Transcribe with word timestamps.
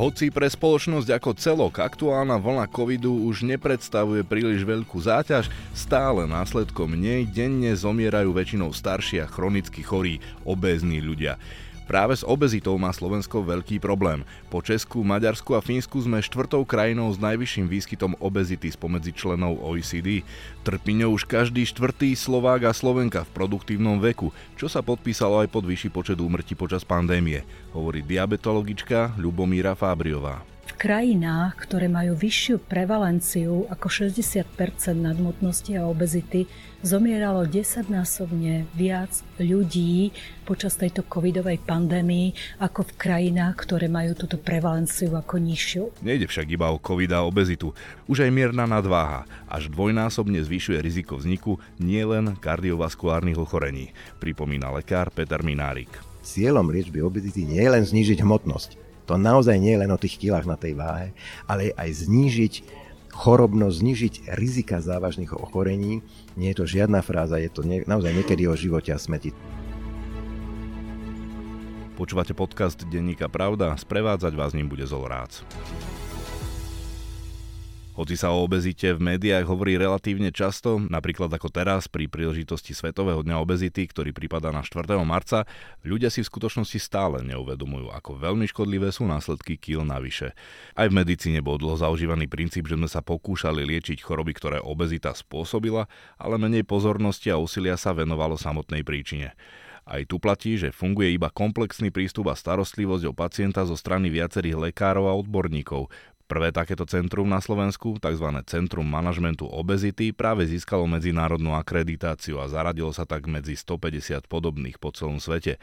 Hoci 0.00 0.32
pre 0.32 0.48
spoločnosť 0.48 1.12
ako 1.12 1.36
celok 1.36 1.84
aktuálna 1.84 2.40
vlna 2.40 2.72
covidu 2.72 3.12
už 3.28 3.44
nepredstavuje 3.44 4.24
príliš 4.24 4.64
veľkú 4.64 4.96
záťaž, 4.96 5.52
stále 5.76 6.24
následkom 6.24 6.96
nej 6.96 7.28
denne 7.28 7.68
zomierajú 7.76 8.32
väčšinou 8.32 8.72
starší 8.72 9.20
a 9.20 9.28
chronicky 9.28 9.84
chorí, 9.84 10.24
obézní 10.48 11.04
ľudia. 11.04 11.36
Práve 11.90 12.14
s 12.14 12.22
obezitou 12.22 12.78
má 12.78 12.94
Slovensko 12.94 13.42
veľký 13.42 13.82
problém. 13.82 14.22
Po 14.46 14.62
Česku, 14.62 15.02
Maďarsku 15.02 15.58
a 15.58 15.60
Fínsku 15.60 15.98
sme 15.98 16.22
štvrtou 16.22 16.62
krajinou 16.62 17.10
s 17.10 17.18
najvyšším 17.18 17.66
výskytom 17.66 18.14
obezity 18.22 18.70
spomedzi 18.70 19.10
členov 19.10 19.58
OECD. 19.58 20.22
Trpí 20.62 21.02
už 21.02 21.26
každý 21.26 21.66
štvrtý 21.66 22.14
Slovák 22.14 22.70
a 22.70 22.72
Slovenka 22.72 23.26
v 23.26 23.34
produktívnom 23.34 23.98
veku, 23.98 24.30
čo 24.54 24.70
sa 24.70 24.86
podpísalo 24.86 25.42
aj 25.42 25.50
pod 25.50 25.66
vyšší 25.66 25.90
počet 25.90 26.22
úmrtí 26.22 26.54
počas 26.54 26.86
pandémie, 26.86 27.42
hovorí 27.74 28.06
diabetologička 28.06 29.18
Ľubomíra 29.18 29.74
Fábriová 29.74 30.46
krajinách, 30.76 31.58
ktoré 31.66 31.90
majú 31.90 32.14
vyššiu 32.14 32.62
prevalenciu 32.66 33.66
ako 33.70 33.86
60% 33.86 34.46
nadmotnosti 34.94 35.72
a 35.74 35.86
obezity, 35.86 36.44
zomieralo 36.80 37.44
10-násobne 37.44 38.64
viac 38.72 39.12
ľudí 39.36 40.16
počas 40.48 40.80
tejto 40.80 41.04
covidovej 41.04 41.60
pandémii 41.60 42.32
ako 42.60 42.88
v 42.88 42.92
krajinách, 42.96 43.54
ktoré 43.68 43.92
majú 43.92 44.16
túto 44.16 44.40
prevalenciu 44.40 45.12
ako 45.12 45.36
nižšiu. 45.36 46.00
Nejde 46.00 46.24
však 46.26 46.48
iba 46.48 46.72
o 46.72 46.80
covid 46.80 47.12
a 47.12 47.20
obezitu. 47.22 47.76
Už 48.08 48.24
aj 48.24 48.32
mierna 48.32 48.64
nadváha 48.64 49.28
až 49.44 49.68
dvojnásobne 49.68 50.40
zvyšuje 50.40 50.80
riziko 50.80 51.20
vzniku 51.20 51.60
nielen 51.76 52.40
kardiovaskulárnych 52.40 53.36
ochorení, 53.36 53.92
pripomína 54.18 54.72
lekár 54.72 55.12
Peter 55.12 55.44
Minárik. 55.44 55.92
Cieľom 56.20 56.68
liečby 56.68 57.00
obezity 57.00 57.48
nie 57.48 57.60
je 57.64 57.72
len 57.72 57.84
znížiť 57.84 58.20
hmotnosť, 58.20 58.79
to 59.10 59.18
naozaj 59.18 59.58
nie 59.58 59.74
je 59.74 59.82
len 59.82 59.90
o 59.90 59.98
tých 59.98 60.22
kilách 60.22 60.46
na 60.46 60.54
tej 60.54 60.78
váhe, 60.78 61.10
ale 61.50 61.74
aj 61.74 62.06
znížiť 62.06 62.54
chorobnosť, 63.10 63.76
znižiť 63.82 64.14
rizika 64.38 64.78
závažných 64.78 65.34
ochorení. 65.34 66.06
Nie 66.38 66.54
je 66.54 66.62
to 66.62 66.70
žiadna 66.70 67.02
fráza, 67.02 67.42
je 67.42 67.50
to 67.50 67.66
naozaj 67.66 68.14
niekedy 68.14 68.46
o 68.46 68.54
živote 68.54 68.94
a 68.94 69.02
smeti. 69.02 69.34
Počúvate 71.98 72.38
podcast 72.38 72.86
Denníka 72.86 73.26
Pravda, 73.26 73.74
sprevádzať 73.74 74.32
vás 74.38 74.54
ním 74.54 74.70
bude 74.70 74.86
Zol 74.86 75.10
Rác. 75.10 75.42
Hoci 78.00 78.16
sa 78.16 78.32
o 78.32 78.48
obezite 78.48 78.96
v 78.96 79.12
médiách 79.12 79.44
hovorí 79.44 79.76
relatívne 79.76 80.32
často, 80.32 80.80
napríklad 80.80 81.28
ako 81.36 81.52
teraz 81.52 81.84
pri 81.84 82.08
príležitosti 82.08 82.72
Svetového 82.72 83.20
dňa 83.20 83.36
obezity, 83.44 83.84
ktorý 83.84 84.16
prípada 84.16 84.48
na 84.48 84.64
4. 84.64 84.96
marca, 85.04 85.44
ľudia 85.84 86.08
si 86.08 86.24
v 86.24 86.30
skutočnosti 86.32 86.80
stále 86.80 87.20
neuvedomujú, 87.28 87.92
ako 87.92 88.16
veľmi 88.16 88.48
škodlivé 88.48 88.88
sú 88.88 89.04
následky 89.04 89.60
kýl 89.60 89.84
navyše. 89.84 90.32
Aj 90.72 90.88
v 90.88 90.96
medicíne 90.96 91.44
bol 91.44 91.60
dlho 91.60 91.76
zaužívaný 91.76 92.24
princíp, 92.24 92.72
že 92.72 92.80
sme 92.80 92.88
sa 92.88 93.04
pokúšali 93.04 93.68
liečiť 93.68 94.00
choroby, 94.00 94.32
ktoré 94.32 94.64
obezita 94.64 95.12
spôsobila, 95.12 95.84
ale 96.16 96.40
menej 96.40 96.64
pozornosti 96.64 97.28
a 97.28 97.36
úsilia 97.36 97.76
sa 97.76 97.92
venovalo 97.92 98.40
samotnej 98.40 98.80
príčine. 98.80 99.36
Aj 99.90 100.06
tu 100.06 100.22
platí, 100.22 100.54
že 100.54 100.70
funguje 100.70 101.16
iba 101.16 101.32
komplexný 101.32 101.90
prístup 101.90 102.30
a 102.30 102.38
starostlivosť 102.38 103.10
o 103.10 103.16
pacienta 103.16 103.66
zo 103.66 103.74
strany 103.74 104.06
viacerých 104.06 104.70
lekárov 104.70 105.08
a 105.08 105.16
odborníkov, 105.18 105.90
Prvé 106.30 106.54
takéto 106.54 106.86
centrum 106.86 107.26
na 107.26 107.42
Slovensku, 107.42 107.98
tzv. 107.98 108.26
Centrum 108.46 108.86
manažmentu 108.86 109.50
obezity, 109.50 110.14
práve 110.14 110.46
získalo 110.46 110.86
medzinárodnú 110.86 111.58
akreditáciu 111.58 112.38
a 112.38 112.46
zaradilo 112.46 112.94
sa 112.94 113.02
tak 113.02 113.26
medzi 113.26 113.58
150 113.58 114.30
podobných 114.30 114.78
po 114.78 114.94
celom 114.94 115.18
svete. 115.18 115.58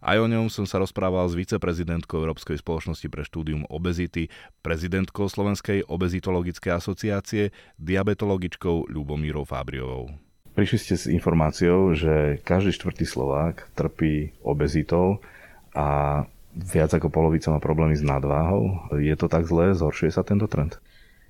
Aj 0.00 0.16
o 0.16 0.24
ňom 0.24 0.48
som 0.48 0.64
sa 0.64 0.80
rozprával 0.80 1.28
s 1.28 1.36
viceprezidentkou 1.36 2.16
Európskej 2.16 2.56
spoločnosti 2.64 3.04
pre 3.12 3.28
štúdium 3.28 3.68
obezity, 3.68 4.32
prezidentkou 4.64 5.28
Slovenskej 5.28 5.84
obezitologickej 5.84 6.72
asociácie, 6.72 7.52
diabetologičkou 7.76 8.88
Ľubomírou 8.88 9.44
Fábriovou. 9.44 10.16
Prišli 10.56 10.78
ste 10.80 10.94
s 10.96 11.12
informáciou, 11.12 11.92
že 11.92 12.40
každý 12.40 12.72
štvrtý 12.72 13.04
Slovák 13.04 13.68
trpí 13.76 14.32
obezitou 14.40 15.20
a 15.76 16.24
viac 16.56 16.96
ako 16.96 17.12
polovica 17.12 17.52
má 17.52 17.60
problémy 17.60 17.92
s 17.92 18.02
nadváhou. 18.02 18.88
Je 18.96 19.12
to 19.12 19.28
tak 19.28 19.44
zlé? 19.44 19.76
Zhoršuje 19.76 20.10
sa 20.10 20.24
tento 20.24 20.48
trend? 20.48 20.80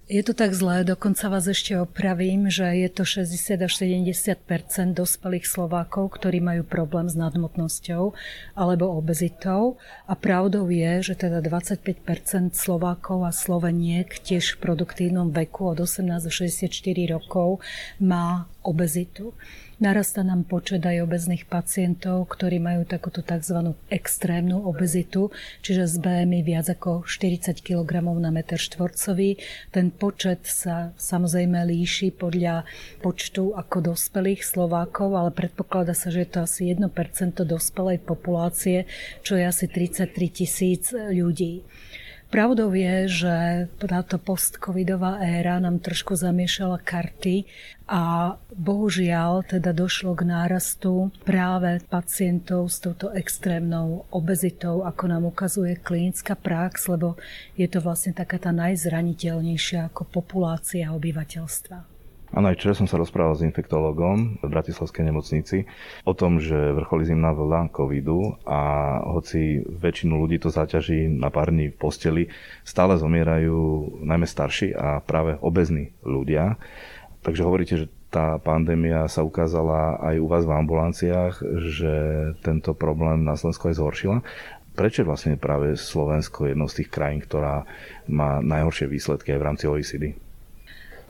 Je 0.07 0.23
to 0.23 0.39
tak 0.39 0.55
zlé, 0.55 0.87
dokonca 0.87 1.27
vás 1.27 1.51
ešte 1.51 1.75
opravím, 1.75 2.47
že 2.47 2.63
je 2.63 2.87
to 2.95 3.03
60 3.03 3.59
až 3.59 3.73
70% 3.75 4.95
dospelých 4.95 5.51
Slovákov, 5.51 6.15
ktorí 6.15 6.39
majú 6.39 6.63
problém 6.63 7.11
s 7.11 7.19
nadmotnosťou 7.19 8.15
alebo 8.55 8.87
obezitou. 8.95 9.83
A 10.07 10.15
pravdou 10.15 10.71
je, 10.71 11.11
že 11.11 11.19
teda 11.19 11.43
25% 11.43 12.55
Slovákov 12.55 13.27
a 13.27 13.35
Sloveniek 13.35 14.23
tiež 14.23 14.55
v 14.55 14.63
produktívnom 14.63 15.35
veku 15.35 15.75
od 15.75 15.83
18 15.83 16.23
do 16.23 16.31
64 16.31 16.71
rokov 17.11 17.59
má 17.99 18.47
obezitu. 18.63 19.35
Narasta 19.77 20.25
nám 20.25 20.49
počet 20.49 20.81
aj 20.89 21.05
obezných 21.05 21.45
pacientov, 21.53 22.33
ktorí 22.33 22.57
majú 22.57 22.89
takúto 22.89 23.21
tzv. 23.21 23.77
extrémnu 23.93 24.65
obezitu, 24.65 25.29
čiže 25.61 25.85
z 25.85 25.95
BMI 26.01 26.41
viac 26.41 26.73
ako 26.73 27.05
40 27.05 27.61
kg 27.61 28.01
na 28.17 28.33
meter 28.33 28.57
štvorcový. 28.57 29.37
Ten 29.69 29.93
počet 29.93 30.49
sa 30.49 30.97
samozrejme 30.97 31.61
líši 31.69 32.09
podľa 32.09 32.65
počtu 33.05 33.53
ako 33.53 33.93
dospelých 33.93 34.49
Slovákov, 34.49 35.13
ale 35.13 35.29
predpokladá 35.29 35.93
sa, 35.93 36.09
že 36.09 36.25
je 36.25 36.33
to 36.33 36.49
asi 36.49 36.73
1% 36.73 36.81
dospelej 37.45 38.01
populácie, 38.01 38.89
čo 39.21 39.37
je 39.37 39.45
asi 39.45 39.69
33 39.69 40.09
tisíc 40.33 40.89
ľudí. 40.97 41.61
Pravdou 42.27 42.75
je, 42.75 43.23
že 43.23 43.35
táto 43.79 44.19
post-covidová 44.19 45.23
éra 45.23 45.63
nám 45.63 45.79
trošku 45.79 46.19
zamiešala 46.19 46.83
karty 46.83 47.47
a 47.87 48.35
bohužiaľ 48.51 49.47
teda 49.47 49.71
došlo 49.71 50.19
k 50.19 50.27
nárastu 50.27 51.15
práve 51.23 51.79
pacientov 51.87 52.67
s 52.67 52.83
touto 52.83 53.15
extrémnou 53.15 54.11
obezitou, 54.11 54.83
ako 54.83 55.05
nám 55.07 55.23
ukazuje 55.31 55.79
klinická 55.79 56.35
prax, 56.35 56.91
lebo 56.91 57.15
je 57.55 57.71
to 57.71 57.79
vlastne 57.79 58.11
taká 58.11 58.43
tá 58.43 58.51
najzraniteľnejšia 58.51 59.87
ako 59.95 60.03
populácia 60.11 60.91
obyvateľstva. 60.91 61.96
Áno, 62.35 62.51
aj 62.51 62.59
včera 62.59 62.75
som 62.75 62.91
sa 62.91 62.99
rozprával 62.99 63.39
s 63.39 63.47
infektologom 63.47 64.43
v 64.43 64.49
Bratislavskej 64.51 65.07
nemocnici 65.07 65.63
o 66.03 66.11
tom, 66.11 66.43
že 66.43 66.75
vrcholí 66.75 67.07
zimná 67.07 67.31
vlna 67.31 67.71
covidu 67.71 68.35
a 68.43 68.61
hoci 69.07 69.63
väčšinu 69.63 70.19
ľudí 70.19 70.43
to 70.43 70.51
zaťaží 70.51 71.07
na 71.07 71.31
pár 71.31 71.55
dní 71.55 71.71
v 71.71 71.79
posteli, 71.79 72.23
stále 72.67 72.99
zomierajú 72.99 74.03
najmä 74.03 74.27
starší 74.27 74.75
a 74.75 74.99
práve 75.07 75.39
obezní 75.39 75.95
ľudia. 76.03 76.59
Takže 77.23 77.47
hovoríte, 77.47 77.75
že 77.87 77.87
tá 78.11 78.39
pandémia 78.43 79.07
sa 79.07 79.23
ukázala 79.23 79.99
aj 80.03 80.17
u 80.19 80.27
vás 80.27 80.43
v 80.47 80.57
ambulanciách, 80.57 81.35
že 81.63 81.95
tento 82.43 82.75
problém 82.75 83.23
na 83.23 83.39
Slovensku 83.39 83.71
aj 83.71 83.79
zhoršila. 83.79 84.19
Prečo 84.75 85.03
je 85.03 85.09
vlastne 85.09 85.41
práve 85.41 85.79
Slovensko 85.79 86.51
jednou 86.51 86.69
z 86.69 86.83
tých 86.83 86.91
krajín, 86.93 87.23
ktorá 87.23 87.65
má 88.11 88.45
najhoršie 88.45 88.91
výsledky 88.91 89.33
aj 89.33 89.41
v 89.41 89.47
rámci 89.47 89.65
OECD? 89.71 90.26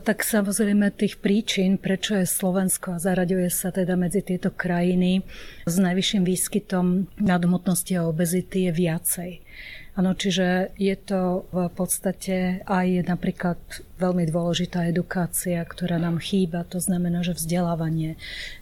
Tak 0.03 0.23
samozrejme 0.23 0.93
tých 0.95 1.19
príčin, 1.19 1.75
prečo 1.75 2.15
je 2.15 2.23
Slovensko 2.23 2.95
a 2.95 3.01
zaraďuje 3.01 3.51
sa 3.51 3.75
teda 3.75 3.99
medzi 3.99 4.23
tieto 4.23 4.53
krajiny 4.53 5.25
s 5.67 5.75
najvyšším 5.75 6.23
výskytom 6.23 7.11
nadhmotnosti 7.19 7.91
a 7.97 8.07
obezity 8.07 8.67
je 8.67 8.71
viacej. 8.71 9.31
Áno, 9.97 10.13
čiže 10.13 10.77
je 10.77 10.93
to 10.93 11.49
v 11.49 11.73
podstate 11.73 12.61
aj 12.69 13.09
napríklad 13.09 13.57
veľmi 13.97 14.29
dôležitá 14.29 14.85
edukácia, 14.85 15.57
ktorá 15.65 15.97
nám 15.97 16.21
chýba. 16.21 16.61
To 16.69 16.77
znamená, 16.77 17.25
že 17.25 17.33
vzdelávanie 17.33 18.13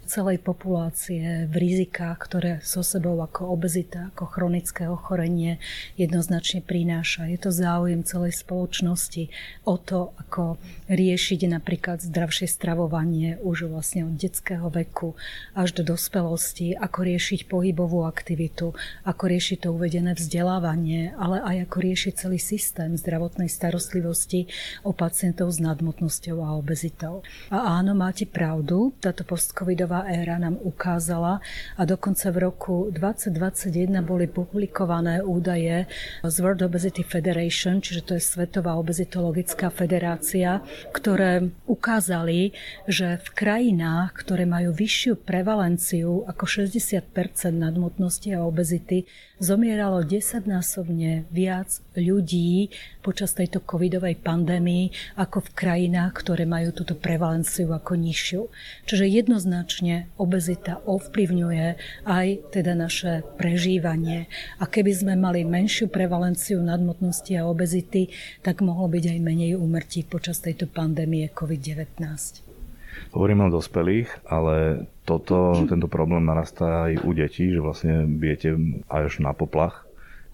celej 0.06 0.40
populácie 0.40 1.50
v 1.50 1.54
rizikách, 1.54 2.16
ktoré 2.22 2.52
so 2.62 2.80
sebou 2.86 3.18
ako 3.18 3.52
obezita, 3.52 4.14
ako 4.14 4.24
chronické 4.30 4.86
ochorenie 4.86 5.58
jednoznačne 5.98 6.62
prináša. 6.62 7.26
Je 7.26 7.38
to 7.38 7.50
záujem 7.50 8.06
celej 8.06 8.38
spoločnosti 8.38 9.28
o 9.66 9.74
to, 9.76 10.14
ako 10.22 10.56
riešiť 10.86 11.40
napríklad 11.50 12.02
zdravšie 12.02 12.46
stravovanie 12.46 13.36
už 13.42 13.66
vlastne 13.66 14.06
od 14.06 14.14
detského 14.14 14.70
veku 14.70 15.18
až 15.52 15.76
do 15.76 15.82
dospelosti, 15.82 16.78
ako 16.78 16.98
riešiť 17.02 17.50
pohybovú 17.50 18.06
aktivitu, 18.06 18.72
ako 19.02 19.24
riešiť 19.26 19.66
to 19.66 19.68
uvedené 19.72 20.14
vzdelávanie, 20.14 21.16
ale 21.18 21.42
aj 21.42 21.56
ako 21.70 21.76
riešiť 21.82 22.12
celý 22.14 22.38
systém 22.38 22.94
zdravotnej 22.94 23.50
starostlivosti 23.50 24.46
o 24.84 24.92
pacientov 24.92 25.50
s 25.50 25.58
nadmotnosťou 25.58 26.44
a 26.44 26.54
obezitou. 26.54 27.24
A 27.48 27.80
áno, 27.80 27.96
máte 27.96 28.28
pravdu, 28.28 28.92
táto 29.00 29.24
postcovidová 29.24 29.95
éra 30.04 30.36
nám 30.36 30.60
ukázala 30.60 31.40
a 31.80 31.82
dokonca 31.88 32.28
v 32.28 32.38
roku 32.44 32.76
2021 32.92 33.88
boli 34.04 34.28
publikované 34.28 35.24
údaje 35.24 35.88
z 36.20 36.36
World 36.44 36.60
Obesity 36.68 37.00
Federation, 37.00 37.80
čiže 37.80 38.04
to 38.04 38.12
je 38.20 38.22
Svetová 38.28 38.76
obezitologická 38.76 39.72
federácia, 39.72 40.60
ktoré 40.92 41.48
ukázali, 41.64 42.52
že 42.84 43.16
v 43.24 43.28
krajinách, 43.32 44.12
ktoré 44.20 44.44
majú 44.44 44.76
vyššiu 44.76 45.24
prevalenciu 45.24 46.28
ako 46.28 46.44
60% 46.44 47.00
nadmotnosti 47.56 48.28
a 48.36 48.44
obezity, 48.44 49.08
zomieralo 49.40 50.04
10-násobne 50.04 51.06
podstatne 51.06 51.24
viac 51.30 51.68
ľudí 51.94 52.68
počas 53.02 53.32
tejto 53.32 53.62
covidovej 53.62 54.18
pandémii 54.20 54.90
ako 55.16 55.46
v 55.46 55.50
krajinách, 55.54 56.12
ktoré 56.24 56.44
majú 56.44 56.74
túto 56.74 56.98
prevalenciu 56.98 57.70
ako 57.70 57.94
nižšiu. 57.94 58.42
Čiže 58.90 59.06
jednoznačne 59.06 59.85
obezita 60.16 60.80
ovplyvňuje 60.84 61.66
aj 62.06 62.26
teda 62.52 62.72
naše 62.74 63.26
prežívanie. 63.36 64.30
A 64.60 64.64
keby 64.66 64.92
sme 64.92 65.14
mali 65.14 65.42
menšiu 65.42 65.90
prevalenciu 65.90 66.62
nadmotnosti 66.62 67.32
a 67.36 67.48
obezity, 67.48 68.10
tak 68.42 68.64
mohlo 68.64 68.88
byť 68.90 69.04
aj 69.16 69.18
menej 69.20 69.52
úmrtí 69.58 70.06
počas 70.06 70.42
tejto 70.42 70.66
pandémie 70.70 71.28
COVID-19. 71.30 72.46
Hovoríme 73.12 73.48
o 73.48 73.54
dospelých, 73.54 74.08
ale 74.28 74.88
toto, 75.04 75.52
tento 75.72 75.88
problém 75.88 76.24
narastá 76.24 76.90
aj 76.90 77.04
u 77.04 77.10
detí, 77.12 77.52
že 77.52 77.60
vlastne 77.62 78.08
bijete 78.08 78.56
až 78.88 79.20
na 79.22 79.36
poplach. 79.36 79.86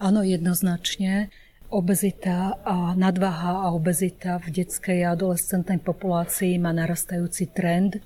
Áno, 0.03 0.27
jednoznačne. 0.27 1.31
Obezita 1.73 2.61
a 2.69 2.93
nadvaha 2.93 3.65
a 3.65 3.73
obezita 3.73 4.37
v 4.45 4.61
detskej 4.61 5.09
a 5.09 5.17
adolescentnej 5.17 5.81
populácii 5.81 6.61
má 6.61 6.69
narastajúci 6.69 7.49
trend. 7.49 7.97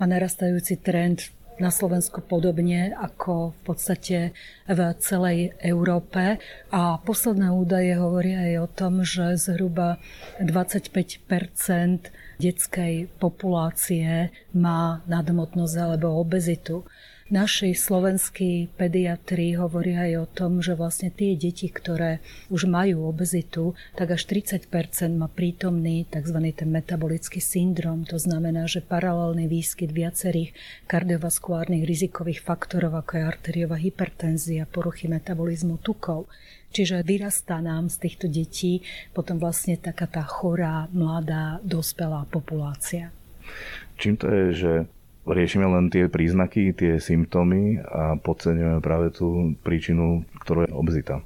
Má 0.00 0.08
narastajúci 0.08 0.80
trend 0.80 1.28
na 1.60 1.68
Slovensku 1.68 2.24
podobne 2.24 2.96
ako 2.96 3.52
v 3.52 3.60
podstate 3.68 4.18
v 4.64 4.80
celej 4.96 5.52
Európe. 5.60 6.40
A 6.72 6.96
posledné 7.04 7.52
údaje 7.52 8.00
hovoria 8.00 8.48
aj 8.48 8.54
o 8.64 8.68
tom, 8.72 9.04
že 9.04 9.36
zhruba 9.36 10.00
25% 10.40 11.20
detskej 12.40 13.12
populácie 13.20 14.32
má 14.56 15.04
nadmotnosť 15.04 15.76
alebo 15.76 16.16
obezitu. 16.16 16.88
Naši 17.30 17.78
slovenskí 17.78 18.74
pediatri 18.74 19.54
hovoria 19.54 20.02
aj 20.02 20.14
o 20.18 20.26
tom, 20.26 20.58
že 20.58 20.74
vlastne 20.74 21.14
tie 21.14 21.38
deti, 21.38 21.70
ktoré 21.70 22.18
už 22.50 22.66
majú 22.66 23.06
obezitu, 23.06 23.78
tak 23.94 24.18
až 24.18 24.26
30% 24.26 24.66
má 25.14 25.30
prítomný 25.30 26.10
tzv. 26.10 26.42
ten 26.50 26.66
metabolický 26.66 27.38
syndrom. 27.38 28.02
To 28.10 28.18
znamená, 28.18 28.66
že 28.66 28.82
paralelný 28.82 29.46
výskyt 29.46 29.94
viacerých 29.94 30.50
kardiovaskulárnych 30.90 31.86
rizikových 31.86 32.42
faktorov, 32.42 32.98
ako 32.98 33.22
je 33.22 33.22
arteriová 33.22 33.78
hypertenzia, 33.78 34.66
poruchy 34.66 35.06
metabolizmu 35.06 35.78
tukov. 35.86 36.26
Čiže 36.74 37.06
vyrastá 37.06 37.62
nám 37.62 37.94
z 37.94 38.10
týchto 38.10 38.26
detí 38.26 38.82
potom 39.14 39.38
vlastne 39.38 39.78
taká 39.78 40.10
tá 40.10 40.26
chorá, 40.26 40.90
mladá, 40.90 41.62
dospelá 41.62 42.26
populácia. 42.26 43.14
Čím 44.02 44.18
to 44.18 44.26
je, 44.26 44.46
že 44.50 44.72
riešime 45.26 45.66
len 45.68 45.92
tie 45.92 46.08
príznaky, 46.08 46.72
tie 46.72 46.96
symptómy 47.02 47.80
a 47.80 48.16
podceňujeme 48.20 48.80
práve 48.80 49.12
tú 49.12 49.56
príčinu, 49.60 50.24
ktorú 50.40 50.68
je 50.68 50.72
obzita. 50.72 51.16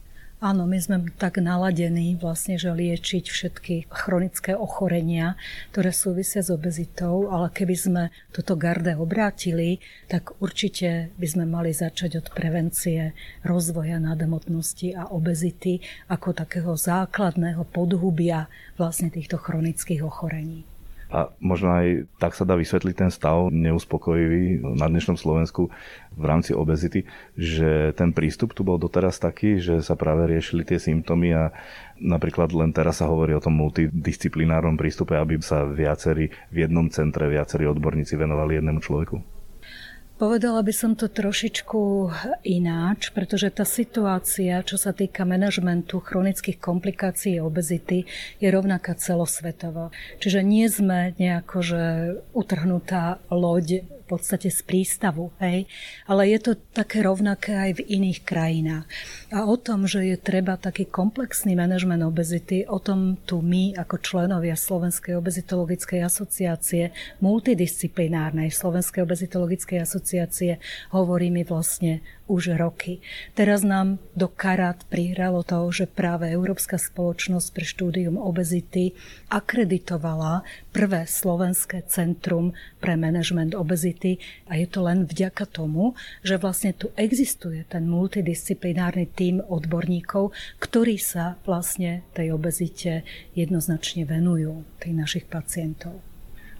Áno, 0.45 0.69
my 0.69 0.77
sme 0.77 1.09
tak 1.17 1.41
naladení 1.41 2.21
vlastne, 2.21 2.61
že 2.61 2.69
liečiť 2.69 3.25
všetky 3.33 3.89
chronické 3.89 4.53
ochorenia, 4.53 5.41
ktoré 5.73 5.89
súvisia 5.89 6.45
s 6.45 6.53
obezitou, 6.53 7.33
ale 7.33 7.49
keby 7.49 7.73
sme 7.73 8.03
toto 8.29 8.53
garde 8.53 8.93
obrátili, 8.93 9.81
tak 10.05 10.37
určite 10.45 11.17
by 11.17 11.25
sme 11.25 11.45
mali 11.49 11.73
začať 11.73 12.21
od 12.21 12.27
prevencie 12.37 13.17
rozvoja 13.41 13.97
nadmotnosti 13.97 14.93
a 14.93 15.09
obezity 15.09 15.81
ako 16.13 16.37
takého 16.37 16.77
základného 16.77 17.65
podhubia 17.65 18.45
vlastne 18.77 19.09
týchto 19.09 19.41
chronických 19.41 20.05
ochorení. 20.05 20.74
A 21.15 21.31
možno 21.39 21.71
aj 21.71 22.11
tak 22.19 22.35
sa 22.35 22.43
dá 22.43 22.59
vysvetliť 22.59 22.95
ten 22.99 23.11
stav 23.15 23.47
neuspokojivý 23.55 24.67
na 24.75 24.91
dnešnom 24.91 25.15
Slovensku 25.15 25.71
v 26.11 26.25
rámci 26.27 26.59
obezity, 26.59 27.07
že 27.39 27.95
ten 27.95 28.11
prístup 28.11 28.51
tu 28.51 28.67
bol 28.67 28.83
doteraz 28.83 29.23
taký, 29.23 29.63
že 29.63 29.79
sa 29.79 29.95
práve 29.95 30.27
riešili 30.27 30.67
tie 30.67 30.83
symptómy 30.83 31.31
a 31.31 31.55
napríklad 32.03 32.51
len 32.51 32.75
teraz 32.75 32.99
sa 32.99 33.07
hovorí 33.07 33.31
o 33.31 33.39
tom 33.39 33.55
multidisciplinárnom 33.63 34.75
prístupe, 34.75 35.15
aby 35.15 35.39
sa 35.39 35.63
viacerí 35.63 36.35
v 36.51 36.57
jednom 36.67 36.91
centre, 36.91 37.31
viacerí 37.31 37.71
odborníci 37.71 38.19
venovali 38.19 38.59
jednému 38.59 38.83
človeku. 38.83 39.34
Povedala 40.25 40.65
by 40.65 40.73
som 40.73 40.97
to 40.97 41.05
trošičku 41.05 42.09
ináč, 42.49 43.13
pretože 43.13 43.53
tá 43.53 43.69
situácia, 43.69 44.65
čo 44.65 44.81
sa 44.81 44.97
týka 44.97 45.29
manažmentu 45.29 46.01
chronických 46.01 46.57
komplikácií 46.65 47.45
obezity, 47.45 48.09
je 48.41 48.49
rovnaká 48.49 48.97
celosvetovo. 48.97 49.93
Čiže 50.25 50.41
nie 50.41 50.65
sme 50.73 51.13
nejako, 51.21 51.57
že 51.61 51.83
utrhnutá 52.33 53.21
loď 53.29 53.85
v 54.05 54.21
podstate 54.21 54.53
z 54.53 54.61
prístavu, 54.61 55.33
hej? 55.41 55.65
ale 56.05 56.29
je 56.29 56.39
to 56.45 56.53
také 56.77 57.01
rovnaké 57.01 57.57
aj 57.57 57.81
v 57.81 57.87
iných 57.89 58.21
krajinách. 58.21 58.85
A 59.33 59.49
o 59.49 59.57
tom, 59.57 59.89
že 59.89 60.05
je 60.05 60.21
treba 60.21 60.61
taký 60.61 60.85
komplexný 60.85 61.57
manažment 61.57 62.05
obezity, 62.05 62.69
o 62.69 62.77
tom 62.77 63.17
tu 63.25 63.41
my 63.41 63.73
ako 63.81 63.97
členovia 64.05 64.61
Slovenskej 64.61 65.17
obezitologickej 65.17 66.05
asociácie, 66.05 66.93
multidisciplinárnej 67.25 68.53
Slovenskej 68.53 69.09
obezitologickej 69.09 69.79
asociácie 69.81 70.61
hovoríme 70.93 71.41
vlastne 71.49 72.05
už 72.25 72.57
roky. 72.57 73.05
Teraz 73.37 73.61
nám 73.61 74.01
do 74.17 74.33
karát 74.33 74.81
prihralo 74.89 75.45
to, 75.45 75.69
že 75.69 75.85
práve 75.85 76.33
Európska 76.33 76.81
spoločnosť 76.81 77.49
pre 77.53 77.65
štúdium 77.69 78.17
obezity 78.17 78.97
akreditovala 79.29 80.45
prvé 80.75 81.07
slovenské 81.07 81.87
centrum 81.87 82.51
pre 82.83 82.99
manažment 82.99 83.55
obezity 83.55 84.19
a 84.51 84.59
je 84.59 84.67
to 84.67 84.83
len 84.83 85.07
vďaka 85.07 85.47
tomu, 85.47 85.95
že 86.27 86.35
vlastne 86.35 86.75
tu 86.75 86.91
existuje 86.99 87.63
ten 87.71 87.87
multidisciplinárny 87.87 89.07
tím 89.15 89.39
odborníkov, 89.39 90.35
ktorí 90.59 90.99
sa 90.99 91.39
vlastne 91.47 92.03
tej 92.11 92.35
obezite 92.35 93.07
jednoznačne 93.39 94.03
venujú, 94.03 94.67
tých 94.83 94.95
našich 94.99 95.25
pacientov. 95.31 96.03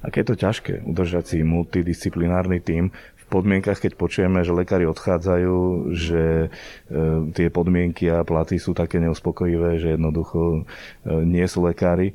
Aké 0.05 0.21
je 0.21 0.31
to 0.31 0.37
ťažké 0.37 0.73
udržať 0.85 1.25
si 1.35 1.39
multidisciplinárny 1.41 2.61
tím 2.61 2.93
podmienkach, 3.35 3.83
keď 3.83 3.99
počujeme, 3.99 4.47
že 4.47 4.55
lekári 4.55 4.87
odchádzajú, 4.87 5.57
že 5.91 6.47
e, 6.47 6.49
tie 7.35 7.51
podmienky 7.51 8.07
a 8.07 8.23
platy 8.23 8.63
sú 8.63 8.79
také 8.79 9.03
neuspokojivé, 9.03 9.83
že 9.83 9.99
jednoducho 9.99 10.63
e, 10.63 11.27
nie 11.27 11.43
sú 11.51 11.67
lekári. 11.67 12.15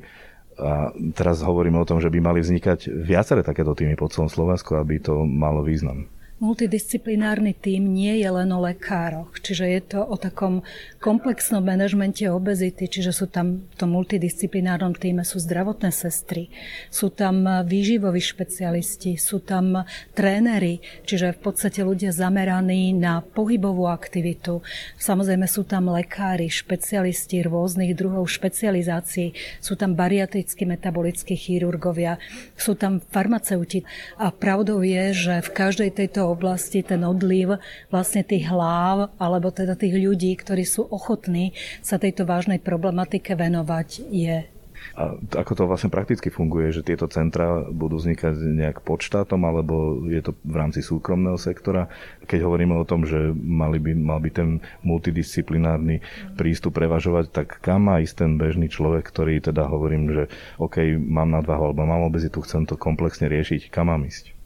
A 0.60 0.92
teraz 1.16 1.40
hovoríme 1.40 1.80
o 1.80 1.88
tom, 1.88 1.98
že 1.98 2.12
by 2.12 2.20
mali 2.20 2.44
vznikať 2.44 2.92
viaceré 2.92 3.40
takéto 3.40 3.72
týmy 3.72 3.96
po 3.96 4.12
celom 4.12 4.28
Slovensku, 4.28 4.76
aby 4.76 5.00
to 5.00 5.24
malo 5.24 5.64
význam 5.64 6.06
multidisciplinárny 6.40 7.52
tím 7.52 7.92
nie 7.92 8.16
je 8.16 8.28
len 8.32 8.48
o 8.48 8.64
lekároch, 8.64 9.36
čiže 9.44 9.64
je 9.68 9.80
to 9.84 10.00
o 10.00 10.16
takom 10.16 10.64
komplexnom 10.96 11.60
manažmente 11.60 12.24
obezity, 12.32 12.88
čiže 12.88 13.12
sú 13.12 13.28
tam 13.28 13.68
v 13.68 13.74
tom 13.76 13.92
multidisciplinárnom 13.92 14.96
týme 14.96 15.20
sú 15.20 15.36
zdravotné 15.36 15.92
sestry, 15.92 16.48
sú 16.88 17.12
tam 17.12 17.44
výživoví 17.44 18.24
špecialisti, 18.24 19.20
sú 19.20 19.44
tam 19.44 19.84
tréneri, 20.16 20.80
čiže 21.04 21.36
v 21.36 21.40
podstate 21.44 21.84
ľudia 21.84 22.08
zameraní 22.08 22.96
na 22.96 23.20
pohybovú 23.20 23.84
aktivitu. 23.92 24.64
Samozrejme 24.96 25.44
sú 25.44 25.68
tam 25.68 25.92
lekári, 25.92 26.48
špecialisti 26.48 27.44
rôznych 27.44 27.92
druhov 27.92 28.24
špecializácií, 28.32 29.36
sú 29.60 29.76
tam 29.76 29.92
bariatrickí 29.92 30.64
metabolickí 30.64 31.36
chirurgovia, 31.36 32.16
sú 32.56 32.72
tam 32.80 33.04
farmaceuti. 33.12 33.84
A 34.16 34.32
pravdou 34.32 34.80
je, 34.80 35.12
že 35.12 35.34
v 35.44 35.50
každej 35.52 35.92
tejto 35.92 36.29
oblasti 36.30 36.80
ten 36.86 37.02
odliv 37.02 37.58
vlastne 37.90 38.22
tých 38.22 38.48
hlav 38.48 39.12
alebo 39.18 39.50
teda 39.50 39.74
tých 39.74 39.98
ľudí, 39.98 40.32
ktorí 40.38 40.62
sú 40.62 40.86
ochotní 40.88 41.52
sa 41.82 41.98
tejto 41.98 42.24
vážnej 42.24 42.62
problematike 42.62 43.34
venovať 43.34 43.88
je 44.08 44.60
a 44.96 45.16
ako 45.16 45.52
to 45.54 45.68
vlastne 45.68 45.92
prakticky 45.92 46.32
funguje, 46.32 46.72
že 46.74 46.86
tieto 46.86 47.06
centra 47.06 47.62
budú 47.68 48.00
vznikať 48.00 48.34
nejak 48.36 48.82
pod 48.82 49.04
štátom, 49.04 49.38
alebo 49.44 50.02
je 50.08 50.20
to 50.24 50.34
v 50.42 50.54
rámci 50.56 50.80
súkromného 50.80 51.36
sektora? 51.38 51.86
Keď 52.26 52.40
hovoríme 52.42 52.74
o 52.74 52.88
tom, 52.88 53.04
že 53.06 53.30
mali 53.34 53.78
by, 53.78 53.92
mal 53.94 54.18
by 54.18 54.30
ten 54.32 54.48
multidisciplinárny 54.82 56.02
prístup 56.34 56.80
prevažovať, 56.80 57.30
tak 57.30 57.60
kam 57.62 57.88
má 57.92 58.02
ísť 58.02 58.26
ten 58.26 58.32
bežný 58.40 58.66
človek, 58.66 59.06
ktorý 59.06 59.40
teda 59.40 59.68
hovorím, 59.68 60.10
že 60.10 60.24
OK, 60.58 60.96
mám 60.96 61.30
nadvahu 61.32 61.70
alebo 61.70 61.86
mám 61.86 62.08
obezitu, 62.08 62.42
chcem 62.42 62.66
to 62.66 62.74
komplexne 62.80 63.30
riešiť, 63.30 63.70
kam 63.70 63.92
mám 63.92 64.04
ísť? 64.08 64.39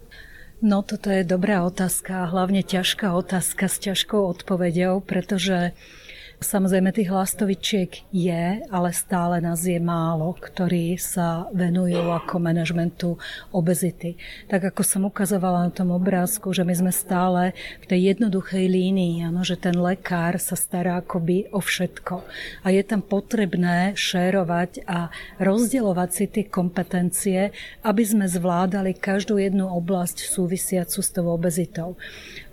No 0.65 0.81
toto 0.81 1.13
je 1.13 1.29
dobrá 1.29 1.61
otázka 1.69 2.33
hlavne 2.33 2.65
ťažká 2.65 3.13
otázka 3.13 3.69
s 3.69 3.77
ťažkou 3.85 4.17
odpovedou, 4.17 5.05
pretože 5.05 5.77
Samozrejme, 6.43 6.91
tých 6.91 7.11
hlastovičiek 7.11 8.11
je, 8.11 8.63
ale 8.67 8.91
stále 8.91 9.39
nás 9.39 9.63
je 9.63 9.79
málo, 9.79 10.35
ktorí 10.35 10.99
sa 10.99 11.47
venujú 11.55 12.11
ako 12.11 12.35
manažmentu 12.43 13.17
obezity. 13.55 14.19
Tak 14.51 14.75
ako 14.75 14.83
som 14.83 15.07
ukazovala 15.07 15.67
na 15.67 15.73
tom 15.73 15.95
obrázku, 15.95 16.51
že 16.51 16.67
my 16.67 16.75
sme 16.75 16.93
stále 16.93 17.55
v 17.83 17.87
tej 17.87 18.01
jednoduchej 18.15 18.67
línii, 18.67 19.25
ano, 19.25 19.47
že 19.47 19.55
ten 19.55 19.79
lekár 19.79 20.37
sa 20.43 20.59
stará 20.59 21.01
akoby 21.01 21.49
o 21.55 21.63
všetko. 21.63 22.27
A 22.67 22.75
je 22.75 22.83
tam 22.83 23.01
potrebné 23.01 23.95
šérovať 23.95 24.85
a 24.91 25.15
rozdielovať 25.39 26.11
si 26.11 26.25
tie 26.31 26.45
kompetencie, 26.51 27.41
aby 27.87 28.03
sme 28.03 28.27
zvládali 28.27 28.95
každú 28.99 29.39
jednu 29.39 29.71
oblasť 29.71 30.27
súvisiacu 30.27 30.99
s 30.99 31.09
tou 31.15 31.31
obezitou. 31.31 31.97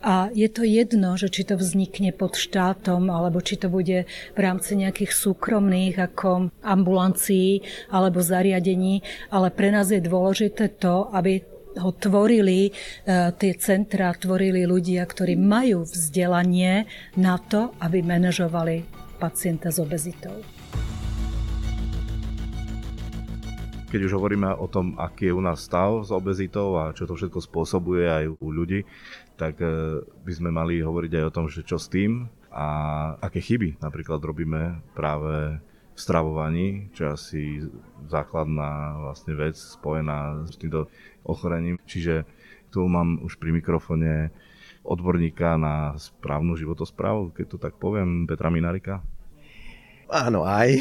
A 0.02 0.34
je 0.34 0.50
to 0.50 0.66
jedno, 0.66 1.14
že 1.14 1.30
či 1.30 1.46
to 1.46 1.54
vznikne 1.54 2.10
pod 2.10 2.34
štátom, 2.34 3.06
alebo 3.14 3.38
či 3.38 3.54
to 3.62 3.70
bude 3.70 4.10
v 4.10 4.40
rámci 4.42 4.74
nejakých 4.74 5.14
súkromných 5.14 5.94
ako 6.02 6.50
ambulancií 6.66 7.62
alebo 7.94 8.18
zariadení, 8.26 9.06
ale 9.30 9.54
pre 9.54 9.70
nás 9.70 9.94
je 9.94 10.02
dôležité 10.02 10.74
to, 10.82 11.06
aby 11.14 11.46
ho 11.78 11.94
tvorili, 11.96 12.68
e, 12.68 12.72
tie 13.32 13.54
centra 13.56 14.12
tvorili 14.12 14.68
ľudia, 14.68 15.06
ktorí 15.08 15.40
majú 15.40 15.88
vzdelanie 15.88 16.90
na 17.16 17.40
to, 17.40 17.72
aby 17.80 18.04
manažovali 18.04 18.84
pacienta 19.22 19.72
s 19.72 19.80
obezitou. 19.80 20.42
Keď 23.92 24.08
už 24.08 24.16
hovoríme 24.16 24.48
o 24.56 24.72
tom, 24.72 24.96
aký 24.96 25.28
je 25.30 25.36
u 25.36 25.44
nás 25.44 25.68
stav 25.68 26.08
s 26.08 26.16
obezitou 26.16 26.80
a 26.80 26.96
čo 26.96 27.04
to 27.04 27.12
všetko 27.12 27.44
spôsobuje 27.44 28.08
aj 28.08 28.24
u 28.40 28.48
ľudí, 28.48 28.88
tak 29.42 29.58
e, 29.58 30.06
by 30.06 30.34
sme 30.38 30.54
mali 30.54 30.86
hovoriť 30.86 31.12
aj 31.18 31.26
o 31.26 31.34
tom, 31.34 31.50
že 31.50 31.66
čo 31.66 31.82
s 31.82 31.90
tým 31.90 32.30
a 32.54 32.68
aké 33.18 33.42
chyby 33.42 33.82
napríklad 33.82 34.22
robíme 34.22 34.86
práve 34.94 35.58
v 35.92 35.98
stravovaní, 35.98 36.94
čo 36.94 37.10
je 37.10 37.10
asi 37.10 37.42
základná 38.06 39.02
vlastne 39.02 39.34
vec 39.34 39.58
spojená 39.58 40.46
s 40.46 40.62
týmto 40.62 40.94
ochorením. 41.26 41.82
Čiže 41.90 42.30
tu 42.70 42.86
mám 42.86 43.18
už 43.26 43.42
pri 43.42 43.50
mikrofone 43.58 44.30
odborníka 44.86 45.58
na 45.58 45.98
správnu 45.98 46.54
životosprávu, 46.54 47.34
keď 47.34 47.46
to 47.50 47.58
tak 47.58 47.82
poviem, 47.82 48.30
Petra 48.30 48.54
Minarika. 48.54 49.02
Áno, 50.06 50.46
aj. 50.46 50.78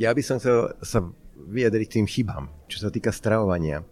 Ja 0.00 0.16
by 0.16 0.22
som 0.24 0.40
chcel 0.40 0.74
sa 0.80 1.04
vyjadriť 1.44 2.00
tým 2.00 2.06
chybám, 2.08 2.48
čo 2.72 2.80
sa 2.80 2.88
týka 2.88 3.12
stravovania. 3.12 3.84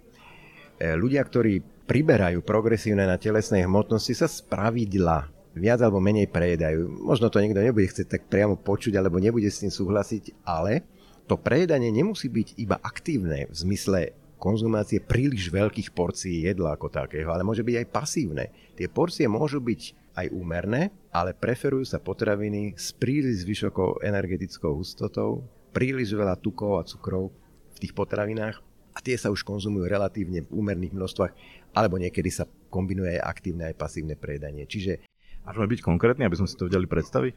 E, 0.80 0.97
ľudia, 0.97 1.21
ktorí 1.21 1.82
priberajú 1.93 2.41
progresívne 2.41 3.05
na 3.05 3.21
telesnej 3.21 3.69
hmotnosti, 3.69 4.17
sa 4.17 4.25
spravidla 4.25 5.29
viac 5.53 5.85
alebo 5.85 6.01
menej 6.01 6.25
prejedajú. 6.25 6.89
Možno 6.89 7.29
to 7.29 7.37
niekto 7.37 7.61
nebude 7.61 7.85
chcieť 7.85 8.09
tak 8.09 8.23
priamo 8.33 8.57
počuť, 8.57 8.97
alebo 8.97 9.21
nebude 9.21 9.45
s 9.53 9.61
tým 9.61 9.69
súhlasiť, 9.69 10.41
ale 10.41 10.89
to 11.29 11.37
prejedanie 11.37 11.93
nemusí 11.93 12.33
byť 12.33 12.57
iba 12.57 12.81
aktívne 12.81 13.45
v 13.45 13.53
zmysle 13.53 14.17
konzumácie 14.41 15.05
príliš 15.05 15.53
veľkých 15.53 15.93
porcií 15.93 16.49
jedla 16.49 16.81
ako 16.81 16.89
takého, 16.89 17.29
ale 17.29 17.45
môže 17.45 17.61
byť 17.61 17.85
aj 17.85 17.93
pasívne. 17.93 18.49
Tie 18.73 18.89
porcie 18.89 19.29
môžu 19.29 19.61
byť 19.61 20.17
aj 20.17 20.27
úmerné, 20.33 20.97
ale 21.13 21.37
preferujú 21.37 21.85
sa 21.85 22.01
potraviny 22.01 22.73
s 22.73 22.97
príliš 22.97 23.45
vysokou 23.45 24.01
energetickou 24.01 24.81
hustotou, 24.81 25.45
príliš 25.77 26.17
veľa 26.17 26.41
tukov 26.41 26.81
a 26.81 26.89
cukrov 26.89 27.29
tých 27.77 27.93
potravinách 27.93 28.73
a 28.93 28.99
tie 29.01 29.17
sa 29.17 29.33
už 29.33 29.41
konzumujú 29.43 29.89
relatívne 29.89 30.45
v 30.45 30.53
úmerných 30.53 30.93
množstvách, 30.93 31.33
alebo 31.73 31.97
niekedy 31.97 32.29
sa 32.29 32.45
kombinuje 32.69 33.17
aj 33.17 33.25
aktívne 33.25 33.73
aj 33.73 33.76
pasívne 33.76 34.14
prejedanie. 34.17 34.69
Čiže 34.69 35.12
Môžeme 35.43 35.67
byť 35.75 35.81
konkrétni, 35.83 36.23
aby 36.23 36.38
sme 36.38 36.47
si 36.47 36.55
to 36.55 36.71
vedeli 36.71 36.87
predstaviť? 36.87 37.35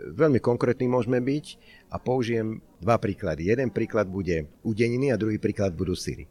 Veľmi 0.00 0.40
konkrétny 0.40 0.88
môžeme 0.88 1.20
byť 1.20 1.46
a 1.92 1.96
použijem 2.00 2.60
dva 2.80 3.00
príklady. 3.00 3.48
Jeden 3.48 3.72
príklad 3.72 4.08
bude 4.08 4.48
udeniny 4.64 5.12
a 5.12 5.20
druhý 5.20 5.40
príklad 5.40 5.72
budú 5.72 5.96
syry. 5.96 6.28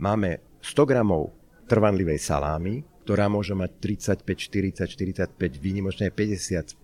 Máme 0.00 0.40
100 0.64 0.88
gramov 0.88 1.36
trvanlivej 1.68 2.20
salámy, 2.20 2.84
ktorá 3.04 3.28
môže 3.28 3.52
mať 3.52 3.76
35, 4.24 4.24
40, 4.24 5.36
45, 5.36 5.36
výnimočne 5.60 6.08
50 6.08 6.80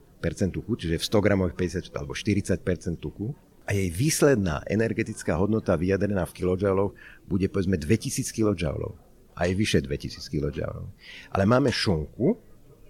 tuku, 0.51 0.73
čiže 0.75 0.99
v 0.99 1.05
100 1.05 1.25
gramoch 1.25 1.53
50 1.55 1.95
alebo 1.95 2.13
40% 2.13 2.99
tuku 2.99 3.33
a 3.69 3.71
jej 3.71 3.87
výsledná 3.93 4.67
energetická 4.67 5.39
hodnota 5.39 5.79
vyjadrená 5.79 6.27
v 6.27 6.37
kilojouloch 6.43 6.93
bude 7.29 7.47
povedzme 7.53 7.79
2000 7.79 8.35
kJ, 8.35 8.65
aj 9.39 9.51
vyše 9.55 9.79
2000 9.81 10.19
kJ. 10.19 10.61
Ale 11.31 11.45
máme 11.47 11.71
šunku, 11.71 12.35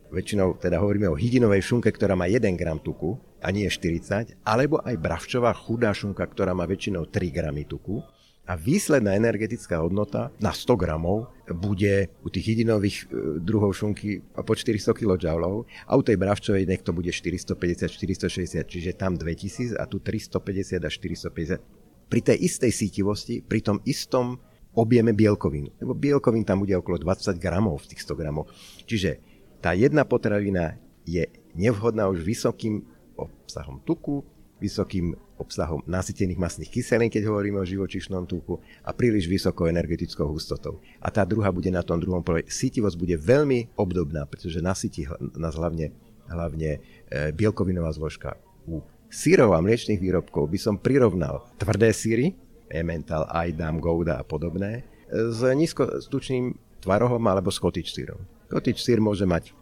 väčšinou 0.08 0.56
teda 0.56 0.80
hovoríme 0.80 1.12
o 1.12 1.16
hydinovej 1.20 1.60
šunke, 1.60 1.92
ktorá 1.92 2.16
má 2.16 2.24
1 2.24 2.40
gram 2.56 2.80
tuku 2.80 3.20
a 3.44 3.52
nie 3.52 3.68
40, 3.68 4.40
alebo 4.42 4.80
aj 4.80 4.96
bravčová 4.96 5.52
chudá 5.52 5.92
šunka, 5.92 6.24
ktorá 6.24 6.56
má 6.56 6.64
väčšinou 6.64 7.06
3 7.06 7.28
gramy 7.28 7.68
tuku 7.68 8.00
a 8.48 8.56
výsledná 8.56 9.12
energetická 9.12 9.84
hodnota 9.84 10.32
na 10.40 10.56
100 10.56 10.80
gramov 10.80 11.28
bude 11.52 12.08
u 12.24 12.32
tých 12.32 12.56
jedinových 12.56 13.04
e, 13.04 13.06
druhov 13.44 13.76
šunky 13.76 14.24
po 14.32 14.56
400 14.56 14.96
kJ 14.96 15.36
a 15.84 15.92
u 15.92 16.00
tej 16.00 16.16
bravčovej 16.16 16.64
nech 16.64 16.80
to 16.80 16.96
bude 16.96 17.12
450-460, 17.12 18.64
čiže 18.64 18.96
tam 18.96 19.20
2000 19.20 19.76
a 19.76 19.84
tu 19.84 20.00
350 20.00 20.80
až 20.80 20.94
450. 20.96 21.60
Pri 22.08 22.20
tej 22.24 22.40
istej 22.40 22.72
sítivosti, 22.72 23.44
pri 23.44 23.60
tom 23.60 23.84
istom 23.84 24.40
objeme 24.78 25.10
bielkovín, 25.10 25.74
lebo 25.82 25.98
bielkovín 25.98 26.46
tam 26.46 26.62
bude 26.62 26.78
okolo 26.78 27.02
20 27.02 27.34
gramov 27.42 27.82
v 27.82 27.88
tých 27.94 28.06
100 28.06 28.14
gramov. 28.14 28.46
Čiže 28.86 29.18
tá 29.58 29.74
jedna 29.74 30.06
potravina 30.06 30.78
je 31.02 31.26
nevhodná 31.58 32.06
už 32.06 32.22
vysokým 32.22 32.86
obsahom 33.18 33.82
tuku, 33.82 34.22
vysokým 34.62 35.18
obsahom 35.38 35.82
nasytených 35.86 36.38
masných 36.38 36.70
kyselín, 36.70 37.10
keď 37.10 37.30
hovoríme 37.30 37.62
o 37.62 37.66
živočišnom 37.66 38.26
tuku 38.26 38.58
a 38.82 38.90
príliš 38.90 39.30
vysokou 39.30 39.70
energetickou 39.70 40.26
hustotou. 40.26 40.82
A 40.98 41.10
tá 41.10 41.22
druhá 41.22 41.50
bude 41.54 41.70
na 41.70 41.82
tom 41.82 41.98
druhom 41.98 42.22
pole. 42.22 42.46
Sítivosť 42.46 42.98
bude 42.98 43.14
veľmi 43.18 43.74
obdobná, 43.78 44.26
pretože 44.26 44.58
nasytí 44.58 45.06
nás 45.38 45.54
hlavne, 45.54 45.94
hlavne 46.26 46.70
e, 46.74 47.30
bielkovinová 47.30 47.94
zložka. 47.94 48.34
U 48.66 48.82
sírov 49.08 49.54
a 49.54 49.62
mliečných 49.62 50.02
výrobkov 50.02 50.50
by 50.50 50.58
som 50.58 50.74
prirovnal 50.76 51.46
tvrdé 51.56 51.94
síry, 51.94 52.34
Emmental, 52.70 53.26
Aidam, 53.32 53.80
Gouda 53.80 54.20
a 54.20 54.24
podobné, 54.24 54.84
s 55.08 55.40
nízkostučným 55.40 56.56
tvarohom 56.84 57.22
alebo 57.26 57.48
s 57.48 57.58
cottage 57.58 57.90
sírom. 57.90 58.20
Cottage 58.48 58.80
sír 58.80 59.00
môže 59.00 59.24
mať 59.28 59.52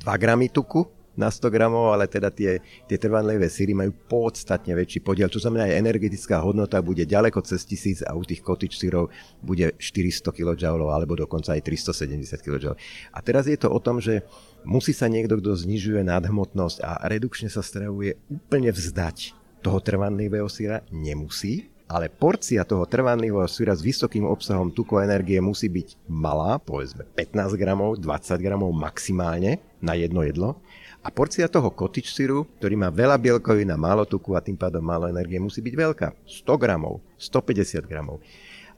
2 0.00 0.06
gramy 0.20 0.48
tuku, 0.48 0.86
na 1.18 1.34
100 1.34 1.50
gramov, 1.50 1.90
ale 1.90 2.06
teda 2.06 2.30
tie, 2.30 2.62
tie 2.86 2.94
trvanlivé 2.94 3.50
síry 3.50 3.74
majú 3.74 3.90
podstatne 4.06 4.70
väčší 4.70 5.02
podiel, 5.02 5.26
čo 5.26 5.42
znamená 5.42 5.66
aj 5.66 5.82
energetická 5.82 6.38
hodnota 6.38 6.78
bude 6.78 7.02
ďaleko 7.02 7.42
cez 7.42 7.66
1000 7.66 8.06
a 8.06 8.14
u 8.14 8.22
tých 8.22 8.38
cottage 8.46 8.78
sírov 8.78 9.10
bude 9.42 9.74
400 9.74 10.30
kJ 10.30 10.62
alebo 10.70 11.18
dokonca 11.18 11.58
aj 11.58 11.66
370 11.66 12.38
kJ. 12.38 12.78
A 13.10 13.18
teraz 13.18 13.50
je 13.50 13.58
to 13.58 13.66
o 13.66 13.82
tom, 13.82 13.98
že 13.98 14.22
musí 14.62 14.94
sa 14.94 15.10
niekto, 15.10 15.42
kto 15.42 15.58
znižuje 15.58 16.06
nadhmotnosť 16.06 16.86
a 16.86 17.02
redukčne 17.10 17.50
sa 17.50 17.66
stravuje, 17.66 18.14
úplne 18.30 18.70
vzdať 18.70 19.34
toho 19.58 19.82
trvanlivého 19.82 20.46
síra, 20.46 20.86
nemusí, 20.94 21.66
ale 21.88 22.12
porcia 22.12 22.62
toho 22.68 22.84
trvanlivého 22.84 23.48
syra 23.48 23.72
s 23.72 23.80
vysokým 23.80 24.28
obsahom 24.28 24.68
tuku 24.68 25.00
energie 25.00 25.40
musí 25.40 25.72
byť 25.72 26.04
malá, 26.04 26.60
povedzme 26.60 27.08
15 27.16 27.56
gramov, 27.56 27.96
20 27.96 28.44
gramov 28.44 28.70
maximálne 28.76 29.58
na 29.80 29.96
jedno 29.96 30.20
jedlo 30.20 30.60
a 30.98 31.08
porcia 31.08 31.48
toho 31.48 31.72
cottage 31.72 32.12
syru, 32.12 32.44
ktorý 32.60 32.74
má 32.76 32.92
veľa 32.92 33.16
bielkovín 33.16 33.72
a 33.72 33.80
málo 33.80 34.04
tuku 34.04 34.36
a 34.36 34.44
tým 34.44 34.60
pádom 34.60 34.84
málo 34.84 35.08
energie, 35.08 35.40
musí 35.40 35.64
byť 35.64 35.74
veľká. 35.74 36.08
100 36.26 36.44
gramov, 36.60 37.00
150 37.16 37.86
gramov. 37.88 38.20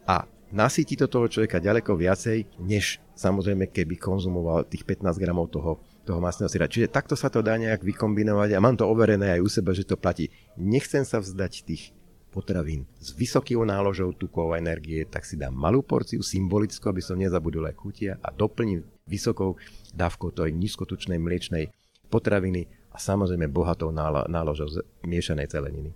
A 0.05 0.29
nasytí 0.52 0.95
to 0.95 1.11
toho 1.11 1.26
človeka 1.26 1.59
ďaleko 1.59 1.97
viacej, 1.97 2.45
než 2.62 3.02
samozrejme 3.19 3.73
keby 3.73 3.99
konzumoval 3.99 4.69
tých 4.69 4.87
15 4.87 5.17
gramov 5.17 5.50
toho, 5.50 5.83
toho 6.05 6.21
masného 6.21 6.47
syra. 6.47 6.71
Čiže 6.71 6.93
takto 6.93 7.17
sa 7.17 7.33
to 7.33 7.40
dá 7.40 7.57
nejak 7.57 7.83
vykombinovať 7.83 8.55
a 8.55 8.62
mám 8.62 8.76
to 8.76 8.85
overené 8.85 9.35
aj 9.35 9.40
u 9.40 9.49
seba, 9.49 9.75
že 9.75 9.88
to 9.88 9.97
platí. 9.97 10.29
Nechcem 10.55 11.02
sa 11.02 11.19
vzdať 11.19 11.67
tých 11.67 11.97
potravín 12.31 12.87
s 13.03 13.11
vysokou 13.13 13.67
náložou 13.67 14.15
tukov 14.15 14.55
a 14.55 14.63
energie, 14.63 15.03
tak 15.05 15.27
si 15.27 15.35
dám 15.35 15.53
malú 15.53 15.83
porciu 15.83 16.23
symbolickú, 16.23 16.89
aby 16.89 17.03
som 17.03 17.19
nezabudol 17.19 17.67
aj 17.69 17.77
chutia 17.77 18.13
a 18.23 18.31
doplním 18.31 18.87
vysokou 19.11 19.59
dávkou 19.93 20.31
tej 20.31 20.55
nízkotučnej 20.55 21.19
mliečnej 21.19 21.75
potraviny 22.07 22.71
a 22.95 22.99
samozrejme 22.99 23.51
bohatou 23.51 23.91
náložou 24.31 24.71
miešanej 25.03 25.51
zeleniny. 25.51 25.91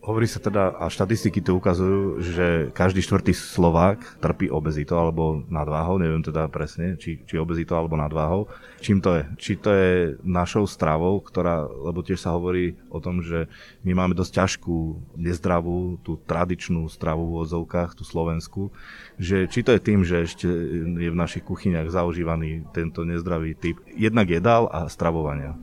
Hovorí 0.00 0.24
sa 0.24 0.40
teda, 0.40 0.80
a 0.80 0.88
štatistiky 0.88 1.44
to 1.44 1.60
ukazujú, 1.60 2.24
že 2.24 2.46
každý 2.72 3.04
štvrtý 3.04 3.36
Slovák 3.36 4.16
trpí 4.24 4.48
obezitou 4.48 4.96
alebo 4.96 5.44
nadváhou, 5.52 6.00
neviem 6.00 6.24
teda 6.24 6.48
presne, 6.48 6.96
či, 6.96 7.20
či 7.28 7.36
obezitou 7.36 7.76
alebo 7.76 8.00
nadváhou. 8.00 8.48
Čím 8.80 9.04
to 9.04 9.20
je? 9.20 9.22
Či 9.36 9.52
to 9.60 9.68
je 9.68 10.16
našou 10.24 10.64
stravou, 10.64 11.20
ktorá, 11.20 11.68
lebo 11.68 12.00
tiež 12.00 12.16
sa 12.16 12.32
hovorí 12.32 12.80
o 12.88 12.96
tom, 12.96 13.20
že 13.20 13.44
my 13.84 13.92
máme 13.92 14.16
dosť 14.16 14.32
ťažkú, 14.40 14.76
nezdravú, 15.20 16.00
tú 16.00 16.16
tradičnú 16.24 16.88
stravu 16.88 17.36
v 17.36 17.44
ozovkách, 17.44 17.92
tú 17.92 18.00
slovenskú, 18.00 18.72
že 19.20 19.52
či 19.52 19.60
to 19.60 19.76
je 19.76 19.84
tým, 19.84 20.00
že 20.00 20.24
ešte 20.24 20.48
je 20.96 21.12
v 21.12 21.20
našich 21.20 21.44
kuchyniach 21.44 21.92
zaužívaný 21.92 22.64
tento 22.72 23.04
nezdravý 23.04 23.52
typ 23.52 23.76
jednak 23.92 24.32
jedál 24.32 24.64
a 24.72 24.88
stravovania. 24.88 25.60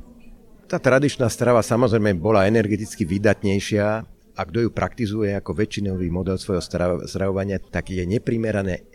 Tá 0.69 0.77
tradičná 0.77 1.25
strava 1.31 1.65
samozrejme 1.65 2.13
bola 2.19 2.45
energeticky 2.45 3.01
vydatnejšia, 3.01 4.16
a 4.37 4.41
kto 4.45 4.63
ju 4.63 4.69
praktizuje 4.69 5.33
ako 5.33 5.57
väčšinový 5.57 6.13
model 6.13 6.37
svojho 6.37 6.61
stravovania, 7.09 7.57
tak 7.57 7.89
je 7.89 8.05
neprimerané 8.05 8.85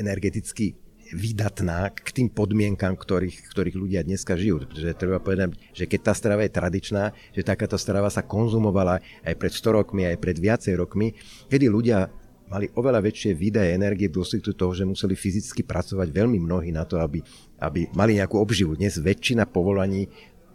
energeticky 0.00 0.72
vydatná 1.10 1.90
k 1.90 2.08
tým 2.14 2.28
podmienkam, 2.30 2.94
ktorých, 2.94 3.50
ktorých 3.50 3.76
ľudia 3.76 4.00
dneska 4.06 4.38
žijú. 4.38 4.62
Pretože 4.64 4.96
treba 4.96 5.18
povedať, 5.18 5.58
že 5.74 5.84
keď 5.90 6.00
tá 6.10 6.12
strava 6.14 6.46
je 6.46 6.54
tradičná, 6.54 7.12
že 7.34 7.42
takáto 7.42 7.76
strava 7.76 8.08
sa 8.08 8.22
konzumovala 8.22 9.02
aj 9.26 9.34
pred 9.36 9.52
100 9.52 9.78
rokmi, 9.82 10.06
aj 10.06 10.16
pred 10.22 10.38
viacej 10.38 10.74
rokmi, 10.78 11.12
kedy 11.50 11.66
ľudia 11.66 12.08
mali 12.50 12.66
oveľa 12.74 13.02
väčšie 13.02 13.30
výdaje 13.34 13.78
energie 13.78 14.10
v 14.10 14.18
dôsledku 14.18 14.54
toho, 14.58 14.74
že 14.74 14.82
museli 14.82 15.14
fyzicky 15.14 15.62
pracovať 15.62 16.10
veľmi 16.10 16.38
mnohí 16.42 16.74
na 16.74 16.82
to, 16.82 16.98
aby, 16.98 17.22
aby 17.62 17.86
mali 17.94 18.18
nejakú 18.18 18.38
obživu. 18.38 18.74
Dnes 18.74 18.98
väčšina 18.98 19.46
povolaní 19.46 20.10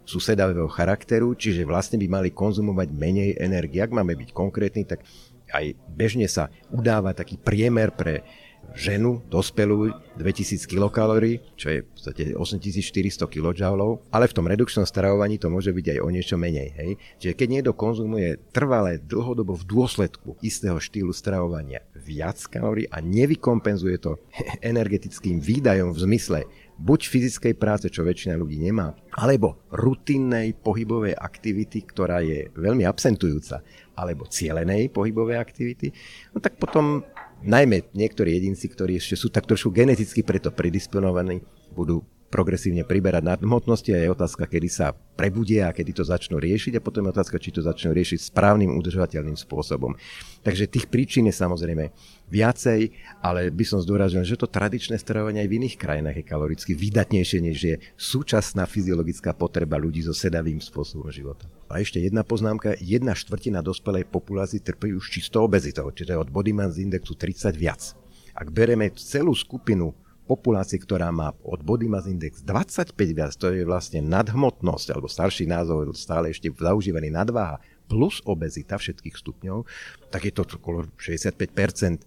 sú 0.06 0.22
sedavého 0.22 0.70
charakteru, 0.70 1.34
čiže 1.34 1.66
vlastne 1.66 1.98
by 1.98 2.06
mali 2.06 2.30
konzumovať 2.30 2.88
menej 2.94 3.36
energie. 3.42 3.82
Ak 3.82 3.90
máme 3.90 4.14
byť 4.14 4.30
konkrétni, 4.30 4.86
tak 4.86 5.02
aj 5.50 5.74
bežne 5.90 6.30
sa 6.30 6.48
udáva 6.70 7.10
taký 7.10 7.36
priemer 7.36 7.90
pre 7.90 8.22
ženu, 8.74 9.22
dospelú, 9.30 9.94
2000 10.18 10.66
kilokalórií, 10.66 11.38
čo 11.54 11.70
je 11.70 11.78
v 11.84 11.88
podstate 11.92 12.22
8400 12.34 13.30
kJ, 13.30 13.62
ale 14.10 14.24
v 14.26 14.34
tom 14.34 14.50
redukčnom 14.50 14.82
stravovaní 14.82 15.38
to 15.38 15.52
môže 15.52 15.70
byť 15.70 15.96
aj 15.96 15.98
o 16.02 16.08
niečo 16.10 16.34
menej. 16.34 16.74
Hej? 16.74 16.90
Čiže 17.22 17.34
keď 17.38 17.48
niekto 17.48 17.72
konzumuje 17.78 18.42
trvalé 18.50 18.98
dlhodobo 18.98 19.54
v 19.54 19.64
dôsledku 19.68 20.34
istého 20.42 20.82
štýlu 20.82 21.14
stravovania 21.14 21.84
viac 21.94 22.42
kalórií 22.50 22.90
a 22.90 22.98
nevykompenzuje 22.98 23.96
to 24.02 24.18
energetickým 24.70 25.38
výdajom 25.38 25.94
v 25.94 26.02
zmysle 26.02 26.40
buď 26.76 27.00
fyzickej 27.08 27.54
práce, 27.56 27.86
čo 27.88 28.04
väčšina 28.04 28.36
ľudí 28.36 28.60
nemá, 28.60 28.92
alebo 29.16 29.64
rutinnej 29.72 30.52
pohybovej 30.60 31.16
aktivity, 31.16 31.84
ktorá 31.88 32.20
je 32.20 32.52
veľmi 32.52 32.84
absentujúca, 32.84 33.64
alebo 33.96 34.28
cielenej 34.28 34.92
pohybovej 34.92 35.40
aktivity, 35.40 35.92
no 36.36 36.40
tak 36.44 36.60
potom 36.60 37.00
najmä 37.44 37.92
niektorí 37.96 38.36
jedinci, 38.36 38.68
ktorí 38.68 39.00
ešte 39.00 39.16
sú 39.16 39.32
tak 39.32 39.48
trošku 39.48 39.72
geneticky 39.72 40.20
preto 40.20 40.52
predisponovaní, 40.52 41.40
budú 41.72 42.04
progresívne 42.36 42.84
priberať 42.84 43.24
nadhmotnosti 43.24 43.88
a 43.96 44.04
je 44.04 44.12
otázka, 44.12 44.44
kedy 44.44 44.68
sa 44.68 44.92
prebudia 44.92 45.72
a 45.72 45.72
kedy 45.72 45.96
to 45.96 46.04
začnú 46.04 46.36
riešiť 46.36 46.76
a 46.76 46.84
potom 46.84 47.08
je 47.08 47.16
otázka, 47.16 47.40
či 47.40 47.48
to 47.48 47.64
začnú 47.64 47.96
riešiť 47.96 48.28
správnym, 48.28 48.76
udržateľným 48.76 49.40
spôsobom. 49.40 49.96
Takže 50.44 50.68
tých 50.68 50.92
príčin 50.92 51.24
je 51.24 51.32
samozrejme 51.32 51.88
viacej, 52.28 52.92
ale 53.24 53.48
by 53.48 53.64
som 53.64 53.80
zdôraznil, 53.80 54.28
že 54.28 54.36
to 54.36 54.44
tradičné 54.44 55.00
stravovanie 55.00 55.40
aj 55.40 55.48
v 55.48 55.56
iných 55.64 55.80
krajinách 55.80 56.20
je 56.20 56.28
kaloricky 56.28 56.72
vydatnejšie, 56.76 57.38
než 57.40 57.56
je 57.56 57.74
súčasná 57.96 58.68
fyziologická 58.68 59.32
potreba 59.32 59.80
ľudí 59.80 60.04
so 60.04 60.12
sedavým 60.12 60.60
spôsobom 60.60 61.08
života. 61.08 61.48
A 61.72 61.80
ešte 61.80 62.04
jedna 62.04 62.20
poznámka, 62.20 62.76
jedna 62.84 63.16
štvrtina 63.16 63.64
dospelej 63.64 64.04
populácie 64.12 64.60
trpí 64.60 64.92
už 64.92 65.08
čisto 65.08 65.40
obezitou, 65.40 65.88
čiže 65.88 66.20
od 66.20 66.28
body 66.28 66.52
mass 66.52 66.76
indexu 66.76 67.16
30 67.16 67.56
viac. 67.56 67.96
Ak 68.36 68.52
bereme 68.52 68.92
celú 68.92 69.32
skupinu 69.32 69.96
populácie, 70.26 70.82
ktorá 70.82 71.14
má 71.14 71.30
od 71.46 71.62
body 71.62 71.86
mass 71.86 72.10
index 72.10 72.42
25 72.42 72.92
viac, 73.14 73.32
to 73.38 73.54
je 73.54 73.62
vlastne 73.62 74.02
nadhmotnosť, 74.02 74.92
alebo 74.92 75.06
starší 75.06 75.46
názov, 75.46 75.94
stále 75.94 76.34
ešte 76.34 76.50
zaužívaný 76.50 77.14
nadváha, 77.14 77.62
plus 77.86 78.18
obezita 78.26 78.74
všetkých 78.76 79.14
stupňov, 79.14 79.62
tak 80.10 80.26
je 80.26 80.32
to 80.34 80.42
okolo 80.58 80.90
65% 80.98 82.02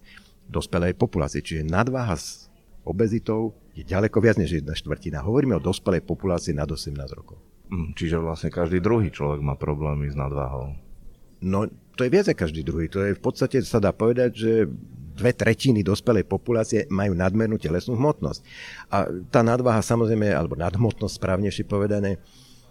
dospelej 0.52 0.92
populácie. 0.94 1.40
Čiže 1.40 1.64
nadváha 1.64 2.20
s 2.20 2.52
obezitou 2.84 3.56
je 3.72 3.86
ďaleko 3.86 4.20
viac 4.20 4.36
než 4.36 4.60
jedna 4.60 4.76
štvrtina. 4.76 5.24
Hovoríme 5.24 5.56
o 5.56 5.62
dospelej 5.62 6.04
populácii 6.04 6.52
nad 6.52 6.68
18 6.68 6.92
rokov. 7.16 7.40
Mm, 7.70 7.94
čiže 7.94 8.18
vlastne 8.18 8.50
každý 8.50 8.82
druhý 8.82 9.14
človek 9.14 9.40
má 9.40 9.54
problémy 9.54 10.10
s 10.10 10.18
nadváhou. 10.18 10.74
No, 11.40 11.64
to 11.96 12.04
je 12.04 12.12
viac 12.12 12.28
každý 12.36 12.60
druhý. 12.66 12.90
To 12.92 13.00
je 13.06 13.16
v 13.16 13.22
podstate, 13.22 13.62
sa 13.64 13.80
dá 13.80 13.94
povedať, 13.96 14.30
že 14.36 14.52
dve 15.20 15.36
tretiny 15.36 15.84
dospelej 15.84 16.24
populácie 16.24 16.88
majú 16.88 17.12
nadmernú 17.12 17.60
telesnú 17.60 18.00
hmotnosť. 18.00 18.40
A 18.88 19.04
tá 19.28 19.44
nadváha 19.44 19.84
samozrejme, 19.84 20.32
alebo 20.32 20.56
nadhmotnosť 20.56 21.20
správnejšie 21.20 21.68
povedané, 21.68 22.16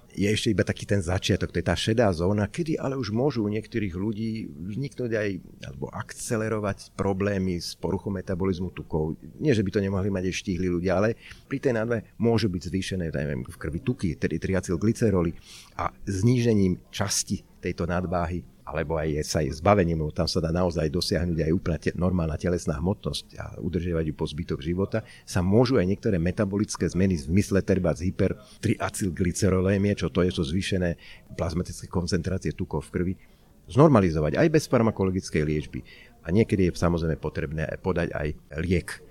je 0.10 0.26
ešte 0.26 0.50
iba 0.50 0.66
taký 0.66 0.90
ten 0.90 1.00
začiatok, 1.00 1.54
to 1.54 1.62
je 1.62 1.70
tá 1.70 1.78
šedá 1.78 2.10
zóna, 2.10 2.50
kedy 2.50 2.82
ale 2.82 2.98
už 2.98 3.14
môžu 3.14 3.46
u 3.46 3.50
niektorých 3.54 3.94
ľudí 3.94 4.50
vzniknúť 4.50 5.12
aj, 5.14 5.30
alebo 5.70 5.86
akcelerovať 5.94 6.98
problémy 6.98 7.62
s 7.62 7.78
poruchou 7.78 8.10
metabolizmu 8.10 8.74
tukov. 8.74 9.16
Nie, 9.38 9.54
že 9.54 9.62
by 9.62 9.70
to 9.70 9.84
nemohli 9.86 10.10
mať 10.10 10.34
aj 10.34 10.36
štíhli 10.42 10.68
ľudia, 10.68 10.98
ale 10.98 11.16
pri 11.46 11.62
tej 11.62 11.78
nadve 11.78 12.10
môžu 12.18 12.50
byť 12.50 12.62
zvýšené 12.68 13.06
neviem, 13.14 13.46
v 13.46 13.58
krvi 13.58 13.80
tuky, 13.86 14.18
tedy 14.18 14.42
triacylglyceroly 14.42 15.32
a 15.78 15.94
znížením 16.10 16.90
časti 16.90 17.46
tejto 17.62 17.86
nadváhy 17.86 18.42
alebo 18.70 19.02
aj 19.02 19.26
sa 19.26 19.42
aj 19.42 19.58
zbavením, 19.58 20.06
lebo 20.06 20.14
tam 20.14 20.30
sa 20.30 20.38
dá 20.38 20.54
naozaj 20.54 20.86
dosiahnuť 20.94 21.42
aj 21.42 21.52
úplne 21.52 21.78
te, 21.82 21.90
normálna 21.98 22.38
telesná 22.38 22.78
hmotnosť 22.78 23.26
a 23.42 23.46
udržiavať 23.58 24.06
ju 24.06 24.14
po 24.14 24.30
zbytok 24.30 24.62
života, 24.62 25.02
sa 25.26 25.42
môžu 25.42 25.82
aj 25.82 25.90
niektoré 25.90 26.22
metabolické 26.22 26.86
zmeny 26.86 27.18
v 27.18 27.26
zmysle 27.34 27.66
treba 27.66 27.98
z 27.98 28.14
hypertriacylglycerolémie, 28.14 29.98
čo 29.98 30.14
to 30.14 30.22
je 30.22 30.30
to 30.30 30.46
zvýšené 30.46 31.02
plazmatické 31.34 31.90
koncentrácie 31.90 32.54
tukov 32.54 32.86
v 32.88 32.94
krvi, 32.94 33.14
znormalizovať 33.74 34.38
aj 34.38 34.48
bez 34.54 34.70
farmakologickej 34.70 35.42
liečby. 35.42 35.82
A 36.26 36.30
niekedy 36.30 36.70
je 36.70 36.78
samozrejme 36.78 37.18
potrebné 37.18 37.66
podať 37.82 38.14
aj 38.14 38.28
liek. 38.62 39.02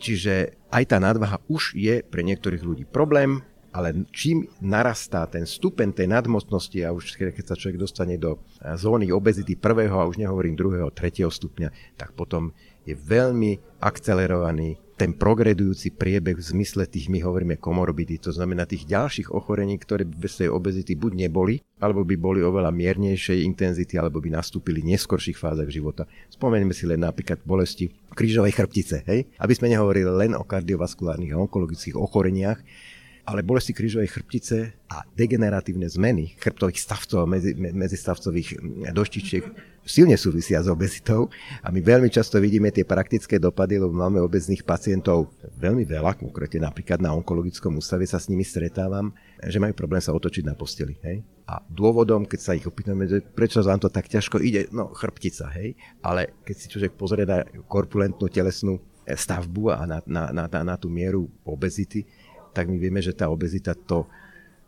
Čiže 0.00 0.56
aj 0.72 0.84
tá 0.88 0.96
nadvaha 0.96 1.40
už 1.48 1.76
je 1.76 2.00
pre 2.00 2.24
niektorých 2.24 2.64
ľudí 2.64 2.84
problém, 2.88 3.44
ale 3.70 4.06
čím 4.10 4.50
narastá 4.58 5.26
ten 5.30 5.46
stupeň 5.46 5.94
tej 5.94 6.10
nadmocnosti 6.10 6.82
a 6.82 6.90
už 6.90 7.14
keď 7.14 7.46
sa 7.46 7.58
človek 7.58 7.78
dostane 7.78 8.18
do 8.18 8.38
eh, 8.38 8.74
zóny 8.74 9.14
obezity 9.14 9.54
prvého 9.54 9.96
a 9.98 10.08
už 10.08 10.18
nehovorím 10.18 10.58
druhého, 10.58 10.90
tretieho 10.90 11.30
stupňa, 11.30 11.96
tak 11.96 12.12
potom 12.18 12.50
je 12.88 12.96
veľmi 12.96 13.80
akcelerovaný 13.80 14.80
ten 15.00 15.16
progredujúci 15.16 15.96
priebeh 15.96 16.36
v 16.36 16.44
zmysle 16.44 16.84
tých, 16.84 17.08
my 17.08 17.24
hovoríme 17.24 17.56
komorbidí, 17.56 18.20
to 18.20 18.36
znamená 18.36 18.68
tých 18.68 18.84
ďalších 18.84 19.32
ochorení, 19.32 19.80
ktoré 19.80 20.04
bez 20.04 20.36
tej 20.36 20.52
obezity 20.52 20.92
buď 20.92 21.24
neboli, 21.24 21.64
alebo 21.80 22.04
by 22.04 22.20
boli 22.20 22.44
oveľa 22.44 22.68
miernejšej 22.68 23.40
intenzity, 23.48 23.96
alebo 23.96 24.20
by 24.20 24.36
nastúpili 24.36 24.84
v 24.84 24.92
neskorších 24.92 25.40
fázach 25.40 25.72
života. 25.72 26.04
Spomeňme 26.28 26.76
si 26.76 26.84
len 26.84 27.00
napríklad 27.00 27.40
bolesti 27.48 27.88
krížovej 28.12 28.52
chrbtice, 28.52 29.08
hej? 29.08 29.24
aby 29.40 29.52
sme 29.56 29.72
nehovorili 29.72 30.04
len 30.04 30.36
o 30.36 30.44
kardiovaskulárnych 30.44 31.32
a 31.32 31.40
onkologických 31.48 31.96
ochoreniach, 31.96 32.60
ale 33.30 33.46
bolesti 33.46 33.70
krížovej 33.70 34.10
chrbtice 34.10 34.74
a 34.90 35.06
degeneratívne 35.14 35.86
zmeny 35.86 36.34
chrbtových 36.34 36.82
stavcov 36.82 37.22
a 37.22 37.30
medzi, 37.30 37.54
medzistavcových 37.54 38.58
doštičiek 38.90 39.44
silne 39.86 40.18
súvisia 40.18 40.58
s 40.58 40.66
obezitou 40.66 41.30
a 41.62 41.70
my 41.70 41.78
veľmi 41.78 42.10
často 42.10 42.42
vidíme 42.42 42.74
tie 42.74 42.82
praktické 42.82 43.38
dopady, 43.38 43.78
lebo 43.78 43.94
máme 43.94 44.18
obezných 44.18 44.66
pacientov 44.66 45.30
veľmi 45.62 45.86
veľa, 45.86 46.18
konkrétne 46.18 46.66
napríklad 46.66 46.98
na 46.98 47.14
onkologickom 47.14 47.78
ústave 47.78 48.02
sa 48.04 48.18
s 48.18 48.26
nimi 48.26 48.42
stretávam, 48.42 49.14
že 49.46 49.62
majú 49.62 49.72
problém 49.78 50.02
sa 50.02 50.10
otočiť 50.10 50.44
na 50.50 50.58
posteli. 50.58 50.98
Hej? 51.06 51.22
A 51.46 51.62
dôvodom, 51.70 52.26
keď 52.26 52.40
sa 52.42 52.52
ich 52.58 52.66
opýtame, 52.66 53.06
prečo 53.32 53.62
vám 53.62 53.78
to 53.78 53.88
tak 53.88 54.10
ťažko 54.10 54.42
ide, 54.42 54.66
no 54.74 54.90
chrbtica, 54.90 55.50
hej, 55.54 55.78
ale 56.02 56.34
keď 56.42 56.54
si 56.58 56.66
človek 56.70 56.92
pozrie 56.98 57.26
na 57.26 57.46
korpulentnú 57.70 58.26
telesnú 58.30 58.78
stavbu 59.16 59.74
a 59.74 59.86
na, 59.86 59.98
na, 60.06 60.30
na, 60.30 60.44
na 60.46 60.74
tú 60.78 60.86
mieru 60.86 61.26
obezity, 61.42 62.06
tak 62.52 62.68
my 62.68 62.76
vieme, 62.76 63.00
že 63.02 63.16
tá 63.16 63.30
obezita 63.30 63.72
to, 63.74 64.06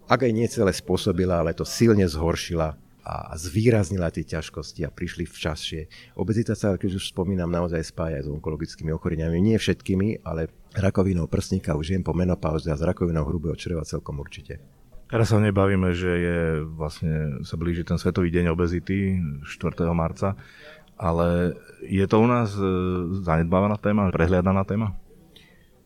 ak 0.06 0.26
aj 0.26 0.32
nie 0.32 0.46
celé 0.50 0.72
spôsobila, 0.74 1.40
ale 1.42 1.54
to 1.54 1.66
silne 1.66 2.04
zhoršila 2.04 2.78
a 3.02 3.34
zvýraznila 3.34 4.14
tie 4.14 4.22
ťažkosti 4.22 4.86
a 4.86 4.94
prišli 4.94 5.26
včasšie. 5.26 6.14
Obezita 6.14 6.54
sa, 6.54 6.78
keď 6.78 7.02
už 7.02 7.10
spomínam, 7.10 7.50
naozaj 7.50 7.82
spája 7.90 8.22
s 8.22 8.30
onkologickými 8.30 8.94
ochoreniami. 8.94 9.42
Nie 9.42 9.58
všetkými, 9.58 10.22
ale 10.22 10.54
rakovinou 10.78 11.26
prsníka 11.26 11.74
už 11.74 11.98
jem 11.98 12.06
po 12.06 12.14
menopauze 12.14 12.70
a 12.70 12.78
s 12.78 12.86
rakovinou 12.86 13.26
hrubého 13.26 13.58
čreva 13.58 13.82
celkom 13.82 14.22
určite. 14.22 14.62
Teraz 15.10 15.28
sa 15.28 15.42
nebavíme, 15.42 15.92
že 15.92 16.08
je 16.08 16.38
vlastne, 16.64 17.44
sa 17.44 17.60
blíži 17.60 17.84
ten 17.84 18.00
Svetový 18.00 18.32
deň 18.32 18.54
obezity 18.54 19.20
4. 19.44 19.84
marca, 19.92 20.38
ale 20.96 21.58
je 21.84 22.06
to 22.08 22.16
u 22.22 22.26
nás 22.30 22.54
e, 22.56 22.64
zanedbávaná 23.20 23.76
téma, 23.76 24.08
prehliadaná 24.08 24.64
téma? 24.64 24.96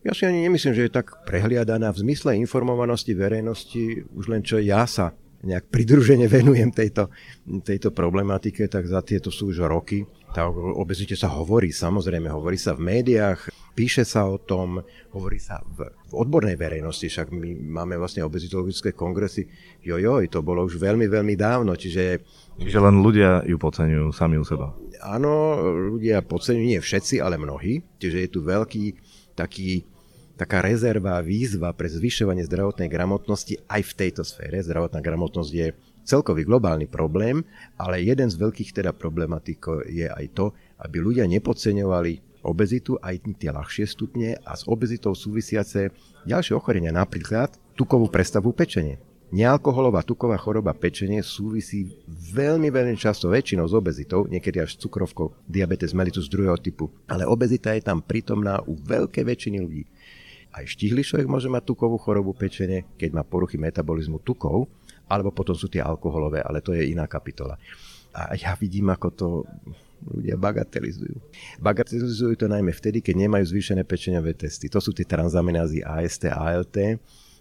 Ja 0.07 0.15
si 0.15 0.23
ani 0.23 0.47
nemyslím, 0.47 0.71
že 0.71 0.87
je 0.87 0.95
tak 1.03 1.27
prehliadaná 1.27 1.91
v 1.91 2.07
zmysle 2.07 2.39
informovanosti 2.39 3.11
verejnosti, 3.11 4.07
už 4.15 4.31
len 4.31 4.39
čo 4.39 4.55
ja 4.55 4.87
sa 4.87 5.11
nejak 5.43 5.67
pridružene 5.67 6.31
venujem 6.31 6.71
tejto, 6.71 7.11
tejto 7.59 7.91
problematike, 7.91 8.71
tak 8.71 8.87
za 8.87 9.03
tieto 9.03 9.35
sú 9.35 9.51
už 9.51 9.67
roky. 9.67 10.07
Tá 10.31 10.47
obezite 10.47 11.19
sa 11.19 11.27
hovorí, 11.35 11.75
samozrejme, 11.75 12.31
hovorí 12.31 12.55
sa 12.55 12.71
v 12.71 12.87
médiách, 12.87 13.51
píše 13.75 14.07
sa 14.07 14.31
o 14.31 14.39
tom, 14.39 14.79
hovorí 15.11 15.43
sa 15.43 15.59
v, 15.75 15.91
v 15.91 16.13
odbornej 16.15 16.55
verejnosti, 16.55 17.11
však 17.11 17.27
my 17.35 17.67
máme 17.67 17.99
vlastne 17.99 18.23
obezitologické 18.23 18.95
kongresy, 18.95 19.43
jojoj, 19.83 20.31
to 20.31 20.39
bolo 20.39 20.63
už 20.63 20.79
veľmi, 20.79 21.11
veľmi 21.11 21.35
dávno, 21.35 21.75
čiže... 21.75 22.23
Čiže 22.55 22.79
len 22.79 23.03
ľudia 23.03 23.43
ju 23.43 23.59
podceňujú 23.59 24.07
sami 24.15 24.39
u 24.39 24.47
seba. 24.47 24.71
Áno, 25.03 25.59
ľudia 25.91 26.23
podceňujú, 26.23 26.63
nie 26.63 26.79
všetci, 26.79 27.19
ale 27.19 27.35
mnohí, 27.35 27.83
čiže 27.99 28.23
je 28.23 28.29
tu 28.31 28.39
veľký 28.39 28.85
taký 29.35 29.96
taká 30.37 30.61
rezerva, 30.61 31.19
výzva 31.25 31.73
pre 31.73 31.89
zvyšovanie 31.89 32.45
zdravotnej 32.45 32.87
gramotnosti 32.87 33.57
aj 33.65 33.81
v 33.81 33.93
tejto 33.97 34.21
sfére. 34.21 34.61
Zdravotná 34.61 35.01
gramotnosť 35.01 35.51
je 35.51 35.73
celkový 36.07 36.45
globálny 36.47 36.87
problém, 36.87 37.43
ale 37.75 38.05
jeden 38.05 38.29
z 38.29 38.39
veľkých 38.39 38.71
teda 38.71 38.95
problematik 38.95 39.65
je 39.89 40.07
aj 40.07 40.25
to, 40.31 40.55
aby 40.79 41.01
ľudia 41.01 41.25
nepodceňovali 41.27 42.45
obezitu, 42.47 42.95
aj 43.03 43.27
tie 43.35 43.51
ľahšie 43.51 43.85
stupne 43.89 44.39
a 44.39 44.55
s 44.55 44.63
obezitou 44.69 45.11
súvisiace 45.11 45.91
ďalšie 46.23 46.55
ochorenia, 46.55 46.95
napríklad 46.95 47.51
tukovú 47.75 48.07
prestavu 48.07 48.55
pečenie. 48.55 49.01
Nealkoholová 49.27 50.07
tuková 50.07 50.39
choroba 50.39 50.71
pečenie 50.71 51.19
súvisí 51.19 51.99
veľmi, 52.07 52.71
veľmi 52.71 52.95
často 52.95 53.27
väčšinou 53.27 53.67
s 53.67 53.75
obezitou, 53.75 54.23
niekedy 54.23 54.63
až 54.63 54.79
s 54.79 54.87
cukrovkou, 54.87 55.35
diabetes 55.43 55.91
mellitus 55.91 56.31
druhého 56.31 56.55
typu. 56.55 56.87
Ale 57.11 57.27
obezita 57.27 57.75
je 57.75 57.83
tam 57.83 57.99
prítomná 57.99 58.63
u 58.63 58.79
veľkej 58.79 59.27
väčšiny 59.27 59.57
ľudí. 59.59 59.83
Aj 60.51 60.63
štihlišovek 60.65 61.27
môže 61.29 61.51
mať 61.51 61.63
tukovú 61.67 61.99
chorobu 62.01 62.33
pečene, 62.33 62.87
keď 62.97 63.09
má 63.13 63.23
poruchy 63.23 63.59
metabolizmu 63.61 64.23
tukov, 64.23 64.67
alebo 65.07 65.31
potom 65.31 65.55
sú 65.55 65.71
tie 65.71 65.79
alkoholové, 65.83 66.43
ale 66.43 66.59
to 66.59 66.75
je 66.75 66.87
iná 66.91 67.07
kapitola. 67.07 67.55
A 68.17 68.33
ja 68.33 68.57
vidím, 68.57 68.89
ako 68.89 69.07
to 69.13 69.27
ľudia 70.09 70.37
bagatelizujú. 70.37 71.17
Bagatelizujú 71.61 72.33
to 72.37 72.47
najmä 72.49 72.73
vtedy, 72.73 73.01
keď 73.01 73.27
nemajú 73.27 73.45
zvýšené 73.49 73.85
pečeňové 73.85 74.33
testy. 74.33 74.69
To 74.69 74.81
sú 74.81 74.93
tie 74.93 75.05
tranzaminázy 75.05 75.81
AST, 75.85 76.29
ALT, 76.29 76.97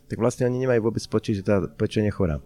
tak 0.06 0.22
vlastne 0.22 0.46
oni 0.46 0.62
nemajú 0.62 0.80
vôbec 0.86 1.02
pocit, 1.10 1.42
že 1.42 1.44
tá 1.46 1.66
pečeň 1.66 2.10
je 2.10 2.14
chorá. 2.14 2.36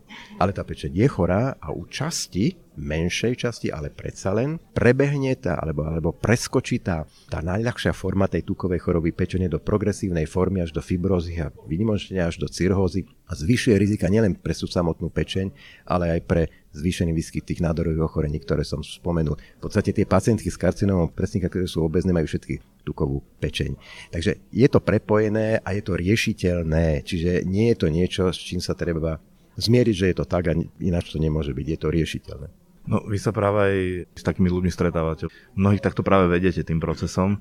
Ale 0.40 0.56
tá 0.56 0.64
pečeň 0.64 0.96
je 0.96 1.08
chorá 1.08 1.60
a 1.60 1.68
u 1.72 1.84
časti, 1.84 2.56
menšej 2.80 3.36
časti, 3.36 3.68
ale 3.68 3.92
predsa 3.92 4.32
len, 4.32 4.56
prebehne 4.72 5.36
tá, 5.36 5.60
alebo, 5.60 5.84
alebo 5.84 6.10
preskočí 6.16 6.80
tá, 6.80 7.04
tá 7.28 7.44
najľahšia 7.44 7.92
forma 7.92 8.24
tej 8.24 8.48
tukovej 8.48 8.80
choroby 8.80 9.12
pečenie 9.12 9.52
do 9.52 9.60
progresívnej 9.60 10.24
formy 10.24 10.64
až 10.64 10.72
do 10.72 10.80
fibrózy 10.80 11.36
a 11.36 11.52
vynimočne 11.68 12.24
až 12.24 12.40
do 12.40 12.48
cirhózy 12.48 13.04
a 13.28 13.36
zvyšuje 13.36 13.76
rizika 13.76 14.08
nielen 14.08 14.40
pre 14.40 14.56
sú 14.56 14.64
samotnú 14.64 15.12
pečeň, 15.12 15.52
ale 15.84 16.16
aj 16.16 16.20
pre 16.24 16.42
zvýšený 16.70 17.10
výskyt 17.10 17.42
tých 17.42 17.60
nádorových 17.62 18.06
ochorení, 18.06 18.38
ktoré 18.38 18.62
som 18.62 18.80
spomenul. 18.80 19.34
V 19.58 19.60
podstate 19.60 19.90
tie 19.90 20.06
pacientky 20.06 20.46
s 20.48 20.60
karcinómom 20.60 21.10
prsníka, 21.10 21.50
ktoré 21.50 21.66
sú 21.66 21.82
obezné, 21.82 22.14
majú 22.14 22.30
všetky 22.30 22.62
tukovú 22.86 23.20
pečeň. 23.42 23.74
Takže 24.14 24.38
je 24.54 24.68
to 24.70 24.78
prepojené 24.78 25.58
a 25.60 25.68
je 25.74 25.82
to 25.82 25.98
riešiteľné, 25.98 27.02
čiže 27.02 27.44
nie 27.44 27.74
je 27.74 27.76
to 27.76 27.86
niečo, 27.90 28.22
s 28.30 28.38
čím 28.38 28.62
sa 28.62 28.78
treba 28.78 29.18
zmieriť, 29.58 29.94
že 29.94 30.08
je 30.14 30.16
to 30.16 30.24
tak 30.24 30.48
a 30.48 30.54
ináč 30.78 31.12
to 31.12 31.18
nemôže 31.18 31.52
byť, 31.52 31.66
je 31.66 31.78
to 31.78 31.88
riešiteľné. 31.90 32.48
No, 32.88 33.04
vy 33.04 33.18
sa 33.20 33.30
práve 33.30 33.58
aj 33.60 33.76
s 34.16 34.22
takými 34.24 34.48
ľuďmi 34.48 34.72
stretávate. 34.72 35.28
Mnohých 35.54 35.84
takto 35.84 36.00
práve 36.00 36.32
vedete 36.32 36.64
tým 36.64 36.80
procesom. 36.80 37.38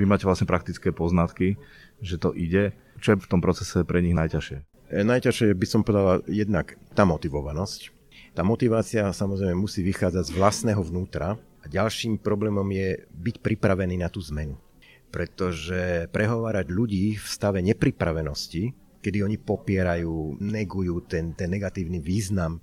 Vy 0.00 0.08
máte 0.08 0.24
vlastne 0.24 0.48
praktické 0.48 0.94
poznatky, 0.94 1.58
že 2.00 2.16
to 2.16 2.32
ide. 2.32 2.72
Čo 2.98 3.14
je 3.14 3.22
v 3.22 3.30
tom 3.30 3.42
procese 3.44 3.84
pre 3.84 4.00
nich 4.00 4.16
najťažšie? 4.16 4.58
E, 4.88 5.04
najťažšie 5.04 5.52
by 5.54 5.66
som 5.68 5.84
povedal 5.84 6.24
jednak 6.26 6.80
tá 6.96 7.04
motivovanosť 7.04 7.97
tá 8.38 8.46
motivácia 8.46 9.02
samozrejme 9.10 9.58
musí 9.58 9.82
vychádzať 9.82 10.30
z 10.30 10.36
vlastného 10.38 10.78
vnútra 10.78 11.34
a 11.34 11.66
ďalším 11.66 12.22
problémom 12.22 12.70
je 12.70 13.02
byť 13.10 13.42
pripravený 13.42 13.98
na 13.98 14.06
tú 14.06 14.22
zmenu. 14.30 14.54
Pretože 15.10 16.06
prehovárať 16.14 16.70
ľudí 16.70 17.18
v 17.18 17.26
stave 17.26 17.58
nepripravenosti, 17.66 18.70
kedy 19.02 19.26
oni 19.26 19.42
popierajú, 19.42 20.38
negujú 20.38 21.02
ten, 21.10 21.34
ten 21.34 21.50
negatívny 21.50 21.98
význam, 21.98 22.62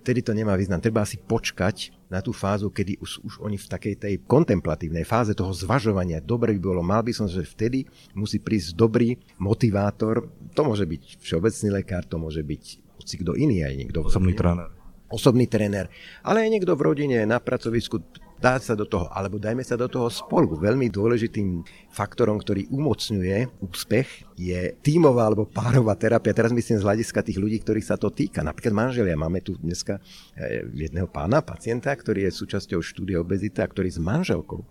vtedy 0.00 0.24
to 0.24 0.32
nemá 0.32 0.56
význam. 0.56 0.80
Treba 0.80 1.04
si 1.04 1.20
počkať 1.20 1.92
na 2.08 2.24
tú 2.24 2.32
fázu, 2.32 2.72
kedy 2.72 2.96
už, 2.96 3.20
už 3.28 3.34
oni 3.44 3.60
v 3.60 3.68
takej 3.68 3.94
tej 4.00 4.14
kontemplatívnej 4.24 5.04
fáze 5.04 5.36
toho 5.36 5.52
zvažovania, 5.52 6.24
dobre 6.24 6.56
by 6.56 6.60
bolo, 6.64 6.80
mal 6.80 7.04
by 7.04 7.12
som, 7.12 7.28
že 7.28 7.44
vtedy 7.44 7.84
musí 8.16 8.40
prísť 8.40 8.72
dobrý 8.72 9.20
motivátor. 9.36 10.32
To 10.56 10.64
môže 10.64 10.88
byť 10.88 11.20
všeobecný 11.20 11.68
lekár, 11.76 12.08
to 12.08 12.16
môže 12.16 12.40
byť 12.40 12.62
hoci 13.04 13.14
kto 13.20 13.36
iný, 13.36 13.68
aj 13.68 13.74
niekto. 13.76 14.08
Osobný 14.08 14.32
tréner 14.32 14.77
osobný 15.08 15.48
tréner, 15.48 15.88
ale 16.22 16.44
aj 16.44 16.52
niekto 16.52 16.72
v 16.76 16.84
rodine, 16.84 17.24
na 17.24 17.40
pracovisku, 17.40 18.00
dá 18.38 18.56
sa 18.62 18.78
do 18.78 18.86
toho, 18.86 19.10
alebo 19.10 19.36
dajme 19.36 19.66
sa 19.66 19.74
do 19.74 19.90
toho 19.90 20.06
spolu. 20.08 20.54
Veľmi 20.54 20.88
dôležitým 20.88 21.66
faktorom, 21.90 22.38
ktorý 22.38 22.70
umocňuje 22.70 23.58
úspech, 23.58 24.08
je 24.38 24.78
tímová 24.78 25.26
alebo 25.26 25.50
párová 25.50 25.98
terapia. 25.98 26.34
Teraz 26.34 26.54
myslím 26.54 26.78
z 26.78 26.86
hľadiska 26.86 27.26
tých 27.26 27.38
ľudí, 27.38 27.58
ktorých 27.58 27.88
sa 27.88 27.98
to 27.98 28.14
týka. 28.14 28.46
Napríklad 28.46 28.74
manželia. 28.74 29.18
Máme 29.18 29.42
tu 29.42 29.58
dneska 29.58 29.98
eh, 30.38 30.62
jedného 30.70 31.10
pána, 31.10 31.42
pacienta, 31.42 31.90
ktorý 31.90 32.30
je 32.30 32.38
súčasťou 32.38 32.78
štúdie 32.78 33.18
obezity 33.18 33.58
a 33.58 33.66
ktorý 33.66 33.90
s 33.90 33.98
manželkou 33.98 34.62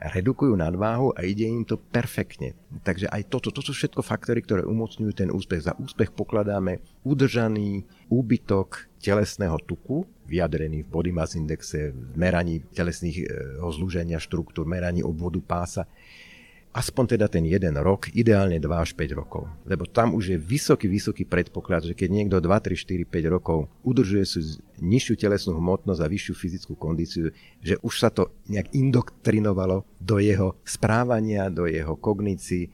redukujú 0.00 0.56
nadváhu 0.56 1.12
a 1.12 1.24
ide 1.24 1.44
im 1.44 1.64
to 1.64 1.76
perfektne. 1.76 2.56
Takže 2.84 3.08
aj 3.12 3.28
toto, 3.28 3.52
to 3.52 3.60
sú 3.60 3.76
všetko 3.76 4.00
faktory, 4.00 4.40
ktoré 4.40 4.62
umocňujú 4.64 5.12
ten 5.12 5.28
úspech. 5.28 5.68
Za 5.68 5.74
úspech 5.76 6.16
pokladáme 6.16 6.80
udržaný 7.04 7.84
úbytok 8.08 8.90
telesného 9.00 9.56
tuku, 9.64 10.04
vyjadrený 10.28 10.86
v 10.86 10.88
body 10.88 11.12
mass 11.12 11.34
indexe, 11.34 11.92
v 11.92 12.14
meraní 12.16 12.64
telesného 12.72 13.22
eh, 13.24 13.72
zlúženia 13.72 14.20
štruktúr, 14.20 14.64
meraní 14.64 15.04
obvodu 15.04 15.40
pása, 15.42 15.84
aspoň 16.70 17.18
teda 17.18 17.26
ten 17.26 17.42
jeden 17.42 17.74
rok, 17.82 18.06
ideálne 18.14 18.62
2 18.62 18.70
až 18.70 18.94
5 18.94 19.18
rokov. 19.18 19.50
Lebo 19.66 19.90
tam 19.90 20.14
už 20.14 20.34
je 20.34 20.38
vysoký, 20.38 20.86
vysoký 20.86 21.26
predpoklad, 21.26 21.82
že 21.90 21.94
keď 21.98 22.08
niekto 22.10 22.36
2, 22.38 22.46
3, 22.46 22.78
4, 22.78 23.10
5 23.10 23.34
rokov 23.34 23.66
udržuje 23.82 24.24
si 24.26 24.40
nižšiu 24.78 25.14
telesnú 25.18 25.58
hmotnosť 25.58 26.00
a 26.00 26.10
vyššiu 26.10 26.34
fyzickú 26.38 26.72
kondíciu, 26.78 27.34
že 27.58 27.74
už 27.82 27.94
sa 27.98 28.08
to 28.14 28.30
nejak 28.46 28.70
indoktrinovalo 28.70 29.82
do 29.98 30.22
jeho 30.22 30.54
správania, 30.62 31.50
do 31.50 31.66
jeho 31.66 31.98
kognícií, 31.98 32.70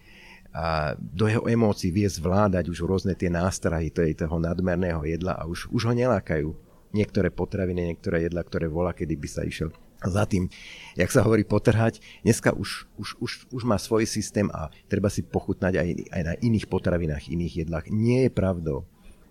a 0.56 0.96
do 0.96 1.28
jeho 1.28 1.44
emócií 1.44 1.92
vie 1.92 2.08
zvládať 2.08 2.72
už 2.72 2.88
rôzne 2.88 3.12
tie 3.12 3.28
nástrahy 3.28 3.92
toho 3.92 4.40
nadmerného 4.40 5.04
jedla 5.04 5.36
a 5.36 5.44
už, 5.44 5.68
už 5.68 5.84
ho 5.84 5.92
nelákajú 5.92 6.48
niektoré 6.96 7.28
potraviny, 7.28 7.92
niektoré 7.92 8.24
jedla, 8.24 8.40
ktoré 8.40 8.64
volá, 8.64 8.96
kedy 8.96 9.20
by 9.20 9.28
sa 9.28 9.44
išiel 9.44 9.68
za 10.04 10.28
tým, 10.28 10.52
jak 10.98 11.08
sa 11.08 11.24
hovorí, 11.24 11.46
potrhať. 11.46 12.04
Dneska 12.20 12.52
už, 12.52 12.88
už, 13.00 13.08
už, 13.20 13.32
už 13.48 13.62
má 13.64 13.80
svoj 13.80 14.04
systém 14.04 14.52
a 14.52 14.68
treba 14.90 15.08
si 15.08 15.24
pochutnať 15.24 15.72
aj, 15.80 15.88
aj 16.12 16.22
na 16.22 16.34
iných 16.36 16.66
potravinách, 16.68 17.32
iných 17.32 17.66
jedlách. 17.66 17.88
Nie 17.88 18.28
je 18.28 18.36
pravdou, 18.36 18.84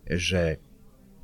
že 0.10 0.58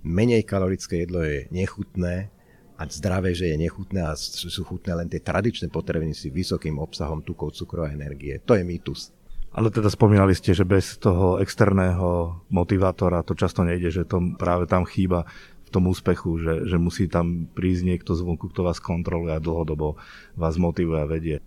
menej 0.06 0.46
kalorické 0.46 1.06
jedlo 1.06 1.22
je 1.26 1.46
nechutné 1.50 2.30
a 2.78 2.82
zdravé, 2.90 3.38
že 3.38 3.54
je 3.54 3.58
nechutné 3.62 4.02
a 4.02 4.18
sú 4.18 4.62
chutné 4.66 4.98
len 4.98 5.06
tie 5.06 5.22
tradičné 5.22 5.70
potraviny 5.70 6.18
s 6.18 6.26
vysokým 6.26 6.82
obsahom 6.82 7.22
tukov, 7.22 7.54
cukru 7.54 7.86
a 7.86 7.94
energie. 7.94 8.42
To 8.50 8.58
je 8.58 8.66
mýtus. 8.66 9.14
Ale 9.52 9.68
teda 9.68 9.92
spomínali 9.92 10.32
ste, 10.32 10.56
že 10.56 10.64
bez 10.64 10.96
toho 10.96 11.38
externého 11.44 12.40
motivátora 12.48 13.20
to 13.22 13.36
často 13.36 13.68
nejde, 13.68 13.92
že 13.92 14.08
to 14.08 14.34
práve 14.40 14.64
tam 14.64 14.88
chýba 14.88 15.28
tom 15.72 15.88
úspechu, 15.88 16.38
že, 16.38 16.68
že 16.68 16.78
musí 16.78 17.08
tam 17.08 17.48
prísť 17.48 17.84
niekto 17.88 18.12
zvonku, 18.14 18.52
kto 18.52 18.68
vás 18.68 18.84
kontroluje 18.84 19.32
a 19.32 19.44
dlhodobo 19.44 19.96
vás 20.36 20.60
motivuje 20.60 21.00
a 21.00 21.08
vedie. 21.08 21.38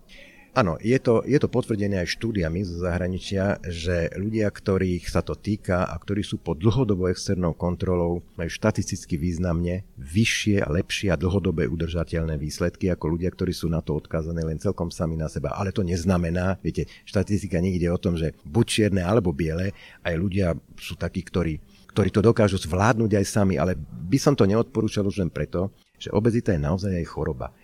Áno, 0.55 0.79
je 0.79 0.95
to, 1.03 1.27
je 1.27 1.35
to 1.43 1.51
potvrdené 1.51 1.99
aj 1.99 2.15
štúdiami 2.15 2.63
zo 2.63 2.79
zahraničia, 2.79 3.59
že 3.67 4.07
ľudia, 4.15 4.47
ktorých 4.55 5.11
sa 5.11 5.19
to 5.19 5.35
týka 5.35 5.83
a 5.83 5.99
ktorí 5.99 6.23
sú 6.23 6.39
pod 6.39 6.63
dlhodobou 6.63 7.11
externou 7.11 7.59
kontrolou, 7.59 8.23
majú 8.39 8.47
štatisticky 8.47 9.19
významne 9.19 9.83
vyššie 9.99 10.63
a 10.63 10.71
lepšie 10.71 11.11
a 11.11 11.19
dlhodobé 11.19 11.67
udržateľné 11.67 12.39
výsledky 12.39 12.87
ako 12.87 13.19
ľudia, 13.19 13.35
ktorí 13.35 13.51
sú 13.51 13.67
na 13.67 13.83
to 13.83 13.99
odkázaní 13.99 14.47
len 14.47 14.63
celkom 14.63 14.95
sami 14.95 15.19
na 15.19 15.27
seba. 15.27 15.59
Ale 15.59 15.75
to 15.75 15.83
neznamená, 15.83 16.63
viete, 16.63 16.87
štatistika 17.03 17.59
nikde 17.59 17.91
o 17.91 17.99
tom, 17.99 18.15
že 18.15 18.39
buď 18.47 18.65
čierne 18.71 19.03
alebo 19.03 19.35
biele, 19.35 19.75
aj 20.07 20.15
ľudia 20.15 20.55
sú 20.79 20.95
takí, 20.95 21.27
ktorí 21.27 21.59
ktorí 21.95 22.11
to 22.11 22.27
dokážu 22.27 22.59
zvládnuť 22.59 23.23
aj 23.23 23.27
sami, 23.31 23.55
ale 23.55 23.79
by 23.79 24.19
som 24.19 24.35
to 24.35 24.43
neodporúčal 24.51 25.07
už 25.07 25.23
len 25.23 25.31
preto, 25.31 25.71
že 25.95 26.11
obezita 26.11 26.51
je 26.51 26.59
naozaj 26.59 26.91
aj 26.91 27.07
choroba 27.07 27.55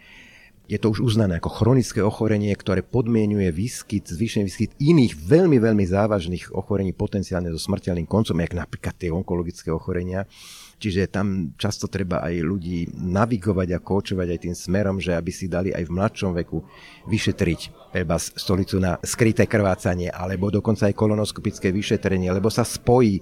je 0.70 0.78
to 0.78 0.94
už 0.94 1.02
uznané 1.02 1.42
ako 1.42 1.50
chronické 1.50 1.98
ochorenie, 1.98 2.54
ktoré 2.54 2.86
podmienuje 2.86 3.50
výskyt, 3.50 4.06
zvýšený 4.06 4.46
výskyt 4.46 4.70
iných 4.78 5.18
veľmi, 5.18 5.58
veľmi 5.58 5.82
závažných 5.82 6.54
ochorení 6.54 6.94
potenciálne 6.94 7.50
so 7.50 7.58
smrteľným 7.58 8.06
koncom, 8.06 8.38
jak 8.38 8.54
napríklad 8.54 8.94
tie 8.94 9.10
onkologické 9.10 9.74
ochorenia. 9.74 10.30
Čiže 10.78 11.10
tam 11.10 11.52
často 11.58 11.90
treba 11.90 12.22
aj 12.22 12.40
ľudí 12.40 12.86
navigovať 12.94 13.68
a 13.74 13.82
koučovať 13.82 14.28
aj 14.30 14.38
tým 14.46 14.54
smerom, 14.54 14.96
že 15.02 15.12
aby 15.12 15.34
si 15.34 15.50
dali 15.50 15.74
aj 15.74 15.90
v 15.90 15.92
mladšom 15.92 16.32
veku 16.38 16.62
vyšetriť 17.10 17.90
treba 17.90 18.16
stolicu 18.16 18.78
na 18.78 18.94
skryté 19.02 19.50
krvácanie 19.50 20.08
alebo 20.08 20.54
dokonca 20.54 20.86
aj 20.86 20.94
kolonoskopické 20.94 21.74
vyšetrenie, 21.74 22.30
lebo 22.30 22.46
sa 22.46 22.62
spojí 22.62 23.18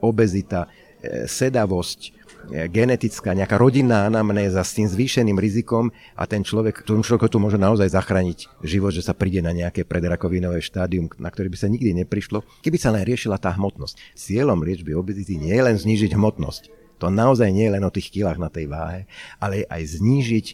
obezita, 0.00 0.66
e, 1.02 1.26
sedavosť, 1.26 2.18
genetická, 2.48 3.36
nejaká 3.36 3.60
rodinná 3.60 4.08
anamnéza 4.08 4.64
s 4.64 4.72
tým 4.72 4.88
zvýšeným 4.88 5.36
rizikom 5.36 5.92
a 6.16 6.24
ten 6.24 6.40
človek, 6.40 6.86
tomu 6.86 7.04
človeku 7.04 7.28
tu 7.28 7.38
môže 7.42 7.60
naozaj 7.60 7.92
zachrániť 7.92 8.48
život, 8.64 8.94
že 8.94 9.04
sa 9.04 9.12
príde 9.12 9.44
na 9.44 9.52
nejaké 9.52 9.84
predrakovinové 9.84 10.64
štádium, 10.64 11.12
na 11.20 11.28
ktoré 11.28 11.52
by 11.52 11.58
sa 11.60 11.68
nikdy 11.68 11.92
neprišlo, 12.04 12.40
keby 12.64 12.78
sa 12.80 12.94
len 12.94 13.04
riešila 13.04 13.36
tá 13.36 13.52
hmotnosť. 13.52 14.16
Cieľom 14.16 14.64
liečby 14.64 14.96
obezity 14.96 15.36
nie 15.36 15.52
je 15.52 15.64
len 15.64 15.76
znížiť 15.76 16.16
hmotnosť. 16.16 16.62
To 16.98 17.14
naozaj 17.14 17.54
nie 17.54 17.70
je 17.70 17.74
len 17.78 17.84
o 17.86 17.94
tých 17.94 18.10
kilách 18.10 18.42
na 18.42 18.50
tej 18.50 18.66
váhe, 18.66 19.06
ale 19.38 19.62
aj 19.70 20.02
znížiť 20.02 20.46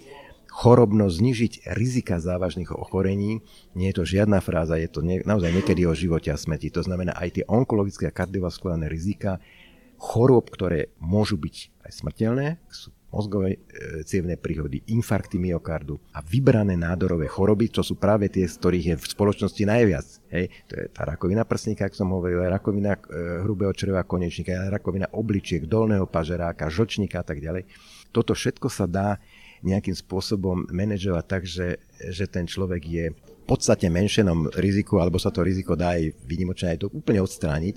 chorobnosť, 0.54 1.14
znižiť 1.18 1.52
rizika 1.74 2.22
závažných 2.22 2.70
ochorení. 2.70 3.42
Nie 3.74 3.90
je 3.90 3.98
to 3.98 4.04
žiadna 4.06 4.38
fráza, 4.38 4.78
je 4.78 4.86
to 4.86 5.02
nie, 5.02 5.18
naozaj 5.26 5.50
niekedy 5.50 5.82
o 5.82 5.98
živote 5.98 6.30
a 6.30 6.38
smrti. 6.38 6.70
To 6.78 6.86
znamená 6.86 7.18
aj 7.18 7.42
tie 7.42 7.44
onkologické 7.50 8.06
a 8.06 8.14
kardiovaskulárne 8.14 8.86
rizika 8.86 9.42
chorôb, 9.98 10.46
ktoré 10.54 10.94
môžu 11.02 11.34
byť 11.40 11.56
aj 11.86 11.90
smrteľné, 11.90 12.46
sú 12.70 12.94
mozgové 13.14 13.50
e, 13.54 13.58
cievne 14.02 14.34
príhody, 14.34 14.82
infarkty 14.90 15.38
myokardu 15.38 16.02
a 16.10 16.18
vybrané 16.18 16.74
nádorové 16.74 17.30
choroby, 17.30 17.70
to 17.70 17.86
sú 17.86 17.94
práve 17.94 18.26
tie, 18.26 18.50
z 18.50 18.58
ktorých 18.58 18.86
je 18.90 18.96
v 18.98 19.06
spoločnosti 19.06 19.62
najviac. 19.62 20.06
Hej, 20.34 20.50
to 20.66 20.72
je 20.74 20.84
tá 20.90 21.06
rakovina 21.06 21.46
prsníka, 21.46 21.86
ako 21.86 21.94
som 21.94 22.10
hovoril, 22.10 22.42
rakovina 22.42 22.98
e, 22.98 23.00
hrubého 23.46 23.70
čreva 23.70 24.02
konečníka, 24.02 24.66
rakovina 24.66 25.06
obličiek, 25.14 25.62
dolného 25.62 26.10
pažeráka, 26.10 26.66
žočníka 26.66 27.22
a 27.22 27.26
tak 27.26 27.38
ďalej. 27.38 27.70
Toto 28.10 28.34
všetko 28.34 28.66
sa 28.66 28.90
dá 28.90 29.22
nejakým 29.64 29.96
spôsobom 29.96 30.68
manažovať 30.68 31.24
tak, 31.24 31.42
že, 31.48 31.80
že 31.98 32.28
ten 32.28 32.44
človek 32.44 32.82
je 32.84 33.04
v 33.44 33.46
podstate 33.48 33.92
menšenom 33.92 34.56
riziku, 34.56 35.04
alebo 35.04 35.20
sa 35.20 35.28
to 35.28 35.44
riziko 35.44 35.76
dá 35.76 36.00
aj 36.00 36.16
výnimočne 36.24 36.76
aj 36.76 36.78
to 36.80 36.88
úplne 36.88 37.20
odstrániť. 37.20 37.76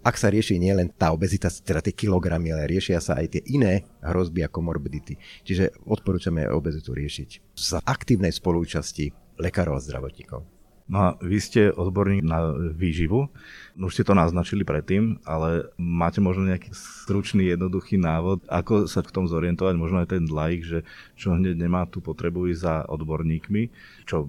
Ak 0.00 0.16
sa 0.16 0.32
rieši 0.32 0.56
nielen 0.56 0.88
tá 0.96 1.12
obezita, 1.12 1.52
teda 1.52 1.84
tie 1.84 1.92
kilogramy, 1.92 2.48
ale 2.48 2.64
riešia 2.64 2.96
sa 2.98 3.20
aj 3.20 3.38
tie 3.38 3.42
iné 3.52 3.84
hrozby 4.00 4.40
ako 4.48 4.64
morbidity. 4.64 5.20
Čiže 5.44 5.84
odporúčame 5.84 6.48
obezitu 6.48 6.96
riešiť 6.96 7.54
za 7.54 7.84
aktívnej 7.84 8.32
spolúčasti 8.32 9.12
lekárov 9.36 9.76
a 9.76 9.84
zdravotníkov. 9.84 10.61
No 10.90 10.98
a 10.98 11.08
vy 11.22 11.38
ste 11.38 11.70
odborník 11.70 12.26
na 12.26 12.52
výživu, 12.74 13.30
už 13.78 13.92
ste 13.94 14.04
to 14.04 14.18
naznačili 14.18 14.66
predtým, 14.66 15.22
ale 15.24 15.70
máte 15.78 16.18
možno 16.18 16.50
nejaký 16.50 16.74
stručný, 16.74 17.48
jednoduchý 17.48 17.96
návod, 17.96 18.44
ako 18.50 18.90
sa 18.90 19.00
v 19.00 19.14
tom 19.14 19.24
zorientovať, 19.30 19.74
možno 19.78 20.02
aj 20.02 20.12
ten 20.12 20.26
laik, 20.26 20.66
že 20.66 20.82
čo 21.14 21.32
hneď 21.32 21.56
nemá 21.56 21.86
tú 21.86 22.02
potrebu 22.02 22.50
ísť 22.50 22.60
za 22.60 22.74
odborníkmi, 22.90 23.62
čo 24.04 24.26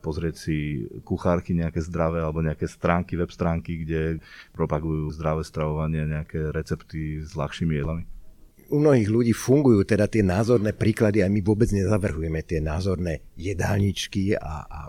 pozrieť 0.00 0.34
si 0.34 0.88
kuchárky 1.04 1.52
nejaké 1.52 1.84
zdravé 1.84 2.24
alebo 2.24 2.40
nejaké 2.40 2.64
stránky, 2.66 3.14
web 3.14 3.30
stránky, 3.30 3.84
kde 3.84 4.24
propagujú 4.56 5.12
zdravé 5.14 5.44
stravovanie, 5.44 6.08
nejaké 6.08 6.50
recepty 6.50 7.22
s 7.22 7.36
ľahšími 7.36 7.76
jedlami? 7.76 8.04
u 8.72 8.80
mnohých 8.80 9.12
ľudí 9.12 9.32
fungujú 9.36 9.84
teda 9.84 10.08
tie 10.08 10.24
názorné 10.24 10.72
príklady 10.72 11.20
a 11.20 11.28
my 11.28 11.44
vôbec 11.44 11.68
nezavrhujeme 11.68 12.40
tie 12.42 12.64
názorné 12.64 13.20
jedálničky 13.36 14.34
a, 14.40 14.64
a 14.64 14.80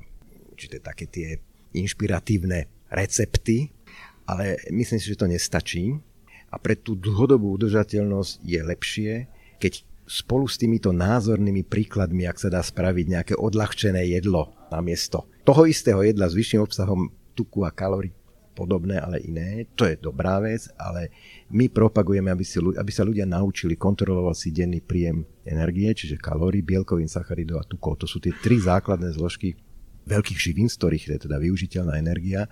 určité 0.55 0.79
také 0.79 1.11
tie 1.11 1.43
inšpiratívne 1.75 2.87
recepty, 2.87 3.75
ale 4.23 4.55
myslím 4.71 4.97
si, 4.97 5.11
že 5.11 5.19
to 5.19 5.27
nestačí 5.27 5.99
a 6.47 6.55
pre 6.55 6.79
tú 6.79 6.95
dlhodobú 6.95 7.59
udržateľnosť 7.59 8.31
je 8.39 8.59
lepšie, 8.63 9.11
keď 9.59 9.83
spolu 10.07 10.47
s 10.47 10.55
týmito 10.55 10.95
názornými 10.95 11.67
príkladmi, 11.67 12.23
ak 12.23 12.39
sa 12.39 12.47
dá 12.47 12.63
spraviť 12.63 13.05
nejaké 13.11 13.33
odľahčené 13.35 14.07
jedlo 14.07 14.55
na 14.71 14.79
miesto 14.79 15.27
toho 15.45 15.69
istého 15.69 16.01
jedla 16.01 16.25
s 16.25 16.33
vyšším 16.33 16.65
obsahom 16.65 17.13
tuku 17.37 17.61
a 17.61 17.69
kalórií, 17.69 18.11
podobné, 18.57 18.97
ale 18.97 19.21
iné. 19.21 19.69
To 19.77 19.85
je 19.85 19.93
dobrá 19.93 20.41
vec, 20.41 20.65
ale 20.73 21.13
my 21.53 21.69
propagujeme, 21.69 22.33
aby, 22.33 22.41
si, 22.41 22.57
aby 22.57 22.91
sa 22.91 23.05
ľudia 23.05 23.29
naučili 23.29 23.77
kontrolovať 23.77 24.35
si 24.35 24.49
denný 24.49 24.81
príjem 24.81 25.21
energie, 25.45 25.93
čiže 25.93 26.17
kalórií, 26.17 26.65
bielkovín, 26.65 27.05
sacharidov 27.05 27.61
a 27.61 27.67
tukov. 27.67 28.01
To 28.01 28.09
sú 28.09 28.17
tie 28.17 28.33
tri 28.41 28.57
základné 28.57 29.13
zložky 29.13 29.53
veľkých 30.05 30.39
živín, 30.39 30.69
z 30.69 30.77
ktorých 30.77 31.03
je 31.09 31.17
teda 31.27 31.37
využiteľná 31.41 31.97
energia. 31.97 32.47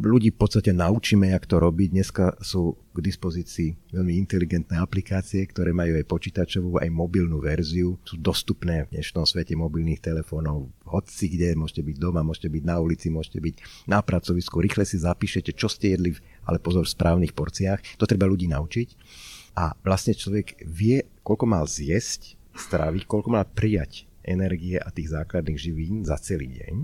Ľudí 0.00 0.30
v 0.30 0.38
podstate 0.38 0.70
naučíme, 0.70 1.34
jak 1.34 1.42
to 1.42 1.58
robiť. 1.58 1.90
Dneska 1.90 2.38
sú 2.38 2.78
k 2.94 3.02
dispozícii 3.02 3.90
veľmi 3.90 4.14
inteligentné 4.22 4.78
aplikácie, 4.78 5.42
ktoré 5.42 5.74
majú 5.74 5.98
aj 5.98 6.06
počítačovú, 6.06 6.78
aj 6.78 6.86
mobilnú 6.94 7.42
verziu. 7.42 7.98
Sú 8.06 8.14
dostupné 8.14 8.86
v 8.86 8.94
dnešnom 8.94 9.26
svete 9.26 9.58
mobilných 9.58 9.98
telefónov. 9.98 10.70
Hoci 10.86 11.26
kde, 11.26 11.58
môžete 11.58 11.82
byť 11.82 11.96
doma, 11.98 12.22
môžete 12.22 12.46
byť 12.46 12.62
na 12.62 12.78
ulici, 12.78 13.10
môžete 13.10 13.42
byť 13.42 13.54
na 13.90 13.98
pracovisku. 13.98 14.62
Rýchle 14.62 14.86
si 14.86 15.02
zapíšete, 15.02 15.50
čo 15.50 15.66
ste 15.66 15.98
jedli, 15.98 16.14
ale 16.46 16.62
pozor, 16.62 16.86
v 16.86 16.94
správnych 16.94 17.34
porciách. 17.34 17.98
To 17.98 18.06
treba 18.06 18.30
ľudí 18.30 18.46
naučiť. 18.46 18.88
A 19.58 19.74
vlastne 19.82 20.14
človek 20.14 20.62
vie, 20.62 21.10
koľko 21.26 21.44
mal 21.50 21.66
zjesť 21.66 22.38
stravy, 22.54 23.02
koľko 23.02 23.34
mal 23.34 23.46
prijať 23.50 24.09
energie 24.30 24.78
a 24.78 24.88
tých 24.94 25.12
základných 25.12 25.58
živín 25.58 26.06
za 26.06 26.16
celý 26.22 26.54
deň? 26.54 26.74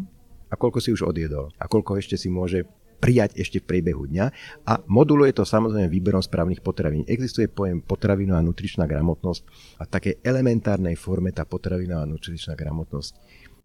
A 0.50 0.54
koľko 0.54 0.78
si 0.78 0.90
už 0.94 1.06
odjedol? 1.06 1.50
A 1.58 1.66
koľko 1.66 1.98
ešte 1.98 2.14
si 2.18 2.30
môže 2.30 2.66
prijať 2.96 3.36
ešte 3.36 3.58
v 3.62 3.68
priebehu 3.68 4.06
dňa? 4.06 4.26
A 4.66 4.72
moduluje 4.86 5.34
to 5.34 5.42
samozrejme 5.42 5.90
výberom 5.90 6.22
správnych 6.22 6.62
potravín. 6.62 7.06
Existuje 7.06 7.50
pojem 7.50 7.82
potravinová 7.82 8.42
nutričná 8.42 8.86
gramotnosť 8.86 9.42
a 9.78 9.82
v 9.86 9.92
takej 9.92 10.14
elementárnej 10.22 10.94
forme 10.94 11.30
tá 11.34 11.46
potravinová 11.46 12.06
nutričná 12.06 12.54
gramotnosť 12.54 13.14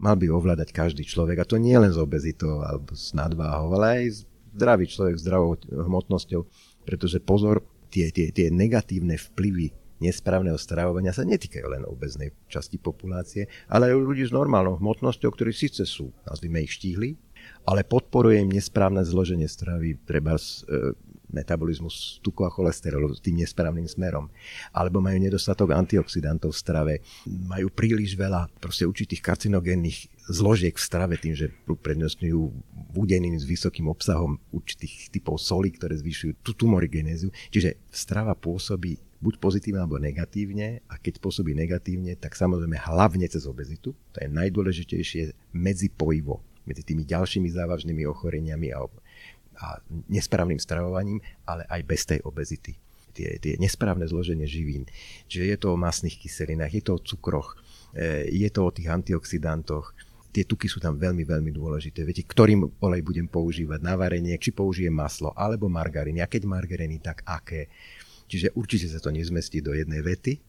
mal 0.02 0.18
by 0.18 0.34
ovládať 0.34 0.74
každý 0.74 1.06
človek. 1.06 1.46
A 1.46 1.50
to 1.50 1.62
nie 1.62 1.78
len 1.78 1.94
s 1.94 2.02
obezitou 2.02 2.66
alebo 2.66 2.98
s 2.98 3.14
nadváhou, 3.14 3.78
ale 3.78 4.10
aj 4.10 4.26
zdravý 4.58 4.86
človek 4.90 5.16
s 5.16 5.24
zdravou 5.24 5.56
hmotnosťou, 5.70 6.42
pretože 6.84 7.22
pozor, 7.22 7.62
tie, 7.94 8.10
tie, 8.10 8.34
tie 8.34 8.50
negatívne 8.50 9.16
vplyvy 9.16 9.81
nesprávneho 10.02 10.58
stravovania 10.58 11.14
sa 11.14 11.22
netýkajú 11.22 11.68
len 11.70 11.86
obeznej 11.86 12.34
časti 12.50 12.82
populácie, 12.82 13.46
ale 13.70 13.94
aj 13.94 14.02
ľudí 14.02 14.26
s 14.26 14.34
normálnou 14.34 14.82
hmotnosťou, 14.82 15.30
ktorí 15.30 15.54
síce 15.54 15.86
sú, 15.86 16.10
nazvime 16.26 16.66
ich 16.66 16.74
štíhli, 16.76 17.16
ale 17.66 17.86
podporuje 17.86 18.42
im 18.42 18.50
nesprávne 18.50 19.06
zloženie 19.06 19.46
stravy, 19.46 20.02
treba 20.02 20.38
e, 20.38 20.42
metabolizmus 21.32 22.20
tuku 22.20 22.44
a 22.44 22.52
cholesterolu 22.52 23.16
tým 23.18 23.42
nesprávnym 23.42 23.88
smerom. 23.88 24.28
Alebo 24.76 25.00
majú 25.00 25.18
nedostatok 25.18 25.72
antioxidantov 25.74 26.52
v 26.52 26.62
strave, 26.62 26.94
majú 27.26 27.72
príliš 27.72 28.20
veľa 28.20 28.52
proste 28.60 28.84
určitých 28.84 29.24
karcinogénnych 29.24 30.12
zložiek 30.28 30.76
v 30.76 30.86
strave 30.86 31.16
tým, 31.18 31.34
že 31.34 31.50
prednostňujú 31.66 32.42
budeniny 32.92 33.40
s 33.40 33.48
vysokým 33.48 33.88
obsahom 33.88 34.38
určitých 34.52 35.10
typov 35.10 35.40
soli, 35.40 35.72
ktoré 35.72 35.96
zvyšujú 35.98 36.44
tú 36.44 36.52
tumorigenéziu. 36.54 37.32
Čiže 37.50 37.80
strava 37.90 38.36
pôsobí 38.36 39.00
buď 39.22 39.38
pozitívne 39.38 39.86
alebo 39.86 40.02
negatívne 40.02 40.82
a 40.90 40.98
keď 40.98 41.22
pôsobí 41.22 41.54
negatívne, 41.54 42.18
tak 42.18 42.34
samozrejme 42.34 42.76
hlavne 42.76 43.30
cez 43.30 43.46
obezitu. 43.46 43.94
To 44.14 44.18
je 44.18 44.28
najdôležitejšie 44.28 45.54
medzipojivo 45.54 46.42
medzi 46.66 46.82
tými 46.82 47.06
ďalšími 47.06 47.50
závažnými 47.54 48.04
ochoreniami 48.10 48.74
a, 48.74 48.82
a 49.62 49.68
nesprávnym 50.10 50.58
stravovaním, 50.58 51.22
ale 51.46 51.66
aj 51.70 51.82
bez 51.86 52.02
tej 52.10 52.20
obezity. 52.26 52.74
Tie, 53.12 53.38
tie 53.44 53.60
nesprávne 53.60 54.08
zloženie 54.08 54.48
živín. 54.48 54.88
Čiže 55.28 55.44
je 55.44 55.58
to 55.60 55.68
o 55.76 55.78
masných 55.78 56.16
kyselinách, 56.16 56.72
je 56.72 56.84
to 56.84 56.92
o 56.96 57.04
cukroch, 57.04 57.60
e, 57.92 58.32
je 58.32 58.48
to 58.48 58.62
o 58.64 58.72
tých 58.72 58.88
antioxidantoch, 58.88 59.92
tie 60.32 60.48
tuky 60.48 60.72
sú 60.72 60.80
tam 60.80 60.96
veľmi, 60.96 61.28
veľmi 61.28 61.52
dôležité. 61.52 62.08
Viete, 62.08 62.24
ktorým 62.24 62.64
olej 62.80 63.04
budem 63.04 63.28
používať 63.28 63.84
na 63.84 64.00
varenie, 64.00 64.40
či 64.40 64.56
použijem 64.56 64.96
maslo 64.96 65.36
alebo 65.36 65.68
margarín. 65.68 66.24
A 66.24 66.32
keď 66.32 66.48
margaríny, 66.48 67.04
tak 67.04 67.22
aké. 67.28 67.68
Čiže 68.32 68.56
určite 68.56 68.88
sa 68.88 69.04
to 69.04 69.12
nezmestí 69.12 69.60
do 69.60 69.76
jednej 69.76 70.00
vety, 70.00 70.40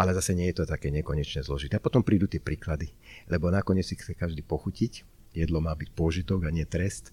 ale 0.00 0.16
zase 0.16 0.32
nie 0.32 0.48
je 0.48 0.62
to 0.62 0.64
také 0.64 0.88
nekonečne 0.88 1.44
zložité. 1.44 1.76
A 1.76 1.84
potom 1.84 2.00
prídu 2.00 2.24
tie 2.24 2.40
príklady, 2.40 2.88
lebo 3.28 3.52
nakoniec 3.52 3.84
si 3.84 4.00
chce 4.00 4.16
každý 4.16 4.40
pochutiť, 4.40 5.04
jedlo 5.36 5.60
má 5.60 5.76
byť 5.76 5.92
požitok 5.92 6.48
a 6.48 6.54
nie 6.54 6.64
trest, 6.64 7.12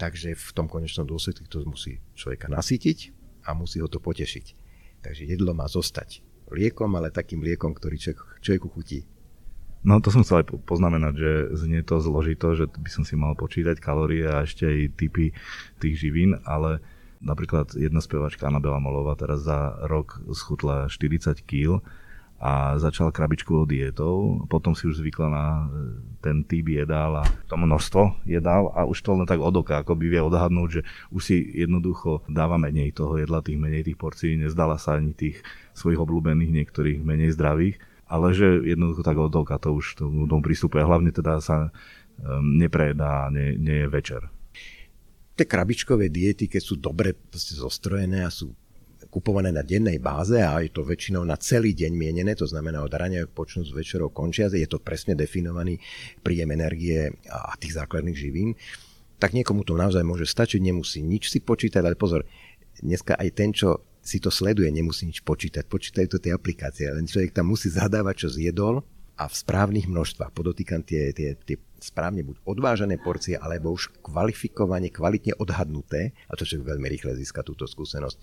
takže 0.00 0.32
v 0.32 0.50
tom 0.56 0.64
konečnom 0.64 1.04
dôsledku 1.04 1.44
to 1.44 1.60
musí 1.68 2.00
človeka 2.16 2.48
nasýtiť 2.48 3.12
a 3.44 3.52
musí 3.52 3.84
ho 3.84 3.88
to 3.92 4.00
potešiť. 4.00 4.46
Takže 5.04 5.28
jedlo 5.28 5.52
má 5.52 5.68
zostať 5.68 6.24
liekom, 6.48 6.96
ale 6.96 7.12
takým 7.12 7.44
liekom, 7.44 7.76
ktorý 7.76 8.00
človek, 8.00 8.20
človeku 8.40 8.68
chutí. 8.72 9.04
No 9.80 9.96
to 10.00 10.12
som 10.12 10.20
chcel 10.20 10.44
aj 10.44 10.52
poznamenať, 10.68 11.14
že 11.16 11.32
znie 11.56 11.80
to 11.80 12.04
zložito, 12.04 12.52
že 12.52 12.68
by 12.68 12.90
som 12.92 13.04
si 13.04 13.16
mal 13.16 13.32
počítať 13.32 13.80
kalórie 13.80 14.28
a 14.28 14.44
ešte 14.44 14.68
aj 14.68 14.92
typy 14.92 15.32
tých 15.80 15.96
živín, 15.96 16.36
ale 16.44 16.84
Napríklad 17.20 17.76
jedna 17.76 18.00
spevačka 18.00 18.48
Anabela 18.48 18.80
Molová 18.80 19.12
teraz 19.12 19.44
za 19.44 19.76
rok 19.84 20.24
schutla 20.32 20.88
40 20.88 21.44
kg 21.44 21.84
a 22.40 22.80
začala 22.80 23.12
krabičkovou 23.12 23.68
dietou, 23.68 24.40
potom 24.48 24.72
si 24.72 24.88
už 24.88 25.04
zvykla 25.04 25.28
na 25.28 25.44
e, 25.44 25.64
ten 26.24 26.40
typ 26.40 26.72
jedál 26.72 27.20
a 27.20 27.24
to 27.44 27.60
množstvo 27.60 28.24
jedál 28.24 28.72
a 28.72 28.88
už 28.88 28.96
to 29.04 29.12
len 29.12 29.28
tak 29.28 29.44
od 29.44 29.52
oka, 29.52 29.84
ako 29.84 29.92
by 29.92 30.08
vie 30.08 30.24
odhadnúť, 30.24 30.68
že 30.72 30.82
už 31.12 31.20
si 31.20 31.36
jednoducho 31.36 32.24
dáva 32.32 32.56
menej 32.56 32.96
toho 32.96 33.20
jedla, 33.20 33.44
tých 33.44 33.60
menej 33.60 33.84
tých 33.92 34.00
porcií, 34.00 34.40
nezdala 34.40 34.80
sa 34.80 34.96
ani 34.96 35.12
tých 35.12 35.44
svojich 35.76 36.00
obľúbených, 36.00 36.64
niektorých 36.64 37.04
menej 37.04 37.36
zdravých, 37.36 37.76
ale 38.08 38.32
že 38.32 38.64
jednoducho 38.64 39.04
tak 39.04 39.20
od 39.20 39.36
oka 39.36 39.60
to 39.60 39.76
už 39.76 40.00
tomu, 40.00 40.24
prístupuje. 40.40 40.80
Hlavne 40.80 41.12
teda 41.12 41.44
sa 41.44 41.68
um, 41.68 42.56
neprejedá, 42.56 43.28
nie, 43.28 43.60
nie 43.60 43.84
je 43.84 43.92
večer 43.92 44.32
tie 45.40 45.48
krabičkové 45.48 46.12
diety, 46.12 46.52
keď 46.52 46.60
sú 46.60 46.76
dobre 46.76 47.16
zostrojené 47.32 48.28
a 48.28 48.30
sú 48.30 48.52
kupované 49.08 49.48
na 49.48 49.64
dennej 49.64 49.96
báze 49.96 50.36
a 50.36 50.60
je 50.60 50.68
to 50.68 50.84
väčšinou 50.84 51.24
na 51.24 51.40
celý 51.40 51.72
deň 51.72 51.92
mienené, 51.96 52.36
to 52.36 52.44
znamená 52.44 52.84
od 52.84 52.92
rania 52.92 53.24
počnú 53.24 53.64
s 53.64 53.72
večerou 53.72 54.12
končia, 54.12 54.52
je 54.52 54.68
to 54.68 54.78
presne 54.78 55.16
definovaný 55.16 55.80
príjem 56.20 56.52
energie 56.52 57.08
a 57.32 57.56
tých 57.56 57.80
základných 57.80 58.20
živín, 58.20 58.52
tak 59.16 59.32
niekomu 59.32 59.64
to 59.64 59.74
naozaj 59.80 60.04
môže 60.04 60.28
stačiť, 60.28 60.60
nemusí 60.60 61.00
nič 61.00 61.32
si 61.32 61.40
počítať, 61.40 61.80
ale 61.80 61.96
pozor, 61.96 62.28
dneska 62.84 63.16
aj 63.16 63.28
ten, 63.32 63.50
čo 63.56 63.80
si 64.04 64.20
to 64.20 64.28
sleduje, 64.28 64.68
nemusí 64.68 65.08
nič 65.08 65.24
počítať, 65.24 65.64
počítajú 65.66 66.06
to 66.06 66.18
tie 66.20 66.36
aplikácie, 66.36 66.86
len 66.92 67.08
človek 67.08 67.32
tam 67.32 67.48
musí 67.48 67.72
zadávať, 67.72 68.28
čo 68.28 68.28
zjedol 68.36 68.84
a 69.20 69.28
v 69.28 69.34
správnych 69.36 69.84
množstvách. 69.84 70.32
Podotýkam 70.32 70.80
tie, 70.80 71.12
tie, 71.12 71.36
tie 71.36 71.56
správne 71.80 72.22
buď 72.22 72.36
odvážené 72.44 73.00
porcie, 73.00 73.40
alebo 73.40 73.72
už 73.72 73.90
kvalifikovane, 74.04 74.92
kvalitne 74.92 75.34
odhadnuté, 75.40 76.12
a 76.28 76.36
to 76.36 76.44
človek 76.44 76.76
veľmi 76.76 76.86
rýchle 76.92 77.16
získa 77.16 77.40
túto 77.40 77.64
skúsenosť. 77.64 78.18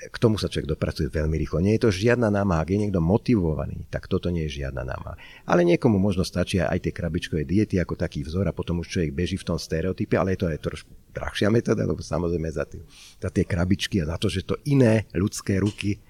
K 0.00 0.16
tomu 0.16 0.40
sa 0.40 0.48
človek 0.48 0.64
dopracuje 0.64 1.12
veľmi 1.12 1.36
rýchlo. 1.36 1.60
Nie 1.60 1.76
je 1.76 1.84
to 1.84 1.90
žiadna 1.92 2.32
námaha. 2.32 2.64
Ak 2.64 2.72
je 2.72 2.80
niekto 2.80 3.04
motivovaný, 3.04 3.84
tak 3.92 4.08
toto 4.08 4.32
nie 4.32 4.48
je 4.48 4.64
žiadna 4.64 4.80
námaha. 4.80 5.20
Ale 5.44 5.60
niekomu 5.60 6.00
možno 6.00 6.24
stačia 6.24 6.72
aj 6.72 6.88
tie 6.88 6.92
krabičkové 6.96 7.44
diety 7.44 7.76
ako 7.76 8.00
taký 8.00 8.24
vzor 8.24 8.48
a 8.48 8.56
potom 8.56 8.80
už 8.80 8.88
človek 8.88 9.12
beží 9.12 9.36
v 9.36 9.44
tom 9.44 9.60
stereotype, 9.60 10.16
ale 10.16 10.32
je 10.32 10.40
to 10.40 10.48
aj 10.48 10.56
trošku 10.64 10.88
drahšia 11.12 11.52
metóda, 11.52 11.84
lebo 11.84 12.00
samozrejme 12.00 12.48
za 12.48 12.64
tie, 12.64 12.80
za 13.20 13.28
tie 13.28 13.44
krabičky 13.44 14.00
a 14.00 14.08
za 14.08 14.16
to, 14.16 14.32
že 14.32 14.48
to 14.48 14.56
iné 14.64 15.04
ľudské 15.12 15.60
ruky 15.60 16.00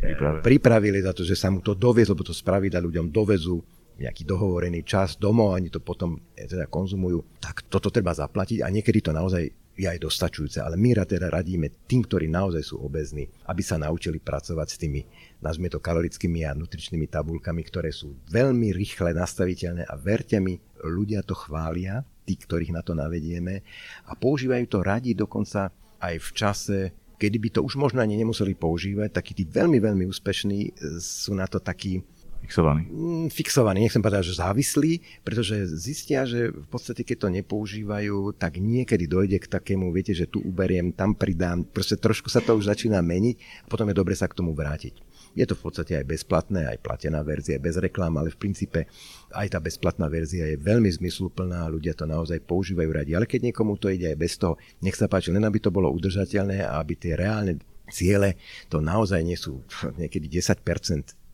pripravili. 0.00 0.40
pripravili 0.40 0.98
za 1.04 1.12
to, 1.12 1.20
že 1.20 1.36
sa 1.36 1.52
mu 1.52 1.60
to 1.60 1.76
doviezlo, 1.76 2.16
lebo 2.16 2.24
to 2.24 2.32
spravidla 2.32 2.80
ľuďom 2.80 3.12
dovezú 3.12 3.60
nejaký 3.98 4.26
dohovorený 4.26 4.82
čas 4.82 5.14
domov, 5.14 5.54
oni 5.54 5.70
to 5.70 5.78
potom 5.78 6.18
eh, 6.34 6.46
teda 6.46 6.66
konzumujú, 6.66 7.38
tak 7.38 7.66
toto 7.70 7.90
treba 7.90 8.14
zaplatiť 8.14 8.62
a 8.64 8.68
niekedy 8.70 9.00
to 9.04 9.14
naozaj 9.14 9.46
je 9.74 9.90
aj 9.90 9.98
dostačujúce. 9.98 10.62
Ale 10.62 10.78
my 10.78 10.94
teda 11.02 11.26
radíme 11.30 11.86
tým, 11.90 12.06
ktorí 12.06 12.30
naozaj 12.30 12.62
sú 12.62 12.78
obezní, 12.78 13.26
aby 13.50 13.62
sa 13.62 13.74
naučili 13.74 14.22
pracovať 14.22 14.68
s 14.70 14.78
tými, 14.78 15.00
nazvime 15.42 15.66
to 15.70 15.82
kalorickými 15.82 16.46
a 16.46 16.54
nutričnými 16.54 17.10
tabulkami, 17.10 17.62
ktoré 17.66 17.90
sú 17.90 18.14
veľmi 18.30 18.70
rýchle 18.70 19.10
nastaviteľné 19.10 19.82
a 19.90 19.94
verte 19.98 20.38
mi, 20.38 20.62
ľudia 20.84 21.26
to 21.26 21.34
chvália, 21.34 22.06
tí, 22.24 22.38
ktorých 22.38 22.72
na 22.72 22.86
to 22.86 22.94
navedieme 22.94 23.60
a 24.08 24.12
používajú 24.16 24.64
to 24.70 24.78
radi 24.80 25.12
dokonca 25.12 25.74
aj 26.00 26.14
v 26.22 26.30
čase, 26.32 26.78
kedy 27.18 27.36
by 27.40 27.48
to 27.58 27.60
už 27.64 27.74
možno 27.80 28.04
ani 28.04 28.14
nemuseli 28.20 28.54
používať, 28.54 29.10
takí 29.10 29.32
tí 29.34 29.44
veľmi, 29.48 29.80
veľmi 29.80 30.04
úspešní 30.06 30.60
eh, 30.64 30.72
sú 31.02 31.34
na 31.34 31.50
to 31.50 31.58
takí 31.58 32.00
Fixovaní. 32.44 32.84
Mm, 32.92 33.26
fixovaní, 33.32 33.78
nechcem 33.88 34.04
povedať, 34.04 34.28
že 34.28 34.40
závislí, 34.44 35.24
pretože 35.24 35.64
zistia, 35.80 36.28
že 36.28 36.52
v 36.52 36.68
podstate 36.68 37.00
keď 37.00 37.16
to 37.24 37.28
nepoužívajú, 37.40 38.36
tak 38.36 38.60
niekedy 38.60 39.08
dojde 39.08 39.40
k 39.40 39.48
takému, 39.48 39.88
viete, 39.88 40.12
že 40.12 40.28
tu 40.28 40.44
uberiem, 40.44 40.92
tam 40.92 41.16
pridám, 41.16 41.64
proste 41.64 41.96
trošku 41.96 42.28
sa 42.28 42.44
to 42.44 42.52
už 42.52 42.68
začína 42.68 43.00
meniť 43.00 43.64
a 43.64 43.66
potom 43.72 43.88
je 43.88 43.96
dobre 43.96 44.12
sa 44.12 44.28
k 44.28 44.36
tomu 44.36 44.52
vrátiť. 44.52 45.00
Je 45.34 45.48
to 45.48 45.56
v 45.56 45.66
podstate 45.66 45.98
aj 45.98 46.06
bezplatné, 46.06 46.68
aj 46.68 46.78
platená 46.84 47.24
verzia, 47.24 47.58
bez 47.58 47.80
reklám, 47.80 48.14
ale 48.20 48.30
v 48.30 48.38
princípe 48.38 48.86
aj 49.34 49.48
tá 49.50 49.58
bezplatná 49.58 50.06
verzia 50.06 50.46
je 50.46 50.60
veľmi 50.60 50.86
zmysluplná 51.00 51.64
a 51.64 51.72
ľudia 51.72 51.96
to 51.96 52.04
naozaj 52.06 52.38
používajú 52.44 52.90
radi. 52.92 53.16
Ale 53.16 53.26
keď 53.26 53.50
niekomu 53.50 53.80
to 53.80 53.90
ide 53.90 54.14
aj 54.14 54.18
bez 54.20 54.38
toho, 54.38 54.60
nech 54.84 54.94
sa 54.94 55.10
páči, 55.10 55.34
len 55.34 55.42
aby 55.42 55.58
to 55.58 55.74
bolo 55.74 55.90
udržateľné 55.90 56.62
a 56.62 56.78
aby 56.78 56.94
tie 56.94 57.18
reálne 57.18 57.58
ciele 57.90 58.38
to 58.70 58.80
naozaj 58.80 59.20
nie 59.20 59.36
sú 59.36 59.60
niekedy 59.98 60.30
10% 60.30 60.60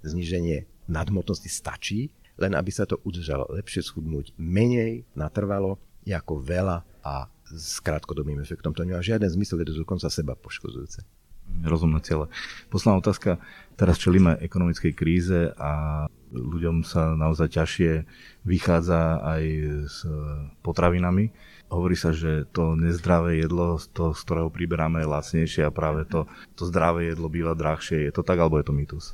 zniženie 0.02 0.64
nadmotnosti 0.90 1.46
stačí, 1.46 2.11
len 2.37 2.59
aby 2.59 2.70
sa 2.74 2.85
to 2.85 2.98
udržalo. 3.07 3.46
Lepšie 3.55 3.87
schudnúť 3.87 4.35
menej, 4.35 5.07
natrvalo, 5.14 5.79
ako 6.11 6.42
veľa 6.42 6.83
a 7.07 7.31
s 7.46 7.79
krátkodobým 7.79 8.42
efektom. 8.42 8.74
To 8.74 8.83
nemá 8.83 8.98
žiaden 8.98 9.31
zmysel, 9.31 9.62
je 9.62 9.70
to 9.70 9.83
dokonca 9.87 10.11
seba 10.11 10.35
poškozujúce. 10.35 11.07
Rozumné 11.66 11.98
cieľe. 12.03 12.31
Posledná 12.70 13.03
otázka. 13.03 13.42
Teraz 13.74 13.98
čelíme 13.98 14.38
ekonomickej 14.38 14.92
kríze 14.94 15.50
a 15.59 16.07
ľuďom 16.31 16.87
sa 16.87 17.18
naozaj 17.18 17.59
ťažšie 17.59 17.90
vychádza 18.46 19.18
aj 19.18 19.42
s 19.90 19.98
potravinami. 20.62 21.35
Hovorí 21.70 21.98
sa, 21.98 22.14
že 22.14 22.46
to 22.55 22.79
nezdravé 22.79 23.42
jedlo, 23.42 23.83
to, 23.94 24.14
z 24.14 24.20
ktorého 24.26 24.50
priberáme, 24.50 25.03
je 25.03 25.11
lacnejšie 25.11 25.62
a 25.66 25.74
práve 25.74 26.07
to, 26.07 26.31
to 26.55 26.70
zdravé 26.70 27.11
jedlo 27.11 27.26
býva 27.26 27.59
drahšie. 27.59 28.07
Je 28.07 28.12
to 28.14 28.22
tak, 28.22 28.38
alebo 28.38 28.59
je 28.59 28.66
to 28.66 28.74
mýtus? 28.74 29.05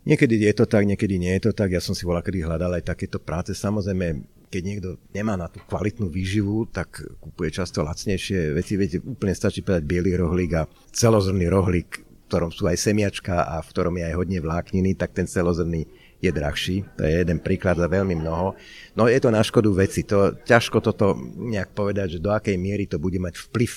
Niekedy 0.00 0.48
je 0.48 0.54
to 0.56 0.64
tak, 0.64 0.88
niekedy 0.88 1.20
nie 1.20 1.36
je 1.36 1.50
to 1.50 1.52
tak. 1.52 1.76
Ja 1.76 1.82
som 1.84 1.92
si 1.92 2.08
volal, 2.08 2.24
kedy 2.24 2.40
hľadal 2.40 2.80
aj 2.80 2.88
takéto 2.88 3.20
práce. 3.20 3.52
Samozrejme, 3.52 4.24
keď 4.48 4.62
niekto 4.64 4.88
nemá 5.12 5.36
na 5.36 5.46
tú 5.46 5.60
kvalitnú 5.62 6.08
výživu, 6.08 6.66
tak 6.72 7.04
kupuje 7.20 7.52
často 7.52 7.84
lacnejšie 7.84 8.56
veci. 8.56 8.80
Viete, 8.80 8.98
úplne 9.04 9.36
stačí 9.36 9.60
povedať 9.60 9.84
biely 9.84 10.16
rohlík 10.16 10.52
a 10.56 10.66
celozrný 10.90 11.52
rohlík, 11.52 12.00
v 12.00 12.24
ktorom 12.32 12.50
sú 12.50 12.64
aj 12.66 12.80
semiačka 12.80 13.44
a 13.44 13.60
v 13.60 13.70
ktorom 13.70 13.94
je 14.00 14.04
aj 14.08 14.14
hodne 14.16 14.38
vlákniny, 14.40 14.96
tak 14.96 15.12
ten 15.12 15.28
celozrný 15.28 15.84
je 16.20 16.30
drahší. 16.32 16.84
To 16.96 17.04
je 17.04 17.20
jeden 17.20 17.38
príklad 17.40 17.76
za 17.76 17.86
veľmi 17.86 18.16
mnoho. 18.16 18.56
No 18.96 19.04
je 19.04 19.20
to 19.20 19.28
na 19.28 19.44
škodu 19.44 19.68
veci. 19.72 20.02
To, 20.08 20.32
ťažko 20.32 20.80
toto 20.80 21.14
nejak 21.36 21.76
povedať, 21.76 22.16
že 22.16 22.24
do 22.24 22.32
akej 22.32 22.56
miery 22.56 22.88
to 22.88 22.96
bude 22.96 23.16
mať 23.20 23.36
vplyv 23.48 23.72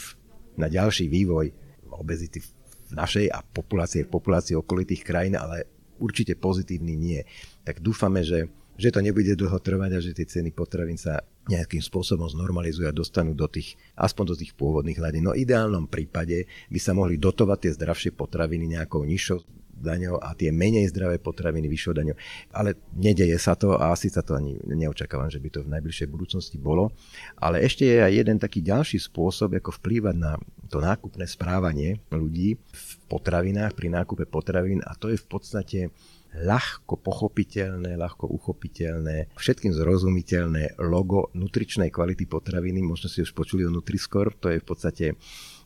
na 0.55 0.71
ďalší 0.71 1.11
vývoj 1.11 1.51
obezity 1.93 2.41
v 2.41 2.93
našej 2.97 3.29
a 3.29 3.45
populácie, 3.45 4.05
v 4.05 4.13
populácii 4.13 4.57
okolitých 4.57 5.05
krajín, 5.05 5.37
ale 5.37 5.69
určite 6.03 6.35
pozitívny 6.35 6.99
nie. 6.99 7.23
Tak 7.63 7.79
dúfame, 7.79 8.27
že, 8.27 8.51
že 8.75 8.91
to 8.91 8.99
nebude 8.99 9.39
dlho 9.39 9.55
trvať 9.63 9.91
a 9.95 10.03
že 10.03 10.11
tie 10.11 10.27
ceny 10.27 10.51
potravín 10.51 10.99
sa 10.99 11.23
nejakým 11.47 11.79
spôsobom 11.79 12.27
znormalizujú 12.27 12.87
a 12.87 12.95
dostanú 12.95 13.31
do 13.31 13.47
tých, 13.47 13.79
aspoň 13.95 14.23
do 14.31 14.35
tých 14.35 14.51
pôvodných 14.55 14.99
hladín. 14.99 15.27
No 15.27 15.31
v 15.31 15.47
ideálnom 15.47 15.87
prípade 15.87 16.47
by 16.67 16.79
sa 16.79 16.91
mohli 16.91 17.15
dotovať 17.15 17.57
tie 17.63 17.71
zdravšie 17.79 18.11
potraviny 18.15 18.75
nejakou 18.75 19.07
nižšou 19.07 19.63
daňou 19.83 20.15
a 20.23 20.31
tie 20.31 20.55
menej 20.55 20.87
zdravé 20.95 21.19
potraviny 21.19 21.67
vyššou 21.67 21.93
daňou. 21.99 22.15
Ale 22.55 22.79
nedeje 22.95 23.35
sa 23.35 23.59
to 23.59 23.75
a 23.75 23.91
asi 23.91 24.07
sa 24.07 24.23
to 24.23 24.39
ani 24.39 24.55
neočakávam, 24.63 25.27
že 25.27 25.43
by 25.43 25.49
to 25.51 25.59
v 25.67 25.73
najbližšej 25.75 26.07
budúcnosti 26.07 26.55
bolo. 26.55 26.95
Ale 27.35 27.59
ešte 27.59 27.83
je 27.83 27.99
aj 27.99 28.13
jeden 28.15 28.37
taký 28.39 28.63
ďalší 28.63 29.03
spôsob, 29.03 29.59
ako 29.59 29.75
vplývať 29.83 30.15
na 30.15 30.39
to 30.73 30.81
nákupné 30.81 31.29
správanie 31.29 32.01
ľudí 32.09 32.57
v 32.57 32.91
potravinách, 33.05 33.77
pri 33.77 33.93
nákupe 33.93 34.25
potravín 34.25 34.81
a 34.81 34.97
to 34.97 35.13
je 35.13 35.21
v 35.21 35.27
podstate 35.29 35.79
ľahko 36.33 36.97
pochopiteľné, 36.97 37.93
ľahko 37.93 38.25
uchopiteľné, 38.25 39.37
všetkým 39.37 39.69
zrozumiteľné 39.69 40.81
logo 40.81 41.29
nutričnej 41.37 41.93
kvality 41.93 42.25
potraviny. 42.25 42.81
Možno 42.81 43.05
si 43.05 43.21
už 43.21 43.37
počuli 43.37 43.69
o 43.69 43.69
Nutriscore, 43.69 44.33
to 44.41 44.49
je 44.49 44.57
v 44.57 44.65
podstate 44.65 45.05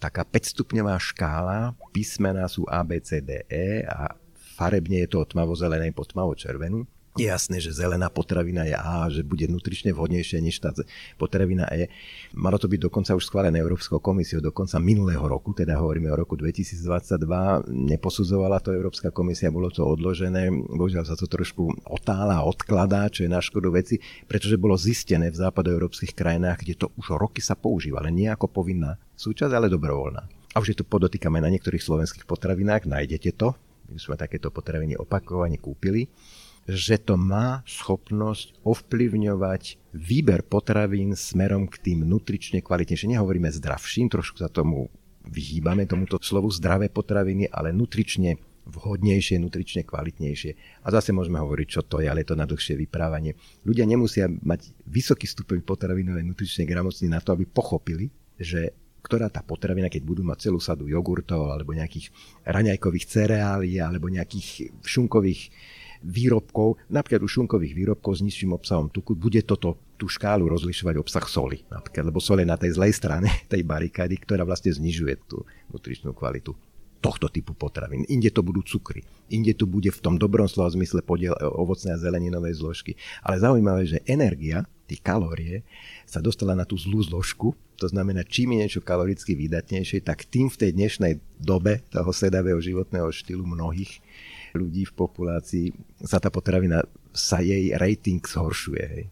taká 0.04 0.28
5-stupňová 0.28 1.00
škála, 1.00 1.72
písmená 1.96 2.52
sú 2.52 2.68
A, 2.68 2.84
B, 2.84 3.00
C, 3.00 3.24
D, 3.24 3.48
E 3.48 3.88
a 3.88 4.12
farebne 4.36 5.08
je 5.08 5.16
to 5.16 5.24
od 5.24 5.32
tmavo-zelenej 5.32 5.96
po 5.96 6.04
tmavo-červenú 6.04 6.84
je 7.18 7.28
jasné, 7.28 7.58
že 7.58 7.74
zelená 7.74 8.08
potravina 8.14 8.64
je 8.64 8.78
A, 8.78 9.10
že 9.10 9.26
bude 9.26 9.50
nutrične 9.50 9.92
vhodnejšia 9.92 10.40
než 10.40 10.62
tá 10.62 10.72
potravina 11.18 11.66
E. 11.74 11.90
Malo 12.38 12.62
to 12.62 12.70
byť 12.70 12.88
dokonca 12.88 13.18
už 13.18 13.26
schválené 13.26 13.58
Európskou 13.60 13.98
komisiou 13.98 14.40
do 14.40 14.54
konca 14.54 14.78
minulého 14.78 15.22
roku, 15.26 15.52
teda 15.58 15.82
hovoríme 15.82 16.14
o 16.14 16.18
roku 16.18 16.38
2022. 16.38 17.18
Neposudzovala 17.68 18.62
to 18.62 18.72
Európska 18.72 19.10
komisia, 19.10 19.50
bolo 19.50 19.74
to 19.74 19.82
odložené. 19.82 20.54
Bohužiaľ 20.54 21.04
sa 21.10 21.18
to 21.18 21.26
trošku 21.26 21.74
otála, 21.90 22.46
odkladá, 22.46 23.10
čo 23.10 23.26
je 23.26 23.30
na 23.34 23.42
škodu 23.42 23.74
veci, 23.74 23.98
pretože 24.30 24.62
bolo 24.62 24.78
zistené 24.78 25.34
v 25.34 25.40
západoeurópskych 25.42 26.14
krajinách, 26.14 26.62
kde 26.62 26.74
to 26.78 26.88
už 26.96 27.18
roky 27.18 27.42
sa 27.42 27.58
používa, 27.58 28.00
ale 28.06 28.14
nie 28.14 28.30
ako 28.30 28.48
povinná 28.48 28.96
súčasť, 29.18 29.52
ale 29.52 29.68
dobrovoľná. 29.74 30.22
A 30.54 30.62
už 30.62 30.74
je 30.74 30.78
to 30.82 30.86
podotýkame 30.88 31.38
na 31.38 31.50
niektorých 31.54 31.84
slovenských 31.84 32.26
potravinách, 32.26 32.90
nájdete 32.90 33.36
to, 33.38 33.54
my 33.88 34.00
sme 34.00 34.20
takéto 34.20 34.52
potraviny 34.52 35.00
opakovane 35.00 35.56
kúpili 35.60 36.12
že 36.68 37.00
to 37.00 37.16
má 37.16 37.64
schopnosť 37.64 38.60
ovplyvňovať 38.68 39.96
výber 39.96 40.44
potravín 40.44 41.16
smerom 41.16 41.72
k 41.72 41.80
tým 41.80 42.04
nutrične 42.04 42.60
kvalitnejším. 42.60 43.16
Nehovoríme 43.16 43.48
zdravším, 43.48 44.12
trošku 44.12 44.44
sa 44.44 44.52
tomu 44.52 44.92
vyhýbame, 45.24 45.88
tomuto 45.88 46.20
slovu 46.20 46.52
zdravé 46.52 46.92
potraviny, 46.92 47.48
ale 47.48 47.72
nutrične 47.72 48.36
vhodnejšie, 48.68 49.40
nutrične 49.40 49.88
kvalitnejšie. 49.88 50.84
A 50.84 50.88
zase 50.92 51.16
môžeme 51.16 51.40
hovoriť, 51.40 51.68
čo 51.72 51.82
to 51.88 52.04
je, 52.04 52.12
ale 52.12 52.28
je 52.28 52.36
to 52.36 52.40
na 52.40 52.44
dlhšie 52.44 52.76
vyprávanie. 52.76 53.40
Ľudia 53.64 53.88
nemusia 53.88 54.28
mať 54.28 54.76
vysoký 54.84 55.24
stupeň 55.24 55.64
potravinovej 55.64 56.28
nutričnej 56.28 56.68
gramotnosti 56.68 57.08
na 57.08 57.24
to, 57.24 57.32
aby 57.32 57.48
pochopili, 57.48 58.12
že 58.36 58.76
ktorá 59.08 59.32
tá 59.32 59.40
potravina, 59.40 59.88
keď 59.88 60.04
budú 60.04 60.28
mať 60.28 60.52
celú 60.52 60.60
sadu 60.60 60.92
jogurtov 60.92 61.48
alebo 61.48 61.72
nejakých 61.72 62.12
raňajkových 62.44 63.08
cereálií 63.08 63.80
alebo 63.80 64.12
nejakých 64.12 64.76
šunkových 64.84 65.48
výrobkov, 66.04 66.82
napríklad 66.92 67.22
u 67.24 67.30
šunkových 67.30 67.74
výrobkov 67.74 68.20
s 68.20 68.26
nižším 68.26 68.54
obsahom 68.54 68.88
tuku, 68.90 69.18
bude 69.18 69.42
toto 69.46 69.78
tú 69.98 70.06
škálu 70.06 70.46
rozlišovať 70.46 70.96
obsah 71.02 71.26
soli. 71.26 71.66
Napríklad, 71.74 72.14
lebo 72.14 72.22
sol 72.22 72.42
je 72.42 72.48
na 72.48 72.56
tej 72.56 72.78
zlej 72.78 72.94
strane 72.94 73.30
tej 73.52 73.66
barikády, 73.66 74.16
ktorá 74.22 74.46
vlastne 74.46 74.70
znižuje 74.70 75.14
tú 75.26 75.42
nutričnú 75.74 76.14
kvalitu 76.14 76.54
tohto 76.98 77.30
typu 77.30 77.54
potravín. 77.54 78.06
Inde 78.10 78.34
to 78.34 78.42
budú 78.42 78.66
cukry. 78.66 79.06
Inde 79.30 79.54
tu 79.54 79.70
bude 79.70 79.94
v 79.94 80.02
tom 80.02 80.18
dobrom 80.18 80.50
slova 80.50 80.74
zmysle 80.74 81.06
podiel 81.06 81.34
ovocnej 81.40 81.94
a 81.94 82.02
zeleninovej 82.02 82.58
zložky. 82.58 82.98
Ale 83.22 83.38
zaujímavé, 83.38 83.86
že 83.86 84.04
energia, 84.10 84.66
tie 84.90 84.98
kalórie, 84.98 85.62
sa 86.10 86.24
dostala 86.24 86.58
na 86.58 86.66
tú 86.66 86.74
zlú 86.74 87.04
zložku. 87.06 87.54
To 87.78 87.86
znamená, 87.86 88.26
čím 88.26 88.58
je 88.58 88.66
niečo 88.66 88.82
kaloricky 88.82 89.38
vydatnejšie, 89.38 90.02
tak 90.02 90.26
tým 90.26 90.50
v 90.50 90.58
tej 90.58 90.72
dnešnej 90.74 91.14
dobe 91.38 91.86
toho 91.94 92.10
sedavého 92.10 92.58
životného 92.58 93.14
štýlu 93.14 93.46
mnohých 93.46 94.02
ľudí 94.58 94.90
v 94.90 94.94
populácii 94.98 95.66
sa 96.02 96.18
tá 96.18 96.34
potravina, 96.34 96.84
sa 97.14 97.40
jej 97.40 97.72
rating 97.78 98.22
zhoršuje. 98.22 98.84
Hej. 98.84 99.06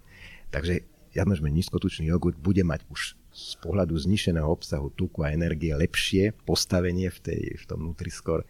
Takže 0.49 0.73
ja 1.15 1.23
môžeme 1.23 1.53
nízkotučný 1.53 2.11
jogurt 2.11 2.35
bude 2.35 2.65
mať 2.65 2.83
už 2.91 3.15
z 3.35 3.53
pohľadu 3.59 3.95
znišeného 3.99 4.47
obsahu 4.47 4.91
tuku 4.95 5.23
a 5.23 5.31
energie 5.31 5.75
lepšie 5.75 6.31
postavenie 6.47 7.11
v, 7.11 7.19
tej, 7.19 7.41
v 7.59 7.63
tom 7.67 7.83
Nutriscore 7.83 8.47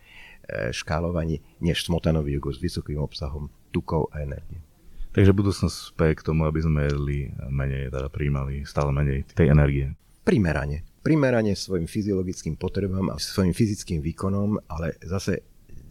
škálovaní 0.69 1.41
než 1.61 1.85
smotanový 1.85 2.37
jogurt 2.37 2.57
s 2.57 2.61
vysokým 2.61 3.01
obsahom 3.01 3.49
tukov 3.73 4.13
a 4.13 4.21
energie. 4.21 4.61
Takže 5.15 5.31
budúcnosť 5.31 5.95
speje 5.95 6.13
k 6.19 6.25
tomu, 6.27 6.43
aby 6.43 6.59
sme 6.59 6.91
jedli 6.91 7.31
menej, 7.47 7.87
teda 7.87 8.11
príjmali 8.11 8.67
stále 8.67 8.91
menej 8.91 9.23
tej 9.31 9.47
energie. 9.47 9.95
Primerane. 10.27 10.83
Primerane 11.01 11.55
svojim 11.55 11.87
fyziologickým 11.87 12.59
potrebám 12.59 13.13
a 13.13 13.21
svojim 13.21 13.55
fyzickým 13.55 14.03
výkonom, 14.03 14.59
ale 14.67 14.99
zase 15.05 15.45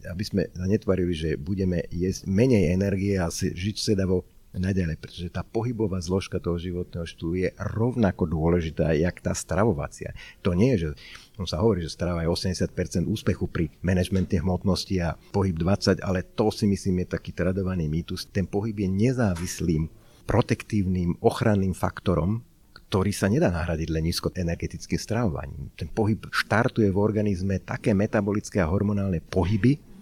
aby 0.07 0.23
sme 0.23 0.41
netvarili, 0.55 1.13
že 1.13 1.29
budeme 1.35 1.83
jesť 1.89 2.29
menej 2.29 2.71
energie 2.71 3.17
a 3.17 3.29
žiť 3.33 3.75
sedavo 3.77 4.23
naďalej, 4.55 4.95
pretože 4.99 5.27
tá 5.27 5.43
pohybová 5.43 5.99
zložka 5.99 6.39
toho 6.39 6.55
životného 6.55 7.03
štýlu 7.03 7.33
je 7.35 7.49
rovnako 7.59 8.23
dôležitá, 8.23 8.95
jak 8.95 9.19
tá 9.19 9.35
stravovacia. 9.35 10.15
To 10.47 10.55
nie 10.55 10.75
je, 10.75 10.77
že 10.79 10.89
on 11.35 11.47
sa 11.47 11.59
hovorí, 11.59 11.83
že 11.83 11.91
strava 11.91 12.23
je 12.23 12.31
80% 12.31 12.71
úspechu 13.03 13.51
pri 13.51 13.67
manažmente 13.83 14.39
hmotnosti 14.39 14.95
a 15.03 15.19
pohyb 15.35 15.59
20, 15.59 15.99
ale 15.99 16.23
to 16.23 16.47
si 16.55 16.65
myslím 16.71 17.03
je 17.03 17.19
taký 17.19 17.35
tradovaný 17.35 17.91
mýtus. 17.91 18.31
Ten 18.31 18.47
pohyb 18.47 18.79
je 18.79 18.87
nezávislým, 18.87 19.91
protektívnym, 20.25 21.21
ochranným 21.21 21.77
faktorom, 21.77 22.41
ktorý 22.73 23.11
sa 23.13 23.29
nedá 23.29 23.53
nahradiť 23.53 23.89
len 23.93 24.09
nízkoenergetickým 24.09 24.97
stravovaním. 24.97 25.69
Ten 25.77 25.89
pohyb 25.89 26.25
štartuje 26.33 26.89
v 26.89 26.97
organizme 26.97 27.61
také 27.61 27.93
metabolické 27.93 28.61
a 28.61 28.69
hormonálne 28.69 29.21
pohyby, 29.21 29.94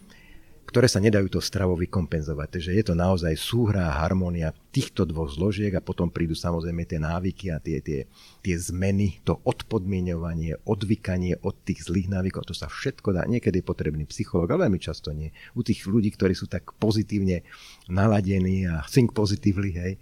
ktoré 0.63 0.87
sa 0.87 1.03
nedajú 1.03 1.27
to 1.27 1.39
stravou 1.43 1.75
vykompenzovať. 1.75 2.47
Takže 2.59 2.71
je 2.73 2.83
to 2.83 2.95
naozaj 2.95 3.35
súhra 3.35 3.91
a 3.91 3.97
harmónia 4.07 4.55
týchto 4.73 5.05
dvoch 5.05 5.29
zložiek 5.29 5.69
a 5.75 5.83
potom 5.83 6.09
prídu 6.09 6.33
samozrejme 6.33 6.87
tie 6.87 6.97
návyky 6.97 7.53
a 7.53 7.61
tie, 7.61 7.83
tie, 7.83 8.09
tie 8.41 8.55
zmeny, 8.57 9.21
to 9.27 9.37
odpodmienovanie, 9.43 10.57
odvykanie 10.65 11.37
od 11.43 11.53
tých 11.61 11.85
zlých 11.85 12.09
návykov. 12.09 12.47
To 12.49 12.55
sa 12.57 12.71
všetko 12.71 13.13
dá. 13.13 13.27
Niekedy 13.29 13.61
je 13.61 13.69
potrebný 13.69 14.03
psychológ, 14.09 14.55
ale 14.55 14.65
veľmi 14.65 14.81
často 14.81 15.13
nie. 15.13 15.29
U 15.53 15.61
tých 15.61 15.85
ľudí, 15.85 16.09
ktorí 16.15 16.33
sú 16.33 16.49
tak 16.49 16.73
pozitívne 16.79 17.45
naladení 17.91 18.65
a 18.65 18.81
think 18.89 19.13
positively, 19.13 19.71
hej, 19.77 19.93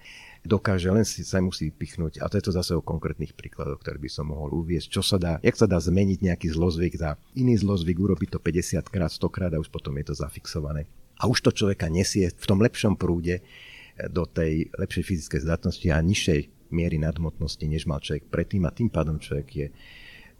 dokáže, 0.41 0.89
len 0.89 1.05
si 1.05 1.21
sa 1.21 1.37
musí 1.37 1.69
pichnúť. 1.69 2.21
A 2.21 2.29
to 2.29 2.37
je 2.37 2.45
to 2.49 2.53
zase 2.53 2.73
o 2.73 2.81
konkrétnych 2.81 3.37
príkladoch, 3.37 3.81
ktoré 3.81 4.01
by 4.01 4.09
som 4.09 4.33
mohol 4.33 4.49
uviezť. 4.65 4.87
Čo 4.89 5.01
sa 5.05 5.17
dá, 5.21 5.33
jak 5.45 5.53
sa 5.53 5.69
dá 5.69 5.77
zmeniť 5.77 6.19
nejaký 6.25 6.47
zlozvyk 6.49 6.97
za 6.97 7.17
iný 7.37 7.57
zlozvyk, 7.61 7.97
urobiť 7.97 8.37
to 8.37 8.39
50 8.41 8.81
krát, 8.89 9.11
100 9.13 9.29
krát 9.29 9.51
a 9.53 9.61
už 9.61 9.69
potom 9.69 9.93
je 10.01 10.05
to 10.09 10.15
zafixované. 10.17 10.89
A 11.21 11.29
už 11.29 11.45
to 11.45 11.53
človeka 11.53 11.85
nesie 11.85 12.33
v 12.33 12.45
tom 12.49 12.57
lepšom 12.57 12.97
prúde 12.97 13.45
do 14.09 14.25
tej 14.25 14.73
lepšej 14.73 15.03
fyzickej 15.05 15.41
zdatnosti 15.45 15.87
a 15.93 16.01
nižšej 16.01 16.73
miery 16.73 16.97
nadmotnosti, 16.97 17.61
než 17.67 17.85
mal 17.85 18.01
človek 18.01 18.31
predtým 18.31 18.65
a 18.65 18.73
tým 18.73 18.89
pádom 18.89 19.21
človek 19.21 19.47
je 19.53 19.67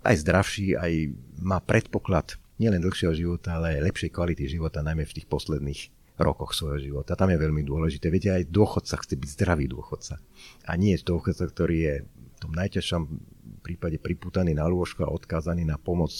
aj 0.01 0.15
zdravší, 0.25 0.73
aj 0.73 1.13
má 1.45 1.61
predpoklad 1.61 2.41
nielen 2.57 2.81
dlhšieho 2.81 3.13
života, 3.13 3.61
ale 3.61 3.77
aj 3.77 3.85
lepšej 3.93 4.09
kvality 4.09 4.49
života, 4.49 4.81
najmä 4.81 5.05
v 5.05 5.15
tých 5.21 5.29
posledných 5.29 6.00
rokoch 6.21 6.53
svojho 6.53 6.79
života. 6.79 7.17
Tam 7.17 7.29
je 7.33 7.41
veľmi 7.41 7.65
dôležité. 7.65 8.13
Viete, 8.13 8.31
aj 8.31 8.49
dôchodca 8.49 9.01
chce 9.01 9.15
byť 9.17 9.29
zdravý 9.35 9.65
dôchodca. 9.67 10.21
A 10.69 10.71
nie 10.77 10.93
dôchodca, 10.97 11.45
ktorý 11.49 11.77
je 11.81 11.95
v 12.05 12.37
tom 12.39 12.51
najťažšom 12.53 13.01
prípade 13.61 14.01
priputaný 14.01 14.57
na 14.57 14.65
lôžko 14.65 15.05
a 15.05 15.13
odkázaný 15.13 15.65
na 15.65 15.77
pomoc 15.77 16.13